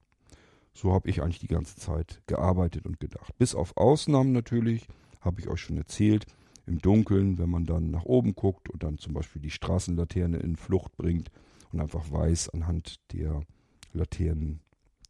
So 0.73 0.93
habe 0.93 1.09
ich 1.09 1.23
eigentlich 1.23 1.39
die 1.39 1.49
ganze 1.49 1.77
Zeit 1.77 2.23
gearbeitet 2.27 2.87
und 2.87 3.01
gedacht. 3.01 3.37
Bis 3.39 3.55
auf 3.55 3.77
Ausnahmen 3.77 4.33
natürlich 4.33 4.87
habe 5.21 5.41
ich 5.41 5.49
euch 5.49 5.61
schon 5.61 5.77
erzählt. 5.77 6.27
Im 6.67 6.79
Dunkeln, 6.79 7.39
wenn 7.39 7.51
man 7.51 7.67
dann 7.67 7.91
nach 7.91 8.05
oben 8.05 8.35
guckt 8.35 8.71
und 8.71 8.83
dann 8.83 8.99
zum 8.99 9.13
Beispiel 9.13 9.43
die 9.43 9.51
Straßenlaterne 9.51 10.39
in 10.39 10.57
Flucht 10.57 10.97
bringt 10.97 11.31
und 11.73 11.81
einfach 11.81 12.11
weiß 12.11 12.51
anhand 12.51 13.01
der 13.13 13.43
Laternen, 13.93 14.61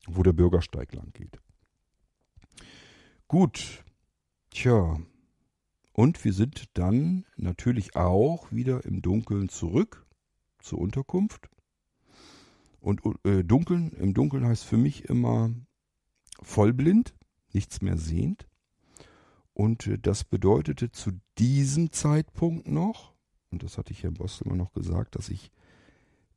wo 0.06 0.22
der 0.22 0.32
Bürgersteig 0.32 0.92
lang 0.94 1.12
geht. 1.12 1.38
Gut, 3.28 3.84
tja, 4.50 4.98
und 5.92 6.24
wir 6.24 6.32
sind 6.32 6.64
dann 6.74 7.24
natürlich 7.36 7.94
auch 7.94 8.50
wieder 8.50 8.84
im 8.84 9.00
Dunkeln 9.00 9.48
zurück 9.48 10.04
zur 10.58 10.80
Unterkunft. 10.80 11.48
Und 12.80 13.00
äh, 13.24 13.44
dunkeln, 13.44 13.92
im 13.92 14.12
Dunkeln 14.12 14.44
heißt 14.44 14.64
für 14.64 14.76
mich 14.76 15.04
immer 15.04 15.54
vollblind, 16.42 17.14
nichts 17.52 17.80
mehr 17.80 17.96
sehend. 17.96 18.48
Und 19.54 19.86
äh, 19.86 19.98
das 19.98 20.24
bedeutete 20.24 20.90
zu 20.90 21.12
diesem 21.38 21.92
Zeitpunkt 21.92 22.68
noch, 22.68 23.14
und 23.50 23.62
das 23.62 23.78
hatte 23.78 23.92
ich 23.92 24.02
Herrn 24.02 24.14
Bostel 24.14 24.48
immer 24.48 24.56
noch 24.56 24.72
gesagt, 24.72 25.14
dass 25.14 25.28
ich 25.28 25.52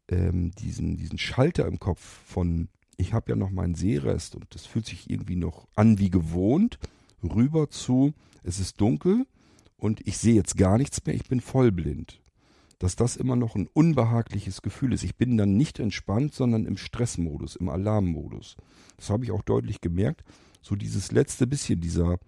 ähm, 0.08 0.52
diesen, 0.52 0.98
diesen 0.98 1.18
Schalter 1.18 1.66
im 1.66 1.80
Kopf 1.80 2.00
von, 2.00 2.70
ich 2.96 3.14
habe 3.14 3.32
ja 3.32 3.36
noch 3.36 3.50
meinen 3.50 3.76
Sehrest 3.76 4.36
und 4.36 4.46
das 4.52 4.66
fühlt 4.66 4.86
sich 4.86 5.10
irgendwie 5.10 5.36
noch 5.36 5.68
an 5.76 6.00
wie 6.00 6.12
gewohnt, 6.12 6.80
rüber 7.24 7.70
zu, 7.70 8.14
es 8.44 8.60
ist 8.60 8.80
dunkel 8.80 9.26
und 9.78 10.06
ich 10.08 10.18
sehe 10.20 10.36
jetzt 10.36 10.56
gar 10.56 10.78
nichts 10.78 11.04
mehr, 11.06 11.16
ich 11.16 11.28
bin 11.28 11.42
vollblind. 11.42 12.22
Dass 12.80 12.96
das 12.96 13.16
immer 13.16 13.36
noch 13.36 13.56
ein 13.56 13.68
unbehagliches 13.74 14.62
Gefühl 14.62 14.94
ist. 14.94 15.04
Ich 15.04 15.16
bin 15.16 15.36
dann 15.36 15.58
nicht 15.58 15.80
entspannt, 15.80 16.36
sondern 16.36 16.68
im 16.68 16.78
Stressmodus, 16.78 17.56
im 17.56 17.70
Alarmmodus. 17.70 18.56
Das 18.98 19.10
habe 19.10 19.24
ich 19.24 19.32
auch 19.32 19.42
deutlich 19.42 19.82
gemerkt. 19.82 20.24
So 20.62 20.76
dieses 20.76 21.12
letzte 21.12 21.48
bisschen, 21.48 21.82
dieser, 21.82 22.20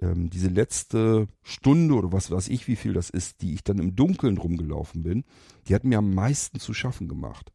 ähm, 0.00 0.30
diese 0.30 0.48
letzte 0.48 1.26
Stunde 1.42 1.94
oder 1.94 2.12
was 2.12 2.30
weiß 2.30 2.48
ich, 2.48 2.66
wie 2.68 2.76
viel 2.76 2.92
das 2.92 3.10
ist, 3.10 3.42
die 3.42 3.54
ich 3.54 3.64
dann 3.64 3.78
im 3.78 3.96
Dunkeln 3.96 4.38
rumgelaufen 4.38 5.02
bin, 5.02 5.24
die 5.68 5.74
hat 5.74 5.84
mir 5.84 5.98
am 5.98 6.14
meisten 6.14 6.58
zu 6.58 6.74
schaffen 6.74 7.08
gemacht. 7.08 7.50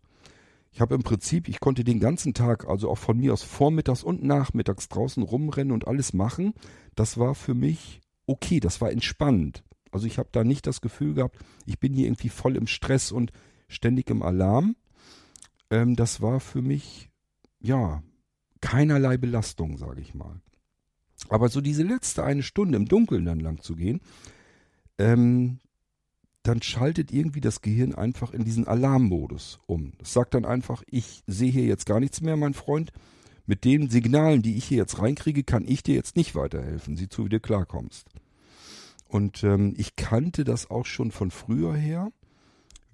Ich 0.71 0.81
habe 0.81 0.95
im 0.95 1.03
Prinzip, 1.03 1.47
ich 1.47 1.59
konnte 1.59 1.83
den 1.83 1.99
ganzen 1.99 2.33
Tag, 2.33 2.67
also 2.67 2.89
auch 2.89 2.97
von 2.97 3.17
mir 3.17 3.31
aus 3.31 3.43
vormittags 3.43 4.03
und 4.03 4.23
nachmittags 4.23 4.89
draußen 4.89 5.23
rumrennen 5.23 5.71
und 5.71 5.87
alles 5.87 6.13
machen. 6.13 6.53
Das 6.95 7.17
war 7.17 7.33
für 7.33 7.53
mich 7.53 8.01
okay, 8.27 8.59
das 8.59 8.81
war 8.81 8.91
entspannend. 8.91 9.63
Also 9.91 10.07
ich 10.07 10.17
habe 10.17 10.29
da 10.31 10.43
nicht 10.43 10.67
das 10.67 10.81
Gefühl 10.81 11.13
gehabt, 11.13 11.37
ich 11.65 11.79
bin 11.79 11.93
hier 11.93 12.07
irgendwie 12.07 12.29
voll 12.29 12.57
im 12.57 12.67
Stress 12.67 13.11
und 13.11 13.31
ständig 13.67 14.09
im 14.09 14.21
Alarm. 14.21 14.75
Ähm, 15.69 15.95
das 15.95 16.21
war 16.21 16.39
für 16.39 16.61
mich, 16.61 17.09
ja, 17.59 18.03
keinerlei 18.61 19.17
Belastung, 19.17 19.77
sage 19.77 20.01
ich 20.01 20.13
mal. 20.13 20.41
Aber 21.29 21.49
so 21.49 21.61
diese 21.61 21.83
letzte 21.83 22.23
eine 22.23 22.43
Stunde 22.43 22.77
im 22.77 22.87
Dunkeln 22.87 23.25
dann 23.25 23.39
lang 23.39 23.61
zu 23.61 23.75
gehen, 23.75 24.01
ähm, 24.97 25.59
dann 26.43 26.61
schaltet 26.61 27.11
irgendwie 27.11 27.41
das 27.41 27.61
Gehirn 27.61 27.95
einfach 27.95 28.31
in 28.31 28.43
diesen 28.43 28.67
Alarmmodus 28.67 29.59
um. 29.65 29.93
Es 29.99 30.13
sagt 30.13 30.35
dann 30.35 30.45
einfach, 30.45 30.83
ich 30.87 31.23
sehe 31.25 31.51
hier 31.51 31.65
jetzt 31.65 31.85
gar 31.85 31.99
nichts 31.99 32.21
mehr, 32.21 32.37
mein 32.37 32.53
Freund. 32.53 32.91
Mit 33.47 33.63
den 33.63 33.89
Signalen, 33.89 34.41
die 34.41 34.55
ich 34.55 34.65
hier 34.65 34.77
jetzt 34.77 34.99
reinkriege, 34.99 35.43
kann 35.43 35.65
ich 35.67 35.83
dir 35.83 35.93
jetzt 35.93 36.15
nicht 36.15 36.33
weiterhelfen. 36.35 36.97
Sieh 36.97 37.09
zu, 37.09 37.25
wie 37.25 37.29
du 37.29 37.39
klarkommst. 37.39 38.07
Und 39.07 39.43
ähm, 39.43 39.73
ich 39.77 39.95
kannte 39.95 40.43
das 40.43 40.69
auch 40.69 40.85
schon 40.85 41.11
von 41.11 41.29
früher 41.29 41.75
her, 41.75 42.11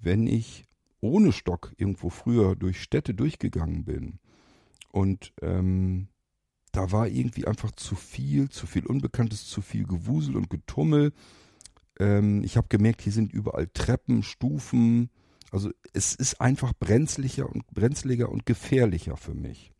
wenn 0.00 0.26
ich 0.26 0.64
ohne 1.00 1.32
Stock 1.32 1.72
irgendwo 1.78 2.10
früher 2.10 2.54
durch 2.54 2.82
Städte 2.82 3.14
durchgegangen 3.14 3.84
bin. 3.84 4.18
Und 4.90 5.32
ähm, 5.40 6.08
da 6.72 6.92
war 6.92 7.06
irgendwie 7.06 7.46
einfach 7.46 7.70
zu 7.72 7.94
viel, 7.94 8.48
zu 8.48 8.66
viel 8.66 8.86
Unbekanntes, 8.86 9.46
zu 9.46 9.62
viel 9.62 9.84
Gewusel 9.84 10.36
und 10.36 10.50
Getummel. 10.50 11.12
Ähm, 11.98 12.42
ich 12.44 12.56
habe 12.56 12.68
gemerkt, 12.68 13.02
hier 13.02 13.12
sind 13.12 13.32
überall 13.32 13.68
Treppen, 13.68 14.22
Stufen. 14.22 15.10
Also 15.50 15.70
es 15.92 16.14
ist 16.14 16.40
einfach 16.40 16.72
brenzlicher 16.78 17.48
und 17.48 17.66
brenzliger 17.68 18.30
und 18.30 18.46
gefährlicher 18.46 19.16
für 19.16 19.34
mich 19.34 19.72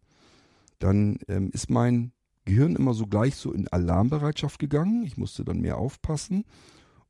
dann 0.82 1.18
ähm, 1.28 1.51
ist 1.53 1.70
mein 1.70 2.12
Gehirn 2.45 2.74
immer 2.74 2.93
so 2.93 3.07
gleich 3.07 3.36
so 3.36 3.53
in 3.53 3.68
Alarmbereitschaft 3.68 4.59
gegangen. 4.59 5.05
Ich 5.05 5.16
musste 5.16 5.45
dann 5.45 5.61
mehr 5.61 5.78
aufpassen. 5.78 6.45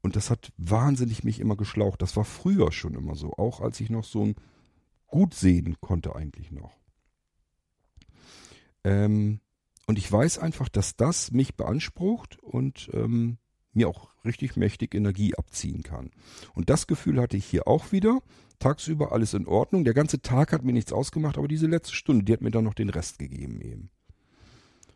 Und 0.03 0.17
das 0.17 0.31
hat 0.31 0.53
wahnsinnig 0.59 1.25
mich 1.25 1.41
immer 1.41 1.57
geschlaucht. 1.57 2.03
Das 2.03 2.17
war 2.17 2.25
früher 2.25 2.71
schon 2.73 2.95
immer 2.95 3.15
so, 3.15 3.33
auch 3.35 3.61
als 3.61 3.81
ich 3.81 3.89
noch 3.89 4.05
so 4.05 4.27
ein 4.27 4.35
gut 5.07 5.33
sehen 5.33 5.77
konnte 5.81 6.15
eigentlich 6.15 6.51
noch. 6.51 6.77
Ähm, 8.85 9.41
und 9.87 9.99
ich 9.99 10.11
weiß 10.11 10.39
einfach, 10.39 10.69
dass 10.69 10.97
das 10.97 11.33
mich 11.33 11.57
beansprucht 11.57 12.39
und 12.43 12.91
ähm, 12.93 13.39
mir 13.73 13.89
auch 13.89 14.11
richtig 14.25 14.57
mächtig 14.57 14.95
Energie 14.95 15.35
abziehen 15.35 15.83
kann. 15.83 16.11
Und 16.55 16.71
das 16.71 16.87
Gefühl 16.87 17.21
hatte 17.21 17.37
ich 17.37 17.47
hier 17.47 17.67
auch 17.67 17.93
wieder. 17.93 18.21
Tagsüber 18.59 19.13
alles 19.13 19.35
in 19.35 19.47
Ordnung. 19.47 19.85
Der 19.85 19.95
ganze 19.95 20.23
Tag 20.23 20.53
hat 20.53 20.63
mir 20.63 20.73
nichts 20.73 20.93
ausgemacht, 20.93 21.37
aber 21.37 21.49
diese 21.49 21.67
letzte 21.67 21.95
Stunde, 21.95 22.25
die 22.25 22.33
hat 22.33 22.43
mir 22.43 22.51
dann 22.51 22.65
noch 22.65 22.75
den 22.75 22.91
Rest 22.91 23.19
gegeben 23.19 23.61
eben. 23.61 23.91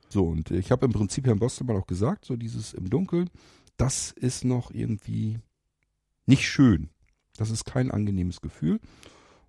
So, 0.08 0.24
und 0.26 0.52
ich 0.52 0.70
habe 0.70 0.86
im 0.86 0.92
Prinzip 0.92 1.26
Herrn 1.26 1.40
Bostelmann 1.40 1.76
auch 1.76 1.86
gesagt, 1.86 2.24
so 2.24 2.36
dieses 2.36 2.74
im 2.74 2.88
Dunkeln, 2.88 3.28
das 3.76 4.12
ist 4.12 4.44
noch 4.44 4.70
irgendwie 4.70 5.40
nicht 6.26 6.48
schön. 6.48 6.90
Das 7.36 7.50
ist 7.50 7.64
kein 7.64 7.90
angenehmes 7.90 8.40
Gefühl. 8.40 8.80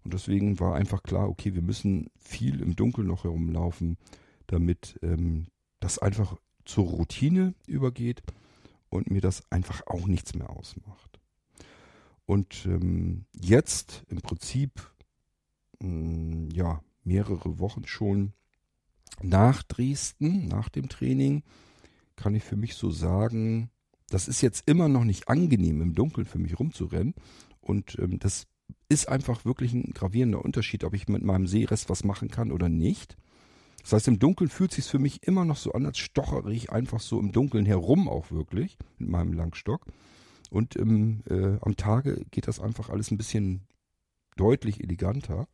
Und 0.04 0.14
deswegen 0.14 0.60
war 0.60 0.76
einfach 0.76 1.04
klar, 1.04 1.30
okay, 1.30 1.54
wir 1.54 1.62
müssen 1.62 2.10
viel 2.18 2.62
im 2.62 2.76
Dunkeln 2.76 3.08
noch 3.08 3.24
herumlaufen, 3.24 3.98
damit 4.48 5.00
ähm, 5.02 5.48
das 5.80 6.00
einfach 6.00 6.36
zur 6.66 6.86
Routine 6.86 7.54
übergeht 7.66 8.24
und 8.90 9.10
mir 9.10 9.22
das 9.22 9.44
einfach 9.52 9.86
auch 9.88 10.08
nichts 10.08 10.34
mehr 10.36 10.50
ausmacht. 10.50 11.20
Und 12.26 12.66
ähm, 12.66 13.26
jetzt 13.34 14.04
im 14.10 14.22
Prinzip 14.22 14.92
mh, 15.80 15.90
mm, 15.90 16.50
ja 16.52 16.82
mehrere 17.04 17.60
Wochen 17.60 17.86
schon 17.86 18.34
nach 19.22 19.64
Dresden, 19.64 20.48
nach 20.48 20.70
dem 20.70 20.90
Training, 20.90 21.44
kann 22.18 22.36
ich 22.36 22.44
für 22.44 22.58
mich 22.58 22.76
so 22.76 22.92
sagen, 22.92 23.70
das 24.10 24.28
ist 24.28 24.42
jetzt 24.42 24.68
immer 24.68 24.88
noch 24.88 25.04
nicht 25.04 25.30
angenehm 25.30 25.82
im 25.82 25.96
Dunkeln 25.96 26.26
für 26.26 26.40
mich 26.40 26.60
rumzurennen. 26.60 27.14
Und 27.62 27.98
ähm, 28.00 28.20
das 28.20 28.48
ist 28.90 29.08
einfach 29.08 29.46
wirklich 29.46 29.74
ein 29.74 29.94
gravierender 29.94 30.44
Unterschied, 30.44 30.84
ob 30.84 30.94
ich 30.94 31.08
mit 31.08 31.24
meinem 31.24 31.48
Seerest 31.48 31.90
was 31.90 32.04
machen 32.04 32.30
kann 32.30 32.52
oder 32.52 32.70
nicht. 32.70 33.18
Das 33.88 33.94
heißt, 33.94 34.10
im 34.10 34.20
Dunkeln 34.20 34.50
fühlt 34.50 34.74
sich 34.74 34.84
für 34.84 35.00
mich 35.00 35.24
immer 35.24 35.46
noch 35.46 35.56
so 35.56 35.72
an, 35.72 35.86
als 35.86 35.98
stochere 35.98 36.52
ich 36.52 36.74
einfach 36.74 37.00
so 37.00 37.22
im 37.22 37.32
Dunkeln 37.32 37.66
herum 37.66 38.10
auch 38.10 38.32
wirklich 38.32 38.78
mit 38.98 39.08
meinem 39.08 39.32
Langstock. 39.32 39.86
Und 40.50 40.76
im, 40.76 41.24
äh, 41.30 41.58
am 41.62 41.78
Tage 41.78 42.26
geht 42.30 42.50
das 42.50 42.60
einfach 42.60 42.90
alles 42.90 43.12
ein 43.12 43.18
bisschen 43.18 43.62
deutlich 44.36 44.84
eleganter. 44.84 45.48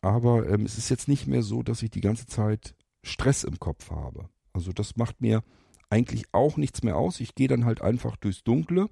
Aber 0.00 0.48
ähm, 0.48 0.64
es 0.64 0.78
ist 0.78 0.88
jetzt 0.88 1.08
nicht 1.08 1.26
mehr 1.26 1.42
so, 1.42 1.62
dass 1.62 1.82
ich 1.82 1.90
die 1.90 2.00
ganze 2.00 2.24
Zeit 2.24 2.74
Stress 3.02 3.44
im 3.44 3.60
Kopf 3.60 3.90
habe. 3.90 4.30
Also 4.54 4.72
das 4.72 4.96
macht 4.96 5.20
mir 5.20 5.42
eigentlich 5.90 6.24
auch 6.32 6.56
nichts 6.56 6.82
mehr 6.82 6.96
aus. 6.96 7.20
Ich 7.20 7.34
gehe 7.34 7.48
dann 7.48 7.66
halt 7.66 7.82
einfach 7.82 8.16
durchs 8.16 8.44
Dunkle, 8.44 8.88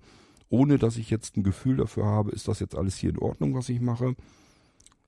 ohne 0.50 0.76
dass 0.76 0.98
ich 0.98 1.08
jetzt 1.08 1.38
ein 1.38 1.44
Gefühl 1.44 1.78
dafür 1.78 2.04
habe, 2.04 2.30
ist 2.32 2.46
das 2.46 2.60
jetzt 2.60 2.74
alles 2.74 2.98
hier 2.98 3.08
in 3.08 3.18
Ordnung, 3.20 3.54
was 3.54 3.70
ich 3.70 3.80
mache. 3.80 4.16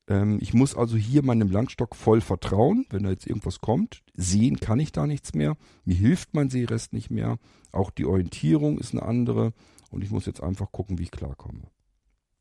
Ähm, 0.08 0.38
ich 0.40 0.54
muss 0.54 0.74
also 0.74 0.96
hier 0.96 1.22
meinem 1.24 1.50
Langstock 1.50 1.94
voll 1.96 2.20
vertrauen, 2.20 2.86
wenn 2.90 3.04
da 3.04 3.10
jetzt 3.10 3.26
irgendwas 3.26 3.60
kommt. 3.60 4.02
Sehen 4.14 4.58
kann 4.58 4.80
ich 4.80 4.92
da 4.92 5.06
nichts 5.06 5.34
mehr. 5.34 5.56
Mir 5.84 5.96
hilft 5.96 6.34
mein 6.34 6.50
Sehrest 6.50 6.92
nicht 6.92 7.10
mehr. 7.10 7.38
Auch 7.72 7.90
die 7.90 8.06
Orientierung 8.06 8.78
ist 8.78 8.92
eine 8.92 9.02
andere. 9.02 9.52
Und 9.90 10.02
ich 10.02 10.10
muss 10.10 10.26
jetzt 10.26 10.42
einfach 10.42 10.72
gucken, 10.72 10.98
wie 10.98 11.04
ich 11.04 11.10
klarkomme. 11.10 11.62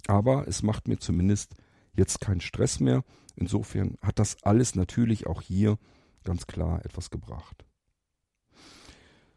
Aber 0.07 0.47
es 0.47 0.63
macht 0.63 0.87
mir 0.87 0.97
zumindest 0.97 1.53
jetzt 1.93 2.21
keinen 2.21 2.41
Stress 2.41 2.79
mehr. 2.79 3.03
Insofern 3.35 3.97
hat 4.01 4.19
das 4.19 4.41
alles 4.43 4.75
natürlich 4.75 5.27
auch 5.27 5.41
hier 5.41 5.77
ganz 6.23 6.47
klar 6.47 6.83
etwas 6.85 7.09
gebracht. 7.09 7.65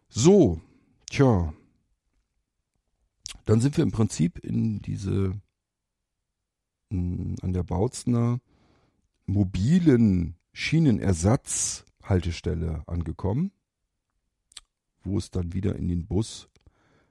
So, 0.08 0.60
tja, 1.10 1.52
dann 3.44 3.60
sind 3.60 3.76
wir 3.76 3.84
im 3.84 3.92
Prinzip 3.92 4.38
in 4.38 4.80
diese 4.80 5.40
an 6.91 7.53
der 7.53 7.64
Bautzner 7.64 8.41
mobilen 9.26 10.37
Schienenersatzhaltestelle 10.53 12.82
angekommen, 12.87 13.53
wo 15.03 15.18
es 15.18 15.30
dann 15.30 15.53
wieder 15.53 15.76
in 15.76 15.89
den 15.89 16.07
Bus 16.07 16.49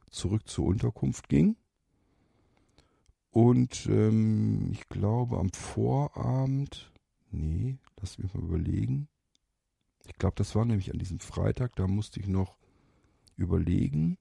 zurück 0.10 0.48
zur 0.48 0.66
Unterkunft 0.66 1.30
ging. 1.30 1.56
Und 3.32 3.86
ähm, 3.88 4.72
ich 4.72 4.90
glaube 4.90 5.38
am 5.40 5.52
Vorabend, 5.52 6.92
nee, 7.32 7.78
lass 8.00 8.20
mich 8.20 8.34
mal 8.34 8.44
überlegen. 8.44 9.08
Ich 10.06 10.16
glaube, 10.16 10.36
das 10.36 10.54
war 10.56 10.66
nämlich 10.66 10.92
an 10.92 11.00
diesem 11.00 11.20
Freitag, 11.20 11.76
da 11.76 11.88
musste 11.88 12.20
ich 12.20 12.28
noch 12.28 12.58
überlegen. 13.36 14.18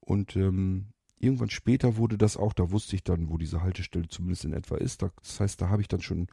Und 0.00 0.36
ähm, 0.36 0.93
irgendwann 1.18 1.50
später 1.50 1.96
wurde 1.96 2.18
das 2.18 2.36
auch, 2.36 2.52
da 2.52 2.70
wusste 2.70 2.96
ich 2.96 3.04
dann, 3.04 3.28
wo 3.30 3.38
diese 3.38 3.62
Haltestelle 3.62 4.08
zumindest 4.08 4.44
in 4.44 4.52
etwa 4.52 4.76
ist. 4.76 5.02
Das 5.02 5.40
heißt, 5.40 5.60
da 5.60 5.68
habe 5.68 5.82
ich 5.82 5.88
dann 5.88 6.02
schon 6.02 6.26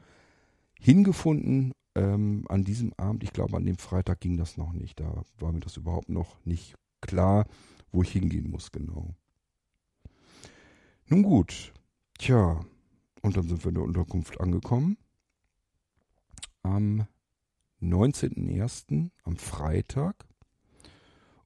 hingefunden 0.79 1.73
ähm, 1.95 2.45
an 2.49 2.63
diesem 2.63 2.93
Abend. 2.93 3.23
Ich 3.23 3.33
glaube, 3.33 3.57
an 3.57 3.65
dem 3.65 3.77
Freitag 3.77 4.19
ging 4.19 4.37
das 4.37 4.57
noch 4.57 4.73
nicht. 4.73 4.99
Da 4.99 5.23
war 5.39 5.51
mir 5.51 5.59
das 5.59 5.77
überhaupt 5.77 6.09
noch 6.09 6.43
nicht 6.45 6.75
klar, 7.01 7.45
wo 7.91 8.03
ich 8.03 8.11
hingehen 8.11 8.49
muss, 8.49 8.71
genau. 8.71 9.15
Nun 11.07 11.23
gut, 11.23 11.73
tja, 12.17 12.61
und 13.21 13.37
dann 13.37 13.47
sind 13.47 13.63
wir 13.63 13.69
in 13.69 13.75
der 13.75 13.83
Unterkunft 13.83 14.39
angekommen. 14.39 14.97
Am 16.63 17.05
19.01., 17.81 19.09
am 19.23 19.35
Freitag. 19.35 20.25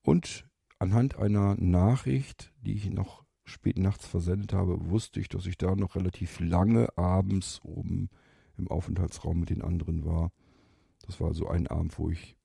Und 0.02 0.46
anhand 0.78 1.18
einer 1.18 1.56
Nachricht, 1.56 2.54
die 2.62 2.74
ich 2.74 2.90
noch 2.90 3.25
spät 3.46 3.78
nachts 3.78 4.06
versendet 4.08 4.54
habe, 4.54 4.90
wusste 4.90 5.20
ich, 5.20 5.30
dass 5.30 5.46
ich 5.46 5.58
da 5.58 5.76
noch 5.76 5.96
relativ 5.96 6.40
lange 6.40 6.96
abends 6.98 7.62
oben 7.64 8.10
im 8.58 8.68
Aufenthaltsraum 8.68 9.40
mit 9.40 9.50
den 9.50 9.62
anderen 9.62 10.06
war. 10.06 10.32
Das 11.06 11.22
war 11.22 11.34
so 11.34 11.48
ein 11.48 11.68
Abend, 11.68 11.98
wo 12.00 12.10
ich 12.10 12.36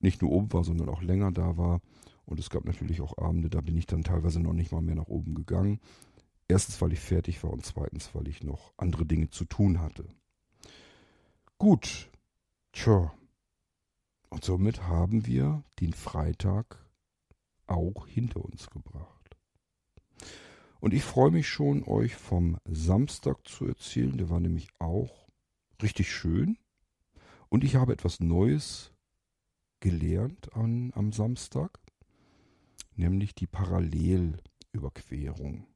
nicht 0.00 0.22
nur 0.22 0.30
oben 0.30 0.52
war, 0.52 0.64
sondern 0.64 0.88
auch 0.88 1.02
länger 1.02 1.32
da 1.32 1.56
war. 1.56 1.80
Und 2.24 2.38
es 2.38 2.50
gab 2.50 2.64
natürlich 2.64 3.00
auch 3.00 3.18
Abende, 3.18 3.50
da 3.50 3.60
bin 3.60 3.76
ich 3.76 3.86
dann 3.86 4.04
teilweise 4.04 4.40
noch 4.40 4.52
nicht 4.52 4.72
mal 4.72 4.82
mehr 4.82 4.94
nach 4.94 5.08
oben 5.08 5.34
gegangen. 5.34 5.80
Erstens, 6.48 6.80
weil 6.80 6.92
ich 6.92 7.00
fertig 7.00 7.42
war 7.42 7.52
und 7.52 7.64
zweitens, 7.64 8.14
weil 8.14 8.28
ich 8.28 8.42
noch 8.42 8.72
andere 8.76 9.06
Dinge 9.06 9.30
zu 9.30 9.44
tun 9.44 9.80
hatte. 9.80 10.06
Gut, 11.58 12.10
tja. 12.72 13.12
Und 14.28 14.44
somit 14.44 14.82
haben 14.82 15.26
wir 15.26 15.64
den 15.80 15.92
Freitag 15.92 16.84
auch 17.66 18.06
hinter 18.06 18.44
uns 18.44 18.70
gebracht. 18.70 19.19
Und 20.80 20.92
ich 20.94 21.04
freue 21.04 21.30
mich 21.30 21.48
schon, 21.48 21.84
euch 21.84 22.16
vom 22.16 22.56
Samstag 22.64 23.46
zu 23.46 23.66
erzählen. 23.66 24.16
Der 24.16 24.30
war 24.30 24.40
nämlich 24.40 24.68
auch 24.78 25.28
richtig 25.82 26.10
schön. 26.10 26.56
Und 27.48 27.62
ich 27.64 27.76
habe 27.76 27.92
etwas 27.92 28.20
Neues 28.20 28.92
gelernt 29.80 30.54
an, 30.54 30.92
am 30.94 31.12
Samstag, 31.12 31.78
nämlich 32.94 33.34
die 33.34 33.46
Parallelüberquerung. 33.46 35.66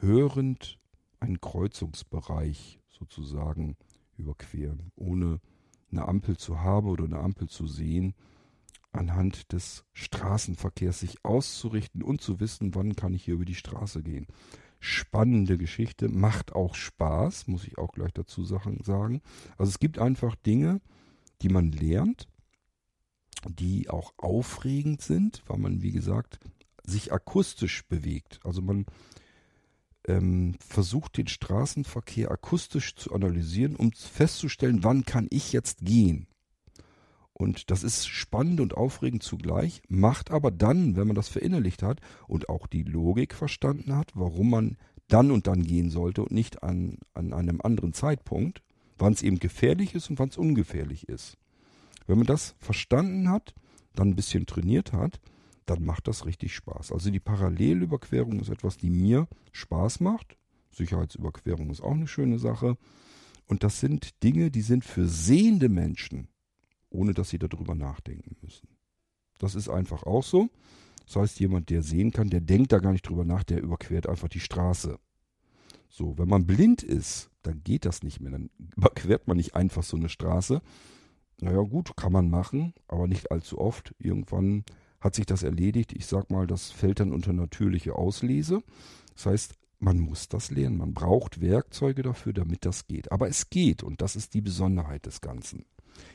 Hörend 0.00 0.78
einen 1.20 1.40
Kreuzungsbereich 1.40 2.80
sozusagen 2.88 3.76
überqueren, 4.16 4.92
ohne 4.96 5.40
eine 5.90 6.06
Ampel 6.06 6.36
zu 6.36 6.60
haben 6.60 6.88
oder 6.88 7.04
eine 7.04 7.20
Ampel 7.20 7.48
zu 7.48 7.66
sehen, 7.66 8.14
anhand 8.98 9.52
des 9.52 9.84
Straßenverkehrs 9.94 11.00
sich 11.00 11.24
auszurichten 11.24 12.02
und 12.02 12.20
zu 12.20 12.40
wissen, 12.40 12.74
wann 12.74 12.96
kann 12.96 13.14
ich 13.14 13.24
hier 13.24 13.34
über 13.34 13.44
die 13.44 13.54
Straße 13.54 14.02
gehen. 14.02 14.26
Spannende 14.80 15.58
Geschichte, 15.58 16.08
macht 16.08 16.52
auch 16.52 16.74
Spaß, 16.74 17.48
muss 17.48 17.64
ich 17.64 17.78
auch 17.78 17.92
gleich 17.92 18.12
dazu 18.12 18.44
sagen. 18.44 19.22
Also 19.56 19.70
es 19.70 19.78
gibt 19.78 19.98
einfach 19.98 20.36
Dinge, 20.36 20.80
die 21.42 21.48
man 21.48 21.72
lernt, 21.72 22.28
die 23.48 23.90
auch 23.90 24.12
aufregend 24.16 25.02
sind, 25.02 25.42
weil 25.46 25.58
man, 25.58 25.82
wie 25.82 25.92
gesagt, 25.92 26.38
sich 26.84 27.12
akustisch 27.12 27.86
bewegt. 27.86 28.40
Also 28.44 28.62
man 28.62 28.86
ähm, 30.06 30.56
versucht 30.60 31.16
den 31.16 31.26
Straßenverkehr 31.26 32.30
akustisch 32.30 32.94
zu 32.94 33.12
analysieren, 33.12 33.76
um 33.76 33.92
festzustellen, 33.92 34.84
wann 34.84 35.04
kann 35.04 35.26
ich 35.30 35.52
jetzt 35.52 35.80
gehen. 35.84 36.27
Und 37.38 37.70
das 37.70 37.84
ist 37.84 38.08
spannend 38.08 38.60
und 38.60 38.76
aufregend 38.76 39.22
zugleich, 39.22 39.80
macht 39.88 40.32
aber 40.32 40.50
dann, 40.50 40.96
wenn 40.96 41.06
man 41.06 41.14
das 41.14 41.28
verinnerlicht 41.28 41.84
hat 41.84 42.00
und 42.26 42.48
auch 42.48 42.66
die 42.66 42.82
Logik 42.82 43.32
verstanden 43.32 43.94
hat, 43.94 44.10
warum 44.14 44.50
man 44.50 44.76
dann 45.06 45.30
und 45.30 45.46
dann 45.46 45.62
gehen 45.62 45.88
sollte 45.88 46.22
und 46.22 46.32
nicht 46.32 46.64
an, 46.64 46.98
an 47.14 47.32
einem 47.32 47.60
anderen 47.62 47.92
Zeitpunkt, 47.92 48.60
wann 48.98 49.12
es 49.12 49.22
eben 49.22 49.38
gefährlich 49.38 49.94
ist 49.94 50.10
und 50.10 50.18
wann 50.18 50.30
es 50.30 50.36
ungefährlich 50.36 51.08
ist. 51.08 51.38
Wenn 52.08 52.18
man 52.18 52.26
das 52.26 52.56
verstanden 52.58 53.30
hat, 53.30 53.54
dann 53.94 54.08
ein 54.08 54.16
bisschen 54.16 54.44
trainiert 54.44 54.92
hat, 54.92 55.20
dann 55.64 55.84
macht 55.84 56.08
das 56.08 56.26
richtig 56.26 56.52
Spaß. 56.56 56.90
Also 56.90 57.08
die 57.08 57.20
Parallelüberquerung 57.20 58.40
ist 58.40 58.48
etwas, 58.48 58.78
die 58.78 58.90
mir 58.90 59.28
Spaß 59.52 60.00
macht. 60.00 60.36
Sicherheitsüberquerung 60.72 61.70
ist 61.70 61.82
auch 61.82 61.94
eine 61.94 62.08
schöne 62.08 62.40
Sache. 62.40 62.76
Und 63.46 63.62
das 63.62 63.78
sind 63.78 64.24
Dinge, 64.24 64.50
die 64.50 64.62
sind 64.62 64.84
für 64.84 65.06
sehende 65.06 65.68
Menschen 65.68 66.26
ohne 66.90 67.14
dass 67.14 67.30
sie 67.30 67.38
darüber 67.38 67.74
nachdenken 67.74 68.36
müssen. 68.42 68.68
Das 69.38 69.54
ist 69.54 69.68
einfach 69.68 70.02
auch 70.02 70.24
so. 70.24 70.48
Das 71.06 71.16
heißt, 71.16 71.40
jemand, 71.40 71.70
der 71.70 71.82
sehen 71.82 72.12
kann, 72.12 72.28
der 72.28 72.40
denkt 72.40 72.72
da 72.72 72.78
gar 72.80 72.92
nicht 72.92 73.08
drüber 73.08 73.24
nach, 73.24 73.44
der 73.44 73.62
überquert 73.62 74.06
einfach 74.06 74.28
die 74.28 74.40
Straße. 74.40 74.98
So, 75.88 76.18
wenn 76.18 76.28
man 76.28 76.46
blind 76.46 76.82
ist, 76.82 77.30
dann 77.42 77.62
geht 77.64 77.86
das 77.86 78.02
nicht 78.02 78.20
mehr. 78.20 78.32
Dann 78.32 78.50
überquert 78.76 79.26
man 79.26 79.38
nicht 79.38 79.54
einfach 79.54 79.82
so 79.82 79.96
eine 79.96 80.08
Straße. 80.08 80.60
Naja, 81.40 81.60
gut, 81.60 81.96
kann 81.96 82.12
man 82.12 82.28
machen, 82.28 82.74
aber 82.88 83.06
nicht 83.06 83.30
allzu 83.30 83.58
oft. 83.58 83.94
Irgendwann 83.98 84.64
hat 85.00 85.14
sich 85.14 85.24
das 85.24 85.42
erledigt. 85.42 85.92
Ich 85.92 86.06
sag 86.06 86.30
mal, 86.30 86.46
das 86.46 86.70
fällt 86.70 87.00
dann 87.00 87.12
unter 87.12 87.32
natürliche 87.32 87.94
Auslese. 87.94 88.62
Das 89.14 89.26
heißt, 89.26 89.54
man 89.78 90.00
muss 90.00 90.28
das 90.28 90.50
lernen. 90.50 90.76
Man 90.76 90.92
braucht 90.92 91.40
Werkzeuge 91.40 92.02
dafür, 92.02 92.32
damit 92.32 92.64
das 92.64 92.86
geht. 92.86 93.12
Aber 93.12 93.28
es 93.28 93.48
geht 93.48 93.82
und 93.82 94.02
das 94.02 94.16
ist 94.16 94.34
die 94.34 94.40
Besonderheit 94.40 95.06
des 95.06 95.20
Ganzen. 95.20 95.64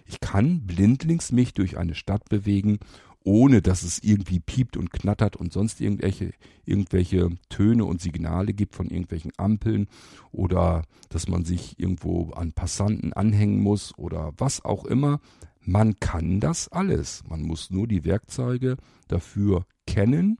Ich 0.05 0.19
kann 0.19 0.65
blindlings 0.65 1.31
mich 1.31 1.53
durch 1.53 1.77
eine 1.77 1.95
Stadt 1.95 2.29
bewegen, 2.29 2.79
ohne 3.23 3.61
dass 3.61 3.83
es 3.83 3.99
irgendwie 3.99 4.39
piept 4.39 4.77
und 4.77 4.91
knattert 4.91 5.35
und 5.35 5.53
sonst 5.53 5.79
irgendwelche, 5.79 6.33
irgendwelche 6.65 7.29
Töne 7.49 7.85
und 7.85 8.01
Signale 8.01 8.53
gibt 8.53 8.75
von 8.75 8.89
irgendwelchen 8.89 9.31
Ampeln 9.37 9.87
oder 10.31 10.83
dass 11.09 11.27
man 11.27 11.45
sich 11.45 11.79
irgendwo 11.79 12.31
an 12.31 12.53
Passanten 12.53 13.13
anhängen 13.13 13.59
muss 13.61 13.97
oder 13.97 14.33
was 14.37 14.63
auch 14.65 14.85
immer. 14.85 15.19
Man 15.61 15.99
kann 15.99 16.41
das 16.41 16.67
alles. 16.67 17.23
Man 17.27 17.41
muss 17.43 17.69
nur 17.69 17.87
die 17.87 18.03
Werkzeuge 18.03 18.75
dafür 19.07 19.65
kennen 19.87 20.37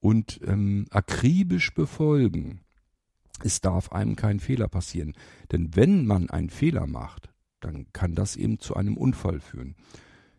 und 0.00 0.40
ähm, 0.46 0.86
akribisch 0.90 1.74
befolgen. 1.74 2.60
Es 3.42 3.60
darf 3.60 3.92
einem 3.92 4.16
kein 4.16 4.40
Fehler 4.40 4.68
passieren. 4.68 5.14
Denn 5.50 5.74
wenn 5.74 6.06
man 6.06 6.30
einen 6.30 6.50
Fehler 6.50 6.86
macht, 6.86 7.30
dann 7.60 7.86
kann 7.92 8.14
das 8.14 8.36
eben 8.36 8.58
zu 8.58 8.74
einem 8.74 8.96
Unfall 8.96 9.40
führen. 9.40 9.74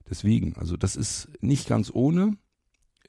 Deswegen, 0.09 0.55
also 0.55 0.77
das 0.77 0.95
ist 0.95 1.29
nicht 1.41 1.67
ganz 1.67 1.91
ohne. 1.93 2.37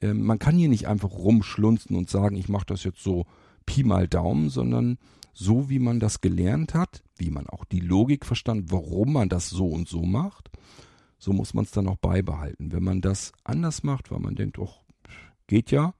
Ähm, 0.01 0.23
man 0.23 0.39
kann 0.39 0.55
hier 0.55 0.69
nicht 0.69 0.87
einfach 0.87 1.11
rumschlunzen 1.11 1.95
und 1.95 2.09
sagen, 2.09 2.35
ich 2.35 2.49
mache 2.49 2.65
das 2.67 2.83
jetzt 2.83 3.01
so 3.01 3.25
Pi 3.65 3.83
mal 3.83 4.07
Daumen, 4.07 4.49
sondern 4.49 4.97
so 5.33 5.69
wie 5.69 5.79
man 5.79 5.99
das 5.99 6.21
gelernt 6.21 6.73
hat, 6.73 7.03
wie 7.17 7.31
man 7.31 7.47
auch 7.47 7.65
die 7.65 7.79
Logik 7.79 8.25
verstand, 8.25 8.71
warum 8.71 9.13
man 9.13 9.29
das 9.29 9.49
so 9.49 9.67
und 9.67 9.87
so 9.87 10.03
macht, 10.03 10.49
so 11.17 11.33
muss 11.33 11.53
man 11.53 11.65
es 11.65 11.71
dann 11.71 11.87
auch 11.87 11.97
beibehalten. 11.97 12.71
Wenn 12.71 12.83
man 12.83 13.01
das 13.01 13.31
anders 13.43 13.83
macht, 13.83 14.11
weil 14.11 14.19
man 14.19 14.35
denkt, 14.35 14.57
ach, 14.59 14.81
geht 15.47 15.71
ja, 15.71 15.93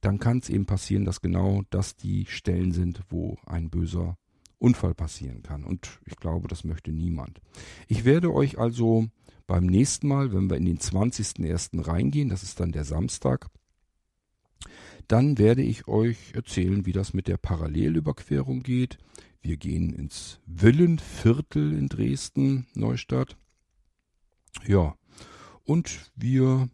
dann 0.00 0.18
kann 0.18 0.38
es 0.38 0.50
eben 0.50 0.66
passieren, 0.66 1.04
dass 1.04 1.20
genau 1.20 1.62
das 1.70 1.96
die 1.96 2.26
Stellen 2.26 2.72
sind, 2.72 3.00
wo 3.08 3.38
ein 3.46 3.70
böser 3.70 4.18
Unfall 4.62 4.94
passieren 4.94 5.42
kann. 5.42 5.64
Und 5.64 6.00
ich 6.06 6.16
glaube, 6.16 6.48
das 6.48 6.64
möchte 6.64 6.92
niemand. 6.92 7.40
Ich 7.88 8.04
werde 8.04 8.32
euch 8.32 8.58
also 8.58 9.08
beim 9.46 9.66
nächsten 9.66 10.06
Mal, 10.08 10.32
wenn 10.32 10.48
wir 10.48 10.56
in 10.56 10.64
den 10.64 10.78
20.01. 10.78 11.86
reingehen, 11.86 12.28
das 12.28 12.42
ist 12.42 12.60
dann 12.60 12.72
der 12.72 12.84
Samstag, 12.84 13.48
dann 15.08 15.36
werde 15.36 15.62
ich 15.62 15.88
euch 15.88 16.32
erzählen, 16.34 16.86
wie 16.86 16.92
das 16.92 17.12
mit 17.12 17.26
der 17.26 17.36
Parallelüberquerung 17.36 18.62
geht. 18.62 18.98
Wir 19.40 19.56
gehen 19.56 19.92
ins 19.92 20.38
Villenviertel 20.46 21.76
in 21.76 21.88
Dresden, 21.88 22.68
Neustadt. 22.74 23.36
Ja, 24.66 24.94
und 25.64 26.12
wir 26.14 26.68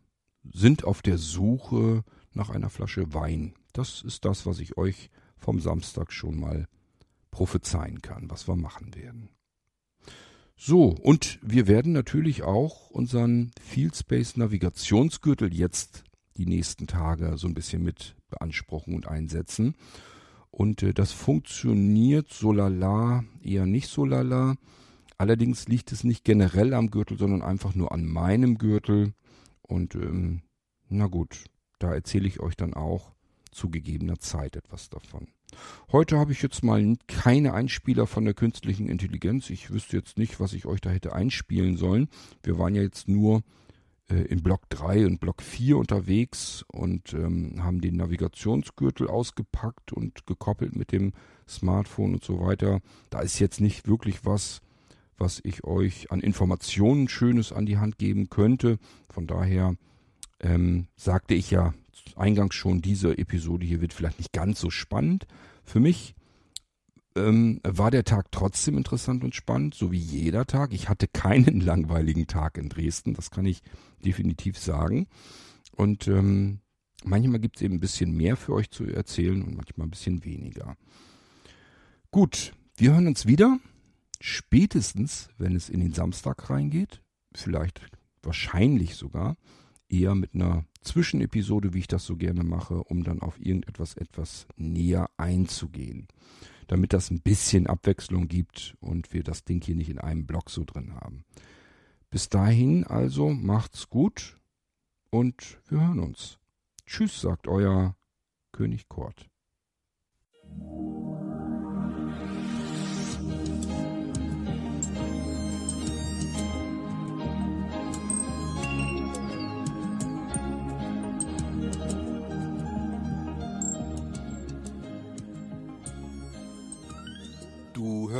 sind 0.52 0.84
auf 0.84 1.00
der 1.00 1.16
Suche 1.16 2.04
nach 2.34 2.50
einer 2.50 2.68
Flasche 2.68 3.14
Wein. 3.14 3.54
Das 3.72 4.02
ist 4.02 4.26
das, 4.26 4.44
was 4.44 4.58
ich 4.58 4.76
euch 4.76 5.10
vom 5.38 5.60
Samstag 5.60 6.12
schon 6.12 6.38
mal 6.38 6.68
prophezeien 7.38 8.02
kann, 8.02 8.28
was 8.28 8.48
wir 8.48 8.56
machen 8.56 8.96
werden. 8.96 9.28
So, 10.56 10.86
und 10.86 11.38
wir 11.40 11.68
werden 11.68 11.92
natürlich 11.92 12.42
auch 12.42 12.90
unseren 12.90 13.52
Field 13.60 13.94
Space 13.94 14.36
Navigationsgürtel 14.36 15.54
jetzt 15.54 16.02
die 16.36 16.46
nächsten 16.46 16.88
Tage 16.88 17.38
so 17.38 17.46
ein 17.46 17.54
bisschen 17.54 17.84
mit 17.84 18.16
beanspruchen 18.28 18.92
und 18.92 19.06
einsetzen. 19.06 19.76
Und 20.50 20.82
äh, 20.82 20.92
das 20.92 21.12
funktioniert 21.12 22.32
so 22.32 22.50
lala, 22.50 23.22
eher 23.40 23.66
nicht 23.66 23.86
so 23.86 24.04
lala. 24.04 24.56
Allerdings 25.16 25.68
liegt 25.68 25.92
es 25.92 26.02
nicht 26.02 26.24
generell 26.24 26.74
am 26.74 26.90
Gürtel, 26.90 27.18
sondern 27.18 27.42
einfach 27.42 27.76
nur 27.76 27.92
an 27.92 28.04
meinem 28.04 28.58
Gürtel. 28.58 29.14
Und 29.62 29.94
ähm, 29.94 30.42
na 30.88 31.06
gut, 31.06 31.44
da 31.78 31.94
erzähle 31.94 32.26
ich 32.26 32.40
euch 32.40 32.56
dann 32.56 32.74
auch 32.74 33.12
zu 33.52 33.70
gegebener 33.70 34.18
Zeit 34.18 34.56
etwas 34.56 34.90
davon. 34.90 35.28
Heute 35.90 36.18
habe 36.18 36.32
ich 36.32 36.42
jetzt 36.42 36.62
mal 36.62 36.96
keine 37.06 37.54
Einspieler 37.54 38.06
von 38.06 38.24
der 38.24 38.34
künstlichen 38.34 38.88
Intelligenz. 38.88 39.50
Ich 39.50 39.70
wüsste 39.70 39.96
jetzt 39.96 40.18
nicht, 40.18 40.40
was 40.40 40.52
ich 40.52 40.66
euch 40.66 40.80
da 40.80 40.90
hätte 40.90 41.14
einspielen 41.14 41.76
sollen. 41.76 42.08
Wir 42.42 42.58
waren 42.58 42.74
ja 42.74 42.82
jetzt 42.82 43.08
nur 43.08 43.42
äh, 44.10 44.22
in 44.22 44.42
Block 44.42 44.68
3 44.70 45.06
und 45.06 45.20
Block 45.20 45.42
4 45.42 45.76
unterwegs 45.78 46.64
und 46.72 47.12
ähm, 47.14 47.62
haben 47.62 47.80
den 47.80 47.96
Navigationsgürtel 47.96 49.08
ausgepackt 49.08 49.92
und 49.92 50.26
gekoppelt 50.26 50.76
mit 50.76 50.92
dem 50.92 51.12
Smartphone 51.48 52.14
und 52.14 52.24
so 52.24 52.40
weiter. 52.40 52.80
Da 53.10 53.20
ist 53.20 53.38
jetzt 53.38 53.60
nicht 53.60 53.88
wirklich 53.88 54.24
was, 54.24 54.60
was 55.16 55.40
ich 55.44 55.64
euch 55.64 56.10
an 56.10 56.20
Informationen 56.20 57.08
Schönes 57.08 57.52
an 57.52 57.66
die 57.66 57.78
Hand 57.78 57.98
geben 57.98 58.28
könnte. 58.28 58.78
Von 59.10 59.26
daher 59.26 59.74
ähm, 60.40 60.86
sagte 60.96 61.34
ich 61.34 61.50
ja 61.50 61.74
eingangs 62.16 62.54
schon, 62.54 62.80
diese 62.80 63.18
Episode 63.18 63.66
hier 63.66 63.80
wird 63.80 63.92
vielleicht 63.92 64.18
nicht 64.18 64.32
ganz 64.32 64.60
so 64.60 64.70
spannend. 64.70 65.26
Für 65.64 65.80
mich 65.80 66.14
ähm, 67.16 67.60
war 67.64 67.90
der 67.90 68.04
Tag 68.04 68.30
trotzdem 68.30 68.76
interessant 68.76 69.24
und 69.24 69.34
spannend, 69.34 69.74
so 69.74 69.92
wie 69.92 69.98
jeder 69.98 70.46
Tag. 70.46 70.72
Ich 70.72 70.88
hatte 70.88 71.08
keinen 71.08 71.60
langweiligen 71.60 72.26
Tag 72.26 72.56
in 72.58 72.68
Dresden, 72.68 73.14
das 73.14 73.30
kann 73.30 73.46
ich 73.46 73.62
definitiv 74.04 74.58
sagen. 74.58 75.06
Und 75.72 76.08
ähm, 76.08 76.60
manchmal 77.04 77.40
gibt 77.40 77.56
es 77.56 77.62
eben 77.62 77.74
ein 77.74 77.80
bisschen 77.80 78.16
mehr 78.16 78.36
für 78.36 78.54
euch 78.54 78.70
zu 78.70 78.84
erzählen 78.84 79.42
und 79.42 79.56
manchmal 79.56 79.86
ein 79.86 79.90
bisschen 79.90 80.24
weniger. 80.24 80.76
Gut, 82.10 82.54
wir 82.76 82.92
hören 82.92 83.06
uns 83.06 83.26
wieder. 83.26 83.58
Spätestens, 84.20 85.28
wenn 85.38 85.54
es 85.54 85.68
in 85.68 85.80
den 85.80 85.92
Samstag 85.92 86.50
reingeht. 86.50 87.02
Vielleicht 87.34 87.80
wahrscheinlich 88.22 88.96
sogar 88.96 89.36
eher 89.88 90.14
mit 90.14 90.34
einer 90.34 90.64
Zwischenepisode, 90.80 91.74
wie 91.74 91.80
ich 91.80 91.88
das 91.88 92.04
so 92.04 92.16
gerne 92.16 92.44
mache, 92.44 92.82
um 92.84 93.04
dann 93.04 93.20
auf 93.20 93.38
irgendetwas 93.40 93.96
etwas 93.96 94.46
näher 94.56 95.10
einzugehen. 95.16 96.08
Damit 96.66 96.92
das 96.92 97.10
ein 97.10 97.20
bisschen 97.20 97.66
Abwechslung 97.66 98.28
gibt 98.28 98.76
und 98.80 99.12
wir 99.12 99.22
das 99.22 99.44
Ding 99.44 99.62
hier 99.62 99.74
nicht 99.74 99.90
in 99.90 99.98
einem 99.98 100.26
Block 100.26 100.50
so 100.50 100.64
drin 100.64 100.94
haben. 100.94 101.24
Bis 102.10 102.28
dahin 102.28 102.84
also 102.84 103.30
macht's 103.30 103.88
gut 103.88 104.38
und 105.10 105.60
wir 105.68 105.80
hören 105.80 106.00
uns. 106.00 106.38
Tschüss, 106.86 107.20
sagt 107.20 107.48
euer 107.48 107.96
König 108.52 108.88
Kort. 108.88 109.28